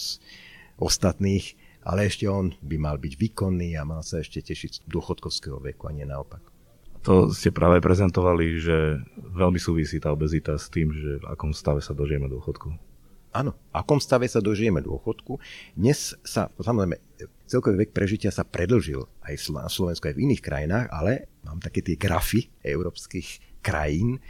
ostatných, 0.78 1.58
ale 1.82 2.06
ešte 2.06 2.30
on 2.30 2.54
by 2.62 2.76
mal 2.78 2.96
byť 2.98 3.12
výkonný 3.18 3.74
a 3.74 3.82
mal 3.82 4.06
sa 4.06 4.22
ešte 4.22 4.38
tešiť 4.42 4.70
z 4.72 4.80
dôchodkovského 4.86 5.58
veku 5.58 5.90
a 5.90 5.94
nie 5.94 6.06
naopak. 6.06 6.42
To 7.02 7.34
ste 7.34 7.50
práve 7.50 7.82
prezentovali, 7.82 8.62
že 8.62 9.02
veľmi 9.18 9.58
súvisí 9.58 9.98
tá 9.98 10.14
obezita 10.14 10.54
s 10.54 10.70
tým, 10.70 10.94
že 10.94 11.18
v 11.18 11.26
akom 11.26 11.50
stave 11.50 11.82
sa 11.82 11.98
dožijeme 11.98 12.30
dôchodku. 12.30 12.91
Áno, 13.32 13.56
v 13.56 13.74
akom 13.80 13.96
stave 13.96 14.28
sa 14.28 14.44
dožijeme 14.44 14.84
dôchodku. 14.84 15.40
Dnes 15.72 16.12
sa, 16.20 16.52
samozrejme, 16.52 17.00
celkový 17.48 17.88
vek 17.88 17.96
prežitia 17.96 18.28
sa 18.28 18.44
predlžil 18.44 19.08
aj 19.24 19.48
na 19.56 19.72
Slovensku, 19.72 20.04
aj 20.04 20.20
v 20.20 20.24
iných 20.28 20.44
krajinách, 20.44 20.92
ale 20.92 21.32
mám 21.40 21.56
také 21.56 21.80
tie 21.80 21.96
grafy 21.96 22.52
európskych 22.60 23.60
krajín. 23.64 24.20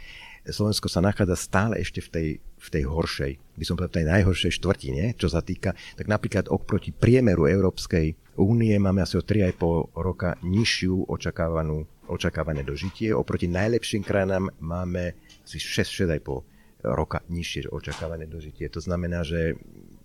Slovensko 0.47 0.87
sa 0.87 1.03
nachádza 1.03 1.35
stále 1.35 1.83
ešte 1.83 1.99
v 1.99 2.09
tej, 2.15 2.27
v 2.39 2.67
tej 2.71 2.83
horšej, 2.87 3.59
by 3.59 3.63
som 3.67 3.75
povedal, 3.75 3.99
tej 3.99 4.07
najhoršej 4.07 4.51
štvrtine, 4.63 5.03
čo 5.19 5.27
sa 5.27 5.43
týka, 5.43 5.75
tak 5.99 6.07
napríklad 6.07 6.47
oproti 6.47 6.95
priemeru 6.95 7.43
Európskej 7.43 8.39
únie 8.39 8.71
máme 8.79 9.03
asi 9.03 9.19
o 9.19 9.23
3,5 9.23 9.99
roka 9.99 10.39
nižšiu 10.47 11.11
očakávanú, 11.11 12.07
očakávané 12.07 12.63
dožitie. 12.63 13.11
Oproti 13.11 13.51
najlepším 13.51 14.03
krajinám 14.03 14.47
máme 14.63 15.15
asi 15.43 15.59
6-6,5 15.59 16.52
roka 16.83 17.23
nižšie 17.31 17.71
očakávané 17.71 18.27
dožitie. 18.27 18.67
To 18.67 18.83
znamená, 18.83 19.23
že 19.23 19.55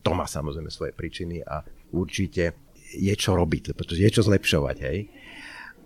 to 0.03 0.15
má 0.15 0.25
samozrejme 0.31 0.71
svoje 0.71 0.95
príčiny 0.95 1.43
a 1.43 1.67
určite 1.91 2.55
je 2.95 3.15
čo 3.19 3.37
robiť, 3.37 3.75
pretože 3.75 4.01
je 4.01 4.15
čo 4.15 4.23
zlepšovať, 4.25 4.77
hej. 4.87 4.99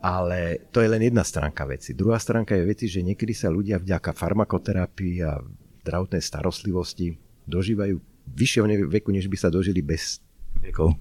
Ale 0.02 0.68
to 0.74 0.82
je 0.82 0.90
len 0.90 1.02
jedna 1.02 1.22
stránka 1.22 1.62
veci. 1.64 1.94
Druhá 1.94 2.18
stránka 2.18 2.58
je 2.58 2.66
veci, 2.66 2.86
že 2.90 3.06
niekedy 3.06 3.32
sa 3.32 3.50
ľudia 3.50 3.78
vďaka 3.78 4.10
farmakoterapii 4.10 5.16
a 5.22 5.38
zdravotnej 5.82 6.22
starostlivosti 6.22 7.14
dožívajú 7.46 7.98
vyššieho 8.26 8.66
veku, 8.90 9.10
než 9.10 9.26
by 9.26 9.36
sa 9.38 9.50
dožili 9.50 9.82
bez 9.82 10.22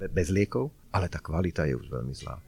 bez 0.10 0.28
liekov, 0.34 0.74
ale 0.90 1.06
tá 1.06 1.22
kvalita 1.22 1.70
je 1.70 1.78
už 1.78 1.86
veľmi 1.86 2.14
zlá. 2.18 2.42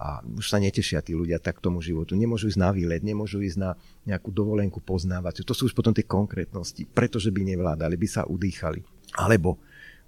A 0.00 0.24
už 0.24 0.48
sa 0.48 0.56
netešia 0.56 1.04
tí 1.04 1.12
ľudia 1.12 1.36
tak 1.36 1.60
tomu 1.60 1.84
životu. 1.84 2.16
Nemôžu 2.16 2.48
ísť 2.48 2.56
na 2.56 2.72
výlet, 2.72 3.04
nemôžu 3.04 3.44
ísť 3.44 3.58
na 3.60 3.70
nejakú 4.08 4.32
dovolenku 4.32 4.80
poznávať. 4.80 5.44
To 5.44 5.52
sú 5.52 5.68
už 5.68 5.76
potom 5.76 5.92
tie 5.92 6.08
konkrétnosti, 6.08 6.88
pretože 6.88 7.28
by 7.28 7.44
nevládali, 7.44 8.00
by 8.00 8.08
sa 8.08 8.24
udýchali. 8.24 8.80
Alebo 9.20 9.60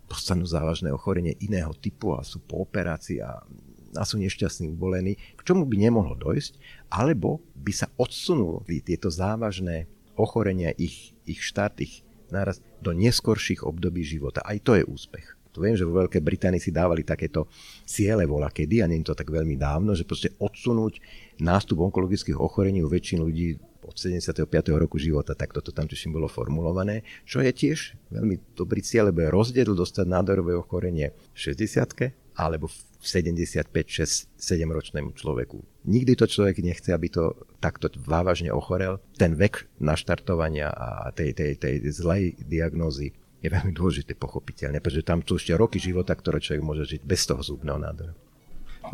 dostanú 0.08 0.48
závažné 0.48 0.88
ochorenie 0.88 1.36
iného 1.44 1.76
typu 1.76 2.16
a 2.16 2.24
sú 2.24 2.40
po 2.40 2.64
operácii 2.64 3.20
a, 3.20 3.44
a 3.92 4.02
sú 4.08 4.16
nešťastní, 4.16 4.72
ubolení, 4.72 5.20
k 5.36 5.44
čomu 5.44 5.68
by 5.68 5.76
nemohlo 5.76 6.16
dojsť, 6.16 6.56
alebo 6.88 7.44
by 7.52 7.72
sa 7.76 7.92
odsunuli 8.00 8.80
tieto 8.80 9.12
závažné 9.12 9.88
ochorenia, 10.16 10.72
ich, 10.80 11.12
ich 11.28 11.44
štát, 11.44 11.76
ich 11.84 12.00
náraz 12.32 12.64
do 12.80 12.96
neskorších 12.96 13.60
období 13.60 14.00
života. 14.00 14.40
Aj 14.40 14.56
to 14.56 14.72
je 14.72 14.88
úspech. 14.88 15.41
To 15.52 15.60
viem, 15.60 15.76
že 15.76 15.84
vo 15.84 16.00
Veľkej 16.00 16.24
Británii 16.24 16.60
si 16.60 16.72
dávali 16.72 17.04
takéto 17.04 17.46
ciele 17.84 18.24
vola 18.24 18.48
kedy, 18.48 18.80
a 18.80 18.88
nie 18.88 19.04
je 19.04 19.12
to 19.12 19.18
tak 19.18 19.28
veľmi 19.28 19.60
dávno, 19.60 19.92
že 19.92 20.08
proste 20.08 20.32
odsunúť 20.40 20.98
nástup 21.44 21.84
onkologických 21.84 22.40
ochorení 22.40 22.80
u 22.80 22.88
väčšiny 22.88 23.20
ľudí 23.20 23.48
od 23.82 23.98
75. 23.98 24.46
roku 24.78 24.96
života, 24.96 25.34
tak 25.34 25.50
toto 25.52 25.74
tam 25.74 25.90
tuším 25.90 26.14
bolo 26.14 26.30
formulované, 26.30 27.02
čo 27.26 27.42
je 27.42 27.50
tiež 27.50 27.98
veľmi 28.14 28.54
dobrý 28.54 28.80
cieľ, 28.80 29.10
lebo 29.10 29.26
je 29.26 29.34
rozdiel 29.34 29.74
dostať 29.74 30.06
nádorové 30.06 30.54
ochorenie 30.54 31.10
v 31.34 31.52
60 31.52 32.14
alebo 32.32 32.70
v 32.70 33.04
75, 33.04 33.68
6, 33.68 34.40
7 34.40 34.64
ročnému 34.64 35.12
človeku. 35.12 35.60
Nikdy 35.84 36.16
to 36.16 36.24
človek 36.24 36.64
nechce, 36.64 36.88
aby 36.88 37.12
to 37.12 37.36
takto 37.60 37.92
vávažne 38.00 38.48
ochorel. 38.48 39.02
Ten 39.20 39.36
vek 39.36 39.68
naštartovania 39.82 40.72
a 40.72 41.12
tej, 41.12 41.36
tej, 41.36 41.60
tej 41.60 41.74
zlej 41.92 42.38
diagnózy 42.40 43.12
je 43.42 43.50
veľmi 43.50 43.74
dôležité 43.74 44.14
pochopiteľne, 44.14 44.78
pretože 44.78 45.02
tam 45.02 45.18
sú 45.26 45.34
ešte 45.34 45.58
roky 45.58 45.82
života, 45.82 46.14
ktoré 46.14 46.38
človek 46.38 46.62
môže 46.62 46.86
žiť 46.86 47.02
bez 47.02 47.26
toho 47.26 47.42
zubného 47.42 47.74
nádoru. 47.82 48.14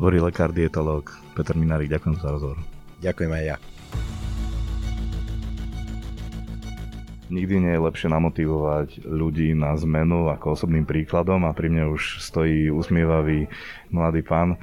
Hovorí 0.01 0.25
lekár, 0.25 0.57
dietolog 0.57 1.05
Peter 1.37 1.53
Minárik, 1.53 1.93
ďakujem 1.93 2.17
za 2.17 2.33
rozhovor. 2.33 2.59
Ďakujem 3.05 3.33
aj 3.33 3.45
ja. 3.45 3.57
Nikdy 7.29 7.55
nie 7.61 7.73
je 7.77 7.85
lepšie 7.85 8.09
namotivovať 8.09 9.05
ľudí 9.05 9.53
na 9.53 9.77
zmenu 9.77 10.33
ako 10.33 10.57
osobným 10.57 10.89
príkladom 10.89 11.45
a 11.45 11.53
pri 11.53 11.69
mne 11.69 11.93
už 11.93 12.25
stojí 12.25 12.73
usmievavý 12.73 13.53
mladý 13.93 14.25
pán, 14.25 14.57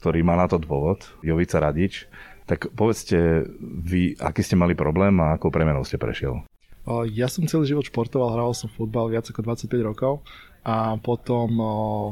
ktorý 0.00 0.24
má 0.24 0.32
na 0.32 0.48
to 0.48 0.56
dôvod, 0.56 1.04
Jovica 1.20 1.60
Radič. 1.60 2.08
Tak 2.48 2.72
povedzte 2.72 3.44
vy, 3.60 4.16
aký 4.16 4.40
ste 4.40 4.56
mali 4.56 4.72
problém 4.72 5.12
a 5.20 5.36
akou 5.36 5.52
premenou 5.52 5.84
ste 5.84 6.00
prešiel? 6.00 6.40
Ja 6.86 7.26
som 7.26 7.50
celý 7.50 7.66
život 7.66 7.90
športoval, 7.90 8.38
hral 8.38 8.54
som 8.54 8.70
futbal 8.70 9.10
viac 9.10 9.26
ako 9.26 9.42
25 9.42 9.74
rokov 9.82 10.22
a 10.62 10.94
potom 11.02 11.50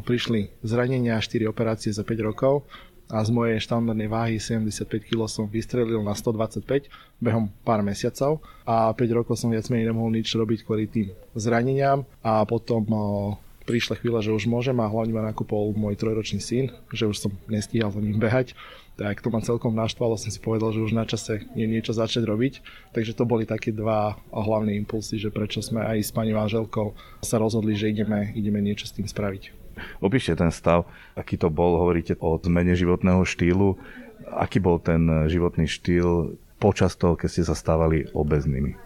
prišli 0.03 0.51
zranenia 0.67 1.23
4 1.23 1.47
operácie 1.47 1.95
za 1.95 2.03
5 2.03 2.27
rokov 2.27 2.67
a 3.07 3.23
z 3.23 3.31
mojej 3.31 3.63
štandardnej 3.63 4.11
váhy 4.11 4.43
75 4.43 4.91
kg 5.07 5.31
som 5.31 5.47
vystrelil 5.47 6.03
na 6.03 6.17
125 6.17 6.91
behom 7.23 7.53
pár 7.63 7.87
mesiacov 7.87 8.43
a 8.67 8.91
5 8.91 8.99
rokov 9.15 9.39
som 9.39 9.53
viac 9.53 9.69
menej 9.71 9.95
nemohol 9.95 10.11
nič 10.11 10.35
robiť 10.35 10.67
kvôli 10.67 10.91
tým 10.91 11.15
zraneniam 11.39 12.03
a 12.25 12.43
potom 12.43 12.83
prišla 13.65 13.97
chvíľa, 13.97 14.21
že 14.21 14.35
už 14.35 14.45
môžem 14.45 14.77
a 14.77 14.91
hlavne 14.91 15.17
ma 15.17 15.25
nakúpol 15.25 15.73
môj 15.73 15.97
trojročný 15.97 16.41
syn, 16.41 16.69
že 16.93 17.09
už 17.09 17.17
som 17.17 17.33
nestíhal 17.49 17.89
za 17.89 18.01
ním 18.01 18.21
behať, 18.21 18.53
tak 18.95 19.19
to 19.19 19.29
ma 19.31 19.43
celkom 19.43 19.75
naštvalo, 19.75 20.15
som 20.15 20.31
si 20.31 20.39
povedal, 20.39 20.71
že 20.71 20.83
už 20.83 20.95
na 20.95 21.03
čase 21.03 21.43
je 21.59 21.67
niečo 21.67 21.91
začať 21.91 22.23
robiť. 22.23 22.63
Takže 22.95 23.19
to 23.19 23.27
boli 23.27 23.43
také 23.43 23.75
dva 23.75 24.15
hlavné 24.31 24.79
impulsy, 24.79 25.19
že 25.19 25.35
prečo 25.35 25.59
sme 25.59 25.83
aj 25.83 25.99
s 25.99 26.11
pani 26.15 26.31
manželkou 26.31 26.95
sa 27.19 27.43
rozhodli, 27.43 27.75
že 27.75 27.91
ideme, 27.91 28.31
ideme 28.39 28.63
niečo 28.63 28.87
s 28.87 28.95
tým 28.95 29.11
spraviť. 29.11 29.51
Opíšte 29.99 30.39
ten 30.39 30.55
stav, 30.55 30.87
aký 31.19 31.35
to 31.35 31.51
bol, 31.51 31.75
hovoríte 31.83 32.15
o 32.23 32.39
zmene 32.39 32.79
životného 32.79 33.27
štýlu. 33.27 33.75
Aký 34.31 34.63
bol 34.63 34.79
ten 34.79 35.27
životný 35.27 35.67
štýl 35.67 36.39
počas 36.63 36.95
toho, 36.95 37.19
keď 37.19 37.29
ste 37.29 37.43
sa 37.43 37.59
stávali 37.59 38.07
obeznými? 38.15 38.79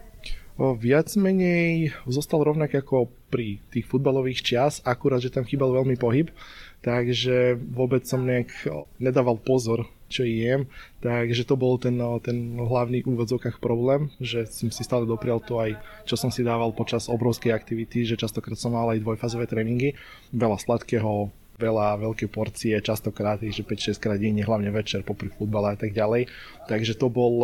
Viac 0.58 1.14
menej 1.14 1.94
zostal 2.10 2.42
rovnaký 2.42 2.82
ako 2.82 3.14
pri 3.30 3.62
tých 3.70 3.86
futbalových 3.86 4.42
čias, 4.42 4.82
akurát, 4.82 5.22
že 5.22 5.30
tam 5.30 5.46
chýbal 5.46 5.70
veľmi 5.70 5.94
pohyb, 5.94 6.34
takže 6.82 7.58
vôbec 7.58 8.06
som 8.06 8.22
nejak 8.24 8.50
nedával 8.98 9.38
pozor 9.38 9.86
čo 10.08 10.24
jem. 10.24 10.66
Takže 11.04 11.44
to 11.44 11.54
bol 11.54 11.76
ten, 11.76 12.00
ten 12.24 12.56
hlavný 12.56 13.04
v 13.04 13.60
problém, 13.60 14.08
že 14.18 14.48
som 14.48 14.72
si 14.72 14.82
stále 14.82 15.04
doprial 15.04 15.38
to 15.38 15.60
aj, 15.60 15.76
čo 16.08 16.16
som 16.16 16.32
si 16.32 16.42
dával 16.42 16.72
počas 16.72 17.06
obrovskej 17.12 17.52
aktivity, 17.52 18.08
že 18.08 18.16
častokrát 18.16 18.56
som 18.56 18.74
mal 18.74 18.88
aj 18.90 19.04
dvojfázové 19.04 19.46
tréningy, 19.46 19.94
veľa 20.32 20.58
sladkého, 20.58 21.30
veľa 21.58 21.98
veľké 22.00 22.30
porcie, 22.30 22.78
častokrát, 22.80 23.42
že 23.42 23.62
5-6 23.66 23.98
krát 23.98 24.18
denne, 24.18 24.46
hlavne 24.46 24.70
večer 24.70 25.02
popri 25.04 25.28
futbale 25.28 25.74
a 25.74 25.78
tak 25.78 25.92
ďalej. 25.92 26.30
Takže 26.70 26.96
to 26.96 27.10
bol 27.12 27.34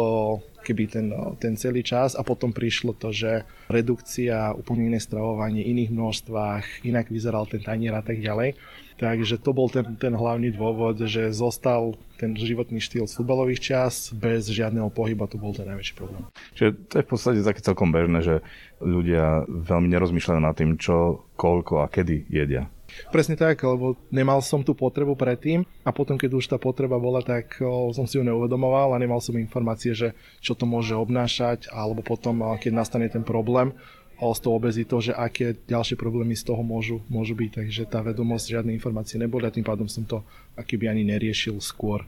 keby 0.64 0.88
ten, 0.88 1.12
ten 1.42 1.60
celý 1.60 1.84
čas 1.84 2.16
a 2.16 2.24
potom 2.24 2.54
prišlo 2.54 2.96
to, 2.96 3.12
že 3.12 3.44
redukcia, 3.68 4.56
úplne 4.56 4.88
iné 4.88 4.98
stravovanie, 5.02 5.66
iných 5.66 5.92
množstvách, 5.92 6.88
inak 6.88 7.12
vyzeral 7.12 7.44
ten 7.44 7.60
tanier 7.60 7.92
a 7.92 8.00
tak 8.00 8.22
ďalej. 8.22 8.56
Takže 8.94 9.42
to 9.42 9.50
bol 9.50 9.66
ten, 9.66 9.98
ten 9.98 10.14
hlavný 10.14 10.54
dôvod, 10.54 11.02
že 11.10 11.34
zostal 11.34 11.98
ten 12.14 12.30
životný 12.38 12.78
štýl 12.78 13.10
z 13.10 13.18
futbalových 13.18 13.60
čas 13.60 14.14
bez 14.14 14.46
žiadneho 14.46 14.86
pohyba, 14.86 15.26
to 15.26 15.34
bol 15.34 15.50
ten 15.50 15.66
najväčší 15.66 15.94
problém. 15.98 16.22
Čiže 16.54 16.70
to 16.86 16.94
je 17.02 17.04
v 17.04 17.10
podstate 17.10 17.40
také 17.42 17.58
celkom 17.58 17.90
bežné, 17.90 18.22
že 18.22 18.34
ľudia 18.78 19.50
veľmi 19.50 19.90
nerozmýšľajú 19.90 20.40
nad 20.40 20.54
tým, 20.54 20.78
čo, 20.78 21.26
koľko 21.34 21.82
a 21.82 21.90
kedy 21.90 22.30
jedia. 22.30 22.70
Presne 23.10 23.34
tak, 23.34 23.58
lebo 23.66 23.98
nemal 24.14 24.38
som 24.38 24.62
tú 24.62 24.70
potrebu 24.78 25.18
predtým 25.18 25.66
a 25.82 25.90
potom, 25.90 26.14
keď 26.14 26.30
už 26.38 26.46
tá 26.46 26.62
potreba 26.62 26.94
bola, 26.94 27.26
tak 27.26 27.58
som 27.90 28.06
si 28.06 28.14
ju 28.14 28.22
neuvedomoval 28.22 28.94
a 28.94 29.02
nemal 29.02 29.18
som 29.18 29.34
informácie, 29.34 29.90
že 29.90 30.14
čo 30.38 30.54
to 30.54 30.62
môže 30.62 30.94
obnášať, 30.94 31.66
alebo 31.74 32.06
potom, 32.06 32.54
keď 32.54 32.70
nastane 32.70 33.10
ten 33.10 33.26
problém, 33.26 33.74
s 34.18 34.40
tou 34.40 34.54
obezitou, 34.54 35.02
že 35.02 35.12
aké 35.14 35.58
ďalšie 35.66 35.98
problémy 35.98 36.38
z 36.38 36.46
toho 36.46 36.62
môžu, 36.62 37.02
môžu 37.10 37.34
byť. 37.34 37.50
Takže 37.62 37.82
tá 37.90 38.00
vedomosť, 38.00 38.60
žiadne 38.60 38.72
informácie 38.74 39.18
neboli 39.18 39.44
a 39.46 39.54
tým 39.54 39.66
pádom 39.66 39.90
som 39.90 40.06
to 40.06 40.22
akýby 40.54 40.86
ani 40.86 41.02
neriešil 41.02 41.58
skôr. 41.58 42.06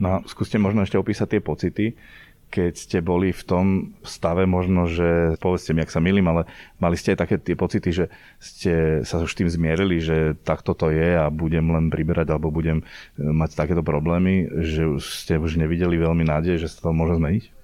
No 0.00 0.24
skúste 0.24 0.56
možno 0.56 0.82
ešte 0.82 0.98
opísať 0.98 1.38
tie 1.38 1.42
pocity, 1.44 1.86
keď 2.52 2.72
ste 2.76 2.98
boli 3.00 3.32
v 3.32 3.42
tom 3.48 3.66
stave 4.04 4.44
možno, 4.44 4.84
že 4.84 5.40
povedzte 5.40 5.72
mi, 5.72 5.80
ak 5.80 5.88
sa 5.88 6.04
milím, 6.04 6.28
ale 6.28 6.44
mali 6.76 7.00
ste 7.00 7.16
aj 7.16 7.24
také 7.24 7.40
tie 7.40 7.56
pocity, 7.56 7.88
že 7.88 8.04
ste 8.36 9.00
sa 9.08 9.24
už 9.24 9.32
tým 9.32 9.48
zmierili, 9.48 10.04
že 10.04 10.36
takto 10.44 10.76
to 10.76 10.92
je 10.92 11.16
a 11.16 11.32
budem 11.32 11.64
len 11.72 11.88
priberať 11.88 12.28
alebo 12.28 12.52
budem 12.52 12.84
mať 13.16 13.56
takéto 13.56 13.80
problémy, 13.80 14.52
že 14.60 14.84
ste 15.00 15.40
už 15.40 15.56
nevideli 15.56 15.96
veľmi 15.96 16.28
nádej, 16.28 16.60
že 16.60 16.68
sa 16.68 16.88
to 16.88 16.92
môže 16.92 17.16
zmeniť? 17.16 17.61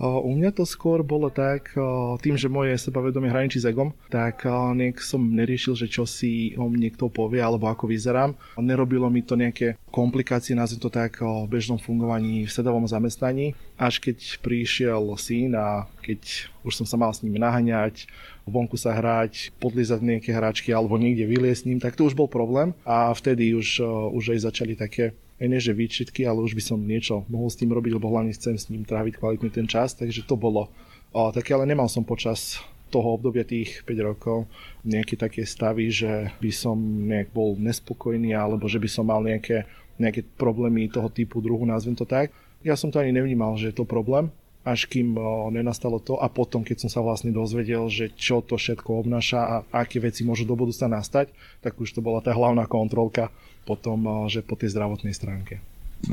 U 0.00 0.32
mňa 0.32 0.56
to 0.56 0.64
skôr 0.64 1.04
bolo 1.04 1.28
tak, 1.28 1.76
tým, 2.24 2.32
že 2.32 2.48
moje 2.48 2.72
sebavedomie 2.80 3.28
hraničí 3.28 3.60
s 3.60 3.68
egom, 3.68 3.92
tak 4.08 4.48
nejak 4.48 4.96
som 5.04 5.20
neriešil, 5.20 5.76
že 5.76 5.92
čo 5.92 6.08
si 6.08 6.56
o 6.56 6.72
mne 6.72 6.88
kto 6.88 7.12
povie 7.12 7.44
alebo 7.44 7.68
ako 7.68 7.84
vyzerám. 7.84 8.32
Nerobilo 8.56 9.12
mi 9.12 9.20
to 9.20 9.36
nejaké 9.36 9.76
komplikácie, 9.92 10.56
nazvem 10.56 10.80
to 10.80 10.88
tak, 10.88 11.20
o 11.20 11.44
bežnom 11.44 11.76
fungovaní 11.76 12.48
v 12.48 12.54
sedovom 12.54 12.88
zamestnaní. 12.88 13.52
Až 13.76 14.00
keď 14.00 14.40
prišiel 14.40 15.04
syn 15.20 15.52
a 15.52 15.84
keď 16.00 16.48
už 16.64 16.80
som 16.80 16.88
sa 16.88 16.96
mal 16.96 17.12
s 17.12 17.20
ním 17.20 17.36
naháňať, 17.36 18.08
vonku 18.48 18.80
sa 18.80 18.96
hrať, 18.96 19.52
podlízať 19.60 20.00
nejaké 20.00 20.32
hračky 20.32 20.72
alebo 20.72 20.96
niekde 20.96 21.28
vyliesť 21.28 21.60
s 21.60 21.66
ním, 21.68 21.76
tak 21.76 22.00
to 22.00 22.08
už 22.08 22.16
bol 22.16 22.24
problém. 22.24 22.72
A 22.88 23.12
vtedy 23.12 23.52
už, 23.52 23.84
už 24.16 24.32
aj 24.32 24.48
začali 24.48 24.80
také 24.80 25.12
aj 25.40 25.46
nie 25.48 25.60
že 25.60 25.72
výčitky, 25.72 26.28
ale 26.28 26.44
už 26.44 26.52
by 26.52 26.62
som 26.62 26.78
niečo 26.78 27.24
mohol 27.32 27.48
s 27.48 27.56
tým 27.56 27.72
robiť, 27.72 27.96
lebo 27.96 28.12
hlavne 28.12 28.36
chcem 28.36 28.60
s 28.60 28.68
ním 28.68 28.84
tráviť 28.84 29.16
kvalitný 29.16 29.48
ten 29.48 29.64
čas, 29.64 29.96
takže 29.96 30.28
to 30.28 30.36
bolo 30.36 30.68
o, 31.16 31.32
také, 31.32 31.56
ale 31.56 31.64
nemal 31.64 31.88
som 31.88 32.04
počas 32.04 32.60
toho 32.92 33.16
obdobia 33.16 33.46
tých 33.46 33.86
5 33.86 34.08
rokov 34.10 34.50
nejaké 34.84 35.14
také 35.16 35.46
stavy, 35.46 35.88
že 35.88 36.34
by 36.42 36.50
som 36.52 36.76
nejak 37.06 37.30
bol 37.30 37.54
nespokojný 37.56 38.36
alebo 38.36 38.66
že 38.66 38.82
by 38.82 38.88
som 38.90 39.06
mal 39.06 39.22
nejaké, 39.22 39.64
nejaké 39.96 40.26
problémy 40.36 40.90
toho 40.90 41.08
typu 41.08 41.40
druhu, 41.40 41.64
nazvem 41.64 41.96
to 41.96 42.04
tak. 42.04 42.34
Ja 42.60 42.76
som 42.76 42.92
to 42.92 43.00
ani 43.00 43.14
nevnímal, 43.14 43.56
že 43.56 43.72
je 43.72 43.80
to 43.80 43.88
problém, 43.88 44.28
až 44.70 44.86
kým 44.86 45.18
o, 45.18 45.50
nenastalo 45.50 45.98
to 45.98 46.14
a 46.14 46.30
potom, 46.30 46.62
keď 46.62 46.86
som 46.86 46.90
sa 46.90 47.00
vlastne 47.02 47.34
dozvedel, 47.34 47.90
že 47.90 48.14
čo 48.14 48.38
to 48.38 48.54
všetko 48.54 49.02
obnáša 49.02 49.40
a 49.42 49.54
aké 49.82 49.98
veci 49.98 50.22
môžu 50.22 50.46
do 50.46 50.54
budúcna 50.54 51.02
nastať, 51.02 51.34
tak 51.58 51.74
už 51.74 51.90
to 51.90 52.00
bola 52.00 52.22
tá 52.22 52.30
hlavná 52.30 52.70
kontrolka 52.70 53.34
potom, 53.66 54.26
že 54.30 54.46
po 54.46 54.54
tej 54.54 54.72
zdravotnej 54.72 55.12
stránke. 55.12 55.58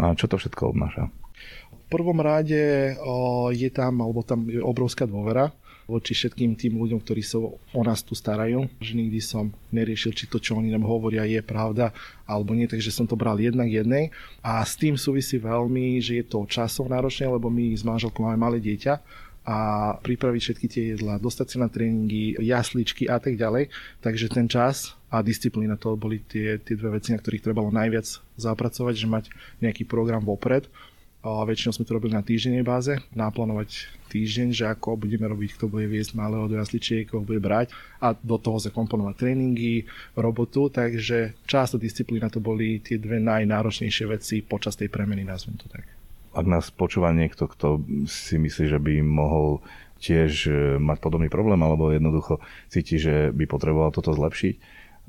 A 0.01 0.17
čo 0.17 0.25
to 0.27 0.35
všetko 0.35 0.73
obnáša? 0.75 1.07
V 1.71 1.85
prvom 1.87 2.19
rade 2.19 2.97
je 3.55 3.69
tam, 3.71 4.03
alebo 4.03 4.19
tam 4.25 4.49
je 4.51 4.59
obrovská 4.59 5.07
dôvera 5.07 5.55
voči 5.87 6.11
všetkým 6.13 6.59
tým 6.59 6.75
ľuďom, 6.75 6.99
ktorí 6.99 7.23
sa 7.23 7.39
o 7.47 7.81
nás 7.81 8.03
tu 8.03 8.13
starajú. 8.13 8.67
Že 8.83 8.93
nikdy 8.93 9.19
som 9.23 9.55
neriešil, 9.71 10.11
či 10.11 10.27
to, 10.27 10.37
čo 10.37 10.59
oni 10.59 10.69
nám 10.69 10.83
hovoria, 10.83 11.23
je 11.23 11.39
pravda 11.39 11.95
alebo 12.27 12.51
nie, 12.51 12.67
takže 12.67 12.91
som 12.91 13.07
to 13.07 13.15
bral 13.15 13.39
jednak 13.39 13.71
jednej. 13.71 14.11
A 14.43 14.61
s 14.61 14.75
tým 14.75 14.99
súvisí 14.99 15.39
veľmi, 15.39 15.97
že 16.03 16.19
je 16.21 16.25
to 16.27 16.43
časov 16.45 16.91
náročné, 16.91 17.31
lebo 17.31 17.47
my 17.47 17.71
s 17.71 17.87
manželkou 17.87 18.19
máme 18.19 18.37
malé 18.37 18.59
dieťa 18.59 19.25
a 19.47 19.57
pripraviť 20.03 20.41
všetky 20.43 20.67
tie 20.67 20.83
jedlá, 20.91 21.23
dostať 21.23 21.47
sa 21.55 21.57
na 21.63 21.71
tréningy, 21.71 22.35
jasličky 22.35 23.07
a 23.07 23.15
tak 23.15 23.39
ďalej. 23.39 23.71
Takže 24.03 24.27
ten 24.27 24.51
čas 24.51 24.91
a 25.07 25.23
disciplína 25.23 25.79
to 25.79 25.95
boli 25.95 26.19
tie, 26.27 26.59
tie 26.59 26.75
dve 26.75 26.99
veci, 26.99 27.15
na 27.15 27.19
ktorých 27.23 27.47
trebalo 27.47 27.71
najviac 27.71 28.03
zapracovať, 28.35 28.93
že 28.99 29.07
mať 29.07 29.25
nejaký 29.63 29.87
program 29.87 30.19
vopred. 30.19 30.67
Väčšinou 31.25 31.73
sme 31.73 31.83
to 31.83 31.97
robili 31.97 32.13
na 32.13 32.21
týždennej 32.21 32.61
báze, 32.61 32.93
naplánovať 33.11 33.89
týždeň, 34.13 34.47
že 34.53 34.69
ako 34.69 34.95
budeme 35.01 35.27
robiť, 35.27 35.57
kto 35.57 35.65
bude 35.67 35.89
viesť 35.89 36.15
malého 36.15 36.45
do 36.47 36.55
jasličiek, 36.55 37.09
koho 37.09 37.25
bude 37.25 37.41
brať. 37.41 37.73
A 37.99 38.13
do 38.13 38.37
toho 38.39 38.61
zakomponovať 38.61 39.15
tréningy, 39.17 39.89
robotu, 40.15 40.69
takže 40.71 41.35
čas 41.49 41.73
a 41.73 41.81
disciplína 41.81 42.31
to 42.31 42.39
boli 42.39 42.79
tie 42.79 43.01
dve 43.01 43.17
najnáročnejšie 43.19 44.05
veci 44.07 44.35
počas 44.45 44.77
tej 44.79 44.87
premeny, 44.87 45.25
nazvem 45.25 45.57
to 45.59 45.67
tak. 45.67 45.89
Ak 46.37 46.45
nás 46.45 46.69
počúva 46.69 47.09
niekto, 47.11 47.49
kto 47.49 47.81
si 48.05 48.37
myslí, 48.37 48.65
že 48.69 48.79
by 48.79 49.01
mohol 49.01 49.59
tiež 49.97 50.31
e, 50.45 50.51
mať 50.77 50.97
podobný 51.01 51.27
problém 51.27 51.57
alebo 51.57 51.89
jednoducho 51.89 52.37
cíti, 52.69 53.01
že 53.01 53.33
by 53.33 53.49
potreboval 53.49 53.89
toto 53.89 54.13
zlepšiť, 54.13 54.55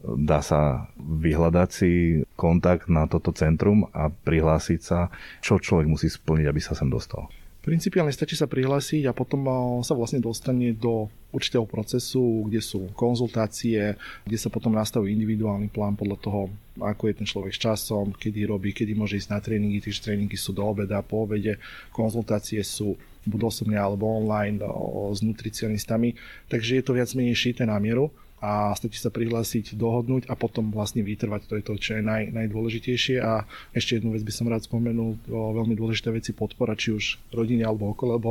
dá 0.03 0.39
sa 0.39 0.87
vyhľadať 0.99 1.69
si 1.75 1.91
kontakt 2.39 2.87
na 2.87 3.11
toto 3.11 3.35
centrum 3.35 3.91
a 3.91 4.09
prihlásiť 4.09 4.81
sa, 4.81 5.11
čo 5.43 5.59
človek 5.59 5.91
musí 5.91 6.07
splniť, 6.07 6.47
aby 6.47 6.61
sa 6.63 6.79
sem 6.79 6.87
dostal. 6.87 7.27
Principiálne 7.59 8.15
stačí 8.15 8.33
sa 8.33 8.49
prihlásiť 8.49 9.11
a 9.11 9.13
potom 9.13 9.45
sa 9.85 9.93
vlastne 9.93 10.23
dostane 10.23 10.73
do 10.73 11.11
určitého 11.35 11.69
procesu, 11.69 12.49
kde 12.49 12.65
sú 12.65 12.89
konzultácie, 12.97 13.99
kde 14.25 14.39
sa 14.41 14.49
potom 14.49 14.73
nastaví 14.73 15.13
individuálny 15.13 15.69
plán 15.69 15.93
podľa 15.93 16.17
toho, 16.23 16.41
ako 16.81 17.03
je 17.11 17.15
ten 17.19 17.29
človek 17.29 17.53
s 17.53 17.61
časom, 17.61 18.17
kedy 18.17 18.49
robí, 18.49 18.73
kedy 18.73 18.97
môže 18.97 19.21
ísť 19.21 19.31
na 19.35 19.43
tréningy. 19.43 19.85
Tie 19.85 19.93
tréningy 19.93 20.39
sú 20.39 20.57
do 20.57 20.65
obeda, 20.65 21.05
po 21.05 21.29
obede, 21.29 21.61
konzultácie 21.93 22.63
sú 22.65 22.97
buď 23.29 23.41
osobne 23.53 23.77
alebo 23.77 24.09
online 24.09 24.65
s 25.13 25.21
nutricionistami, 25.21 26.17
takže 26.49 26.81
je 26.81 26.85
to 26.87 26.97
viac 26.97 27.13
menej 27.13 27.37
šité 27.37 27.69
na 27.69 27.77
mieru 27.77 28.09
a 28.39 28.71
stačí 28.79 29.03
sa 29.03 29.11
prihlásiť, 29.11 29.75
dohodnúť 29.75 30.31
a 30.31 30.39
potom 30.39 30.71
vlastne 30.71 31.03
vytrvať. 31.03 31.51
To 31.51 31.55
je 31.59 31.65
to, 31.67 31.75
čo 31.75 31.91
je 31.99 32.03
naj, 32.07 32.31
najdôležitejšie. 32.31 33.19
A 33.19 33.43
ešte 33.75 33.99
jednu 33.99 34.15
vec 34.15 34.23
by 34.23 34.33
som 34.35 34.47
rád 34.47 34.63
spomenul, 34.63 35.19
o 35.27 35.43
veľmi 35.59 35.75
dôležité 35.75 36.15
veci 36.15 36.31
podpora, 36.31 36.79
či 36.79 36.95
už 36.95 37.19
rodine 37.35 37.67
alebo 37.67 37.91
okolo, 37.91 38.15
lebo 38.15 38.31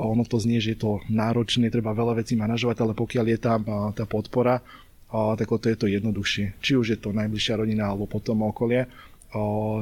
ono 0.00 0.24
to 0.24 0.40
znie, 0.40 0.62
že 0.62 0.78
je 0.78 0.80
to 0.80 1.02
náročné, 1.12 1.68
treba 1.68 1.92
veľa 1.92 2.22
vecí 2.22 2.32
manažovať, 2.32 2.76
ale 2.80 2.92
pokiaľ 2.96 3.26
je 3.26 3.38
tam 3.42 3.60
tá 3.92 4.04
podpora, 4.08 4.64
tak 5.10 5.50
to 5.50 5.66
je 5.66 5.76
to 5.76 5.90
jednoduchšie. 5.90 6.56
Či 6.62 6.72
už 6.78 6.86
je 6.94 6.98
to 7.02 7.10
najbližšia 7.10 7.58
rodina 7.60 7.90
alebo 7.90 8.06
potom 8.06 8.46
okolie, 8.46 8.88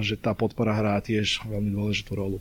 že 0.03 0.17
tá 0.17 0.33
podpora 0.33 0.75
hrá 0.75 0.99
tiež 0.99 1.45
veľmi 1.47 1.71
dôležitú 1.71 2.17
rolu. 2.17 2.41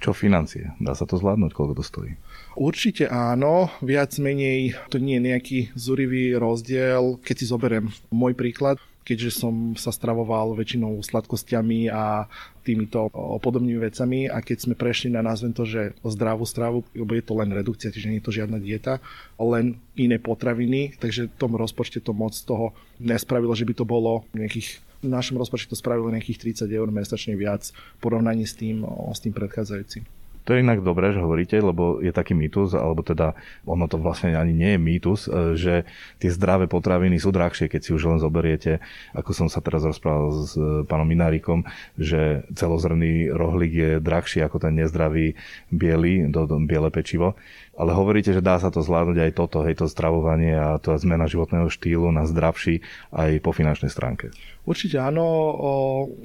Čo 0.00 0.16
financie? 0.16 0.72
Dá 0.80 0.96
sa 0.96 1.04
to 1.04 1.20
zvládnuť? 1.20 1.52
Koľko 1.52 1.74
to 1.76 1.84
stojí? 1.84 2.16
Určite 2.58 3.06
áno, 3.06 3.70
viac 3.80 4.16
menej 4.18 4.74
to 4.90 4.98
nie 4.98 5.16
je 5.16 5.26
nejaký 5.30 5.58
zurivý 5.78 6.34
rozdiel. 6.34 7.22
Keď 7.22 7.36
si 7.38 7.46
zoberiem 7.46 7.86
môj 8.10 8.34
príklad, 8.34 8.76
keďže 9.10 9.42
som 9.42 9.74
sa 9.74 9.90
stravoval 9.90 10.54
väčšinou 10.54 11.02
sladkosťami 11.02 11.90
a 11.90 12.30
týmito 12.62 13.10
podobnými 13.42 13.80
vecami 13.80 14.30
a 14.30 14.38
keď 14.44 14.70
sme 14.70 14.74
prešli 14.78 15.10
na 15.10 15.24
nazvem 15.24 15.50
to, 15.50 15.66
že 15.66 15.98
zdravú 16.04 16.46
stravu, 16.46 16.86
lebo 16.94 17.18
je 17.18 17.24
to 17.24 17.34
len 17.34 17.50
redukcia, 17.50 17.90
čiže 17.90 18.06
nie 18.06 18.22
je 18.22 18.26
to 18.28 18.36
žiadna 18.36 18.62
dieta, 18.62 19.02
len 19.40 19.80
iné 19.98 20.20
potraviny, 20.20 20.94
takže 21.00 21.26
v 21.26 21.38
tom 21.40 21.58
rozpočte 21.58 22.04
to 22.04 22.14
moc 22.14 22.36
toho 22.36 22.76
nespravilo, 23.02 23.50
že 23.56 23.66
by 23.66 23.74
to 23.74 23.82
bolo 23.88 24.22
nejakých 24.36 24.78
v 25.00 25.08
našom 25.08 25.40
rozpočte 25.40 25.72
to 25.72 25.80
spravilo 25.80 26.12
nejakých 26.12 26.68
30 26.68 26.68
eur 26.68 26.92
mesačne 26.92 27.32
viac 27.32 27.72
v 27.72 27.98
porovnaní 28.04 28.44
s 28.44 28.52
tým, 28.52 28.84
s 28.84 29.24
tým 29.24 29.32
predchádzajúcim. 29.32 30.19
To 30.50 30.58
je 30.58 30.66
inak 30.66 30.82
dobré, 30.82 31.14
že 31.14 31.22
hovoríte, 31.22 31.62
lebo 31.62 32.02
je 32.02 32.10
taký 32.10 32.34
mýtus, 32.34 32.74
alebo 32.74 33.06
teda 33.06 33.38
ono 33.62 33.86
to 33.86 34.02
vlastne 34.02 34.34
ani 34.34 34.50
nie 34.50 34.74
je 34.74 34.80
mýtus, 34.82 35.20
e, 35.30 35.54
že 35.54 35.74
tie 36.18 36.26
zdravé 36.26 36.66
potraviny 36.66 37.22
sú 37.22 37.30
drahšie, 37.30 37.70
keď 37.70 37.78
si 37.86 37.94
už 37.94 38.10
len 38.10 38.18
zoberiete, 38.18 38.82
ako 39.14 39.30
som 39.30 39.46
sa 39.46 39.62
teraz 39.62 39.86
rozprával 39.86 40.42
s 40.42 40.58
e, 40.58 40.82
pánom 40.90 41.06
Minárikom, 41.06 41.62
že 41.94 42.42
celozrný 42.58 43.30
rohlík 43.30 43.72
je 43.78 43.90
drahší 44.02 44.42
ako 44.42 44.58
ten 44.58 44.74
nezdravý 44.74 45.38
biely, 45.70 46.26
do, 46.26 46.50
do, 46.50 46.58
biele 46.58 46.90
pečivo. 46.90 47.38
Ale 47.78 47.94
hovoríte, 47.94 48.34
že 48.34 48.42
dá 48.42 48.58
sa 48.58 48.74
to 48.74 48.82
zvládnuť 48.82 49.30
aj 49.30 49.32
toto, 49.38 49.62
hej, 49.62 49.78
to 49.78 49.86
stravovanie 49.86 50.58
a 50.58 50.82
to 50.82 50.98
zmena 50.98 51.30
životného 51.30 51.70
štýlu 51.70 52.10
na 52.10 52.26
zdravší 52.26 52.82
aj 53.14 53.38
po 53.38 53.54
finančnej 53.54 53.88
stránke. 53.88 54.34
Určite 54.68 55.00
áno, 55.00 55.24
o, 55.24 55.72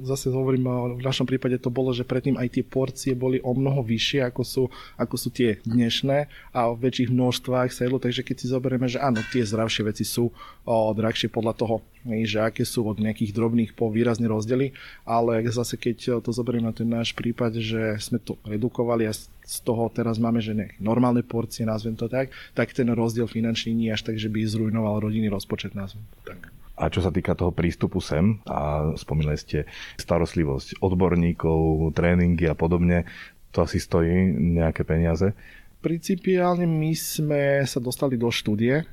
zase 0.03 0.27
hovorím, 0.27 0.67
o, 0.67 0.75
v 0.99 1.03
našom 1.03 1.23
prípade 1.23 1.55
to 1.55 1.71
bolo, 1.71 1.95
že 1.95 2.03
predtým 2.03 2.35
aj 2.35 2.59
tie 2.59 2.63
porcie 2.67 3.13
boli 3.15 3.39
o 3.39 3.55
mnoho 3.55 3.79
vyššie, 3.79 4.27
ako 4.27 4.41
sú, 4.43 4.63
ako 4.99 5.15
sú 5.15 5.29
tie 5.31 5.63
dnešné 5.63 6.27
a 6.51 6.59
v 6.75 6.79
väčších 6.83 7.09
množstvách 7.15 7.71
sa 7.71 7.87
jedlo, 7.87 7.97
takže 7.97 8.27
keď 8.27 8.35
si 8.35 8.47
zoberieme, 8.51 8.91
že 8.91 8.99
áno, 8.99 9.23
tie 9.31 9.47
zdravšie 9.47 9.87
veci 9.87 10.03
sú 10.03 10.35
o, 10.67 10.75
drahšie 10.91 11.31
podľa 11.31 11.53
toho, 11.55 11.75
že 12.05 12.37
aké 12.43 12.67
sú 12.67 12.85
od 12.85 13.01
nejakých 13.01 13.33
drobných 13.33 13.71
po 13.73 13.89
výrazne 13.89 14.29
rozdiely, 14.29 14.75
ale 15.07 15.41
zase 15.49 15.79
keď 15.79 16.21
to 16.21 16.29
zoberieme 16.29 16.69
na 16.69 16.75
ten 16.75 16.85
náš 16.85 17.15
prípad, 17.15 17.57
že 17.57 17.97
sme 17.97 18.21
to 18.21 18.37
redukovali 18.45 19.09
a 19.09 19.13
z 19.45 19.57
toho 19.61 19.87
teraz 19.93 20.17
máme, 20.17 20.41
že 20.41 20.57
nejaké 20.57 20.77
normálne 20.81 21.21
porcie, 21.21 21.63
nazvem 21.63 21.93
to 21.93 22.09
tak, 22.09 22.33
tak 22.57 22.73
ten 22.73 22.89
rozdiel 22.89 23.29
finančný 23.29 23.73
nie 23.73 23.93
až 23.93 24.05
tak, 24.05 24.17
že 24.17 24.29
by 24.29 24.41
zrujnoval 24.45 25.01
rodinný 25.01 25.29
rozpočet, 25.29 25.77
nazvem 25.77 26.03
to 26.17 26.33
tak. 26.33 26.64
A 26.75 26.91
čo 26.91 26.99
sa 26.99 27.07
týka 27.07 27.39
toho 27.39 27.55
prístupu 27.55 28.03
sem, 28.03 28.43
a 28.43 28.91
spomínali 28.99 29.39
ste 29.39 29.63
starostlivosť 29.95 30.83
odborníkov, 30.83 31.91
tréningy 31.95 32.51
a 32.51 32.55
podobne, 32.55 33.07
to 33.55 33.63
asi 33.63 33.79
stojí 33.79 34.35
nejaké 34.35 34.83
peniaze? 34.83 35.31
Principiálne 35.79 36.67
my 36.67 36.91
sme 36.91 37.63
sa 37.63 37.79
dostali 37.79 38.19
do 38.19 38.27
štúdie, 38.27 38.83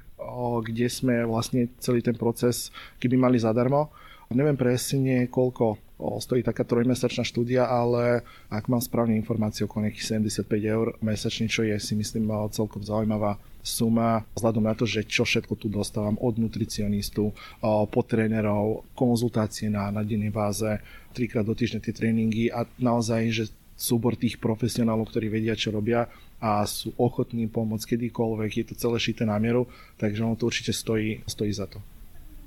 kde 0.63 0.87
sme 0.87 1.27
vlastne 1.27 1.75
celý 1.83 1.99
ten 2.07 2.15
proces, 2.15 2.71
keby 3.03 3.19
mali 3.19 3.43
zadarmo. 3.43 3.91
Neviem 4.31 4.57
presne, 4.57 5.27
koľko 5.27 5.77
stojí 6.23 6.41
taká 6.47 6.63
trojmesačná 6.65 7.27
štúdia, 7.27 7.67
ale 7.69 8.23
ak 8.49 8.71
mám 8.71 8.81
správne 8.81 9.19
informácie, 9.19 9.67
okolo 9.67 9.91
nejakých 9.91 10.23
75 10.23 10.49
eur 10.63 10.87
mesačne, 11.03 11.51
čo 11.51 11.67
je 11.67 11.77
si 11.77 11.99
myslím 11.99 12.31
celkom 12.55 12.81
zaujímavá 12.81 13.37
suma 13.63 14.27
vzhľadom 14.35 14.67
na 14.67 14.75
to, 14.75 14.85
že 14.85 15.07
čo 15.07 15.23
všetko 15.23 15.55
tu 15.55 15.71
dostávam 15.71 16.19
od 16.19 16.37
nutricionistu, 16.37 17.31
po 17.63 18.01
trénerov, 18.03 18.85
konzultácie 18.99 19.71
na, 19.71 19.89
na 19.95 20.03
dennej 20.03 20.35
báze, 20.35 20.83
trikrát 21.15 21.47
do 21.47 21.55
týždňa 21.55 21.81
tie 21.81 21.95
tréningy 21.95 22.51
a 22.51 22.67
naozaj, 22.83 23.23
že 23.31 23.45
súbor 23.79 24.19
tých 24.19 24.39
profesionálov, 24.43 25.11
ktorí 25.11 25.31
vedia, 25.31 25.59
čo 25.59 25.75
robia 25.75 26.07
a 26.43 26.67
sú 26.67 26.91
ochotní 26.99 27.47
pomôcť 27.47 27.95
kedykoľvek, 27.95 28.51
je 28.51 28.67
to 28.67 28.75
celé 28.75 28.99
šité 28.99 29.23
na 29.23 29.39
mieru, 29.39 29.71
takže 29.99 30.27
ono 30.27 30.35
to 30.35 30.51
určite 30.51 30.75
stojí, 30.75 31.23
stojí 31.27 31.55
za 31.55 31.71
to. 31.71 31.79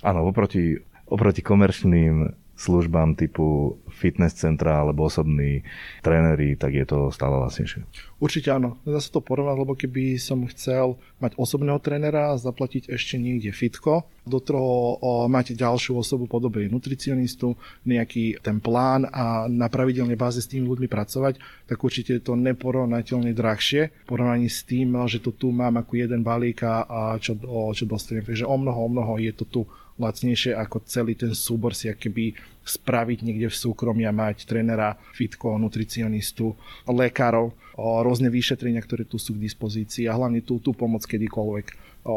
Áno, 0.04 0.28
oproti, 0.28 0.76
oproti 1.08 1.40
komerčným 1.40 2.45
službám 2.56 3.20
typu 3.20 3.76
fitness 3.92 4.40
centra 4.40 4.80
alebo 4.80 5.08
osobní 5.08 5.64
tréneri, 6.00 6.56
tak 6.56 6.72
je 6.76 6.86
to 6.88 7.12
stále 7.12 7.36
lacnejšie. 7.44 7.84
Určite 8.16 8.56
áno. 8.56 8.80
Dá 8.88 9.04
sa 9.04 9.12
to 9.12 9.20
porovnať, 9.20 9.58
lebo 9.60 9.76
keby 9.76 10.16
som 10.16 10.48
chcel 10.48 10.96
mať 11.20 11.36
osobného 11.36 11.80
trénera 11.84 12.32
zaplatiť 12.40 12.88
ešte 12.88 13.20
niekde 13.20 13.52
fitko, 13.52 14.08
do 14.26 14.42
toho 14.42 14.98
máte 15.30 15.54
ďalšiu 15.54 16.00
osobu 16.00 16.26
podobej 16.26 16.72
nutricionistu, 16.72 17.54
nejaký 17.86 18.42
ten 18.42 18.58
plán 18.64 19.06
a 19.06 19.46
na 19.46 19.70
pravidelnej 19.70 20.18
báze 20.18 20.42
s 20.42 20.50
tými 20.50 20.66
ľuďmi 20.66 20.88
pracovať, 20.90 21.38
tak 21.70 21.78
určite 21.78 22.18
je 22.18 22.24
to 22.24 22.34
neporovnateľne 22.40 23.36
drahšie 23.36 23.94
v 23.94 24.08
porovnaní 24.10 24.50
s 24.50 24.66
tým, 24.66 24.96
že 25.06 25.22
to 25.22 25.36
tu 25.36 25.54
mám 25.54 25.78
ako 25.78 26.00
jeden 26.00 26.26
balík 26.26 26.64
a 26.66 27.20
čo, 27.22 27.38
čo 27.76 27.84
dostanem. 27.86 28.26
Takže 28.26 28.48
o 28.48 28.56
mnoho, 28.58 28.80
o 28.80 28.90
mnoho 28.90 29.22
je 29.22 29.34
to 29.36 29.46
tu 29.46 29.62
lacnejšie 29.96 30.52
ako 30.56 30.84
celý 30.84 31.16
ten 31.16 31.32
súbor 31.32 31.72
si 31.72 31.88
keby 31.88 32.36
spraviť 32.66 33.20
niekde 33.22 33.48
v 33.48 33.56
súkromí 33.56 34.04
a 34.04 34.12
mať 34.12 34.50
trénera, 34.50 34.98
fitko, 35.14 35.56
nutricionistu, 35.62 36.58
lekárov, 36.90 37.54
rôzne 37.78 38.34
vyšetrenia, 38.34 38.82
ktoré 38.82 39.06
tu 39.06 39.22
sú 39.22 39.38
k 39.38 39.44
dispozícii 39.46 40.10
a 40.10 40.18
hlavne 40.18 40.42
tú, 40.42 40.58
tú 40.58 40.74
pomoc 40.74 41.06
kedykoľvek, 41.06 41.68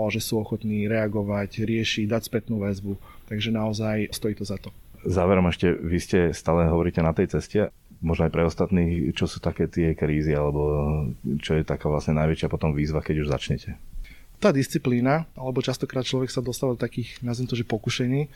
že 0.09 0.21
sú 0.25 0.41
ochotní 0.41 0.89
reagovať, 0.89 1.69
riešiť, 1.69 2.09
dať 2.09 2.23
spätnú 2.33 2.65
väzbu. 2.65 2.97
Takže 3.29 3.53
naozaj 3.53 4.09
stojí 4.09 4.35
to 4.35 4.45
za 4.49 4.57
to. 4.57 4.73
Záverom 5.05 5.47
ešte, 5.53 5.71
vy 5.71 5.99
ste 6.01 6.19
stále 6.33 6.67
hovoríte 6.67 7.05
na 7.05 7.13
tej 7.13 7.39
ceste, 7.39 7.71
možno 8.01 8.27
aj 8.27 8.33
pre 8.35 8.47
ostatných, 8.47 9.13
čo 9.15 9.29
sú 9.29 9.39
také 9.39 9.69
tie 9.69 9.93
krízy, 9.95 10.33
alebo 10.33 10.63
čo 11.39 11.55
je 11.55 11.63
taká 11.63 11.93
vlastne 11.93 12.19
najväčšia 12.19 12.49
potom 12.51 12.73
výzva, 12.73 13.05
keď 13.05 13.27
už 13.27 13.29
začnete? 13.31 13.79
Tá 14.39 14.55
disciplína, 14.55 15.27
alebo 15.35 15.59
častokrát 15.59 16.07
človek 16.07 16.31
sa 16.31 16.39
dostáva 16.39 16.79
do 16.79 16.81
takých, 16.81 17.19
nazvem 17.27 17.51
to, 17.51 17.59
že 17.59 17.67
pokušení, 17.67 18.31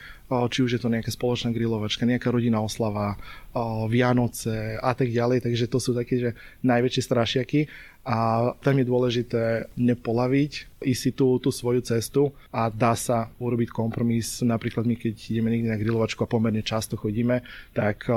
či 0.50 0.58
už 0.66 0.74
je 0.74 0.80
to 0.82 0.90
nejaká 0.90 1.14
spoločná 1.14 1.54
grilovačka, 1.54 2.02
nejaká 2.02 2.34
rodinná 2.34 2.58
oslava, 2.58 3.14
Vianoce 3.86 4.82
a 4.82 4.92
tak 4.98 5.14
ďalej, 5.14 5.46
takže 5.46 5.70
to 5.70 5.78
sú 5.78 5.94
také, 5.94 6.14
že 6.18 6.30
najväčšie 6.66 7.02
strašiaky 7.06 7.60
a 8.02 8.50
tam 8.58 8.82
je 8.82 8.90
dôležité 8.90 9.70
nepolaviť, 9.78 10.82
ísť 10.82 11.00
si 11.06 11.10
tú, 11.14 11.38
tú 11.38 11.54
svoju 11.54 11.86
cestu 11.86 12.34
a 12.50 12.66
dá 12.66 12.98
sa 12.98 13.30
urobiť 13.38 13.70
kompromis. 13.70 14.42
Napríklad 14.42 14.82
my, 14.82 14.98
keď 14.98 15.14
ideme 15.30 15.54
niekde 15.54 15.70
na 15.70 15.78
grilovačku 15.78 16.26
a 16.26 16.32
pomerne 16.32 16.66
často 16.66 16.98
chodíme, 16.98 17.46
tak 17.70 18.10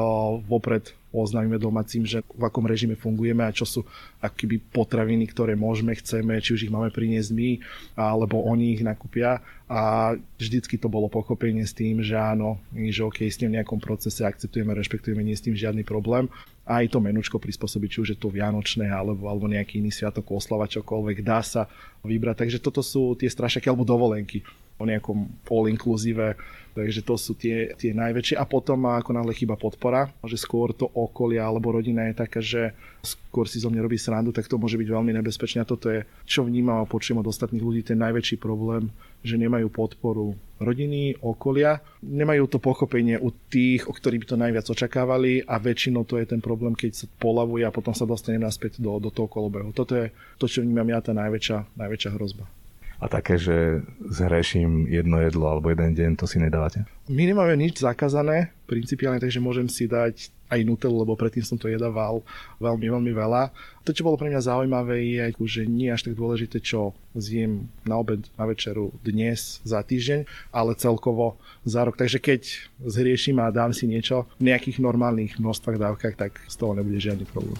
vopred 0.49 0.89
oznámime 1.21 1.55
domácim, 1.55 2.03
že 2.03 2.19
v 2.25 2.43
akom 2.43 2.67
režime 2.67 2.99
fungujeme 2.99 3.47
a 3.47 3.55
čo 3.55 3.63
sú 3.63 3.81
akýby 4.19 4.59
potraviny, 4.73 5.29
ktoré 5.31 5.55
môžeme, 5.55 5.95
chceme, 5.95 6.39
či 6.43 6.55
už 6.55 6.61
ich 6.67 6.73
máme 6.73 6.91
priniesť 6.91 7.31
my, 7.31 7.49
alebo 7.95 8.43
oni 8.43 8.75
ich 8.75 8.83
nakúpia 8.83 9.39
a 9.65 10.13
vždycky 10.37 10.77
to 10.77 10.85
bolo 10.85 11.09
pochopenie 11.09 11.65
s 11.65 11.73
tým, 11.73 12.03
že 12.05 12.13
áno, 12.13 12.61
že 12.69 13.01
OK, 13.01 13.25
s 13.25 13.41
tým 13.41 13.57
nejakom 13.57 13.81
procese 13.81 14.21
akceptujeme, 14.21 14.77
rešpektujeme, 14.77 15.25
nie 15.25 15.33
s 15.33 15.41
tým 15.41 15.57
žiadny 15.57 15.81
problém. 15.81 16.29
A 16.65 16.81
aj 16.81 16.93
to 16.93 17.01
menučko 17.01 17.41
prispôsobiť, 17.41 17.89
či 17.89 18.01
už 18.01 18.09
je 18.13 18.19
to 18.21 18.29
vianočné 18.29 18.89
alebo, 18.89 19.25
alebo 19.29 19.49
nejaký 19.49 19.81
iný 19.81 19.89
sviatok, 19.89 20.33
oslava, 20.33 20.69
čokoľvek, 20.69 21.25
dá 21.25 21.41
sa 21.41 21.65
vybrať. 22.05 22.45
Takže 22.45 22.59
toto 22.61 22.85
sú 22.85 23.17
tie 23.17 23.29
strašaky 23.29 23.69
alebo 23.69 23.85
dovolenky 23.85 24.45
o 24.75 24.83
nejakom 24.83 25.31
all 25.47 25.71
inclusive, 25.71 26.35
takže 26.75 27.07
to 27.07 27.15
sú 27.15 27.31
tie, 27.39 27.71
tie 27.79 27.95
najväčšie. 27.95 28.35
A 28.35 28.43
potom 28.43 28.83
ako 28.91 29.15
náhle 29.15 29.31
chyba 29.31 29.55
podpora, 29.55 30.11
že 30.27 30.35
skôr 30.35 30.75
to 30.75 30.91
okolia 30.91 31.47
alebo 31.47 31.71
rodina 31.71 32.11
je 32.11 32.19
taká, 32.19 32.43
že 32.43 32.75
skôr 32.99 33.47
si 33.47 33.63
zo 33.63 33.71
mňa 33.71 33.81
robí 33.87 33.95
srandu, 33.95 34.35
tak 34.35 34.51
to 34.51 34.59
môže 34.59 34.75
byť 34.75 34.89
veľmi 34.91 35.15
nebezpečné. 35.15 35.63
A 35.63 35.69
toto 35.69 35.87
je, 35.87 36.03
čo 36.27 36.43
vnímam 36.43 36.83
a 36.83 36.89
počujem 36.89 37.23
od 37.23 37.31
ostatných 37.31 37.63
ľudí, 37.63 37.87
ten 37.87 37.95
najväčší 38.03 38.35
problém, 38.35 38.91
že 39.23 39.39
nemajú 39.39 39.71
podporu 39.71 40.35
rodiny, 40.59 41.23
okolia, 41.23 41.79
nemajú 42.03 42.51
to 42.51 42.59
pochopenie 42.59 43.15
u 43.15 43.31
tých, 43.31 43.87
o 43.87 43.95
ktorých 43.95 44.21
by 44.23 44.27
to 44.27 44.37
najviac 44.37 44.65
očakávali 44.67 45.47
a 45.47 45.55
väčšinou 45.55 46.03
to 46.03 46.19
je 46.19 46.27
ten 46.27 46.43
problém, 46.43 46.75
keď 46.75 46.91
sa 46.91 47.05
polavuje 47.19 47.63
a 47.63 47.71
potom 47.71 47.95
sa 47.95 48.03
dostane 48.03 48.39
naspäť 48.39 48.83
do, 48.83 48.99
do 48.99 49.07
toho 49.07 49.31
kolobehu. 49.31 49.71
Toto 49.71 49.95
je 49.95 50.11
to, 50.35 50.51
čo 50.51 50.59
vnímam 50.59 50.87
ja, 50.91 50.99
tá 50.99 51.15
najväčšia, 51.15 51.79
najväčšia 51.79 52.11
hrozba 52.19 52.64
a 52.99 53.05
také, 53.11 53.35
že 53.35 53.83
zhreším 54.07 54.87
jedno 54.87 55.19
jedlo 55.19 55.51
alebo 55.51 55.71
jeden 55.71 55.91
deň, 55.95 56.09
to 56.15 56.25
si 56.25 56.39
nedávate? 56.39 56.87
My 57.11 57.27
nemáme 57.27 57.53
nič 57.59 57.83
zakázané, 57.83 58.55
principiálne, 58.65 59.21
takže 59.21 59.43
môžem 59.43 59.69
si 59.69 59.85
dať 59.85 60.33
aj 60.45 60.61
Nutellu, 60.61 61.01
lebo 61.01 61.17
predtým 61.17 61.41
som 61.41 61.57
to 61.57 61.69
jedával 61.69 62.21
veľmi, 62.61 62.85
veľmi 62.85 63.11
veľa. 63.13 63.49
To, 63.81 63.89
čo 63.93 64.05
bolo 64.05 64.17
pre 64.17 64.29
mňa 64.29 64.45
zaujímavé, 64.45 65.01
je, 65.01 65.33
že 65.45 65.65
nie 65.65 65.89
až 65.89 66.09
tak 66.09 66.17
dôležité, 66.17 66.61
čo 66.61 66.93
zjem 67.17 67.65
na 67.85 67.97
obed, 67.97 68.25
na 68.37 68.45
večeru 68.45 68.93
dnes, 69.01 69.61
za 69.65 69.81
týždeň, 69.81 70.25
ale 70.53 70.77
celkovo 70.77 71.41
za 71.65 71.85
rok. 71.85 71.97
Takže 71.97 72.21
keď 72.21 72.41
zhrieším 72.81 73.41
a 73.41 73.53
dám 73.53 73.73
si 73.73 73.89
niečo 73.89 74.29
v 74.37 74.53
nejakých 74.53 74.81
normálnych 74.81 75.41
množstvách 75.41 75.81
dávkach, 75.81 76.15
tak 76.17 76.37
z 76.45 76.55
toho 76.57 76.77
nebude 76.77 77.01
žiadny 77.01 77.25
problém. 77.25 77.57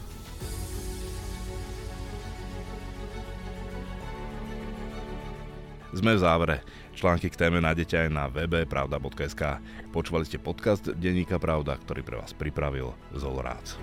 Sme 5.96 6.20
v 6.20 6.28
závere. 6.28 6.58
Články 6.91 7.32
k 7.32 7.39
téme 7.39 7.64
nájdete 7.64 7.96
aj 7.96 8.10
na 8.12 8.28
webe 8.28 8.68
pravda.sk. 8.68 9.64
Počúvali 9.96 10.28
ste 10.28 10.36
podcast 10.36 10.91
Denníka 10.91 11.39
Pravda, 11.39 11.80
ktorý 11.80 12.04
pre 12.04 12.20
vás 12.20 12.36
pripravil 12.36 12.91
Zol 13.16 13.39
Rác. 13.39 13.80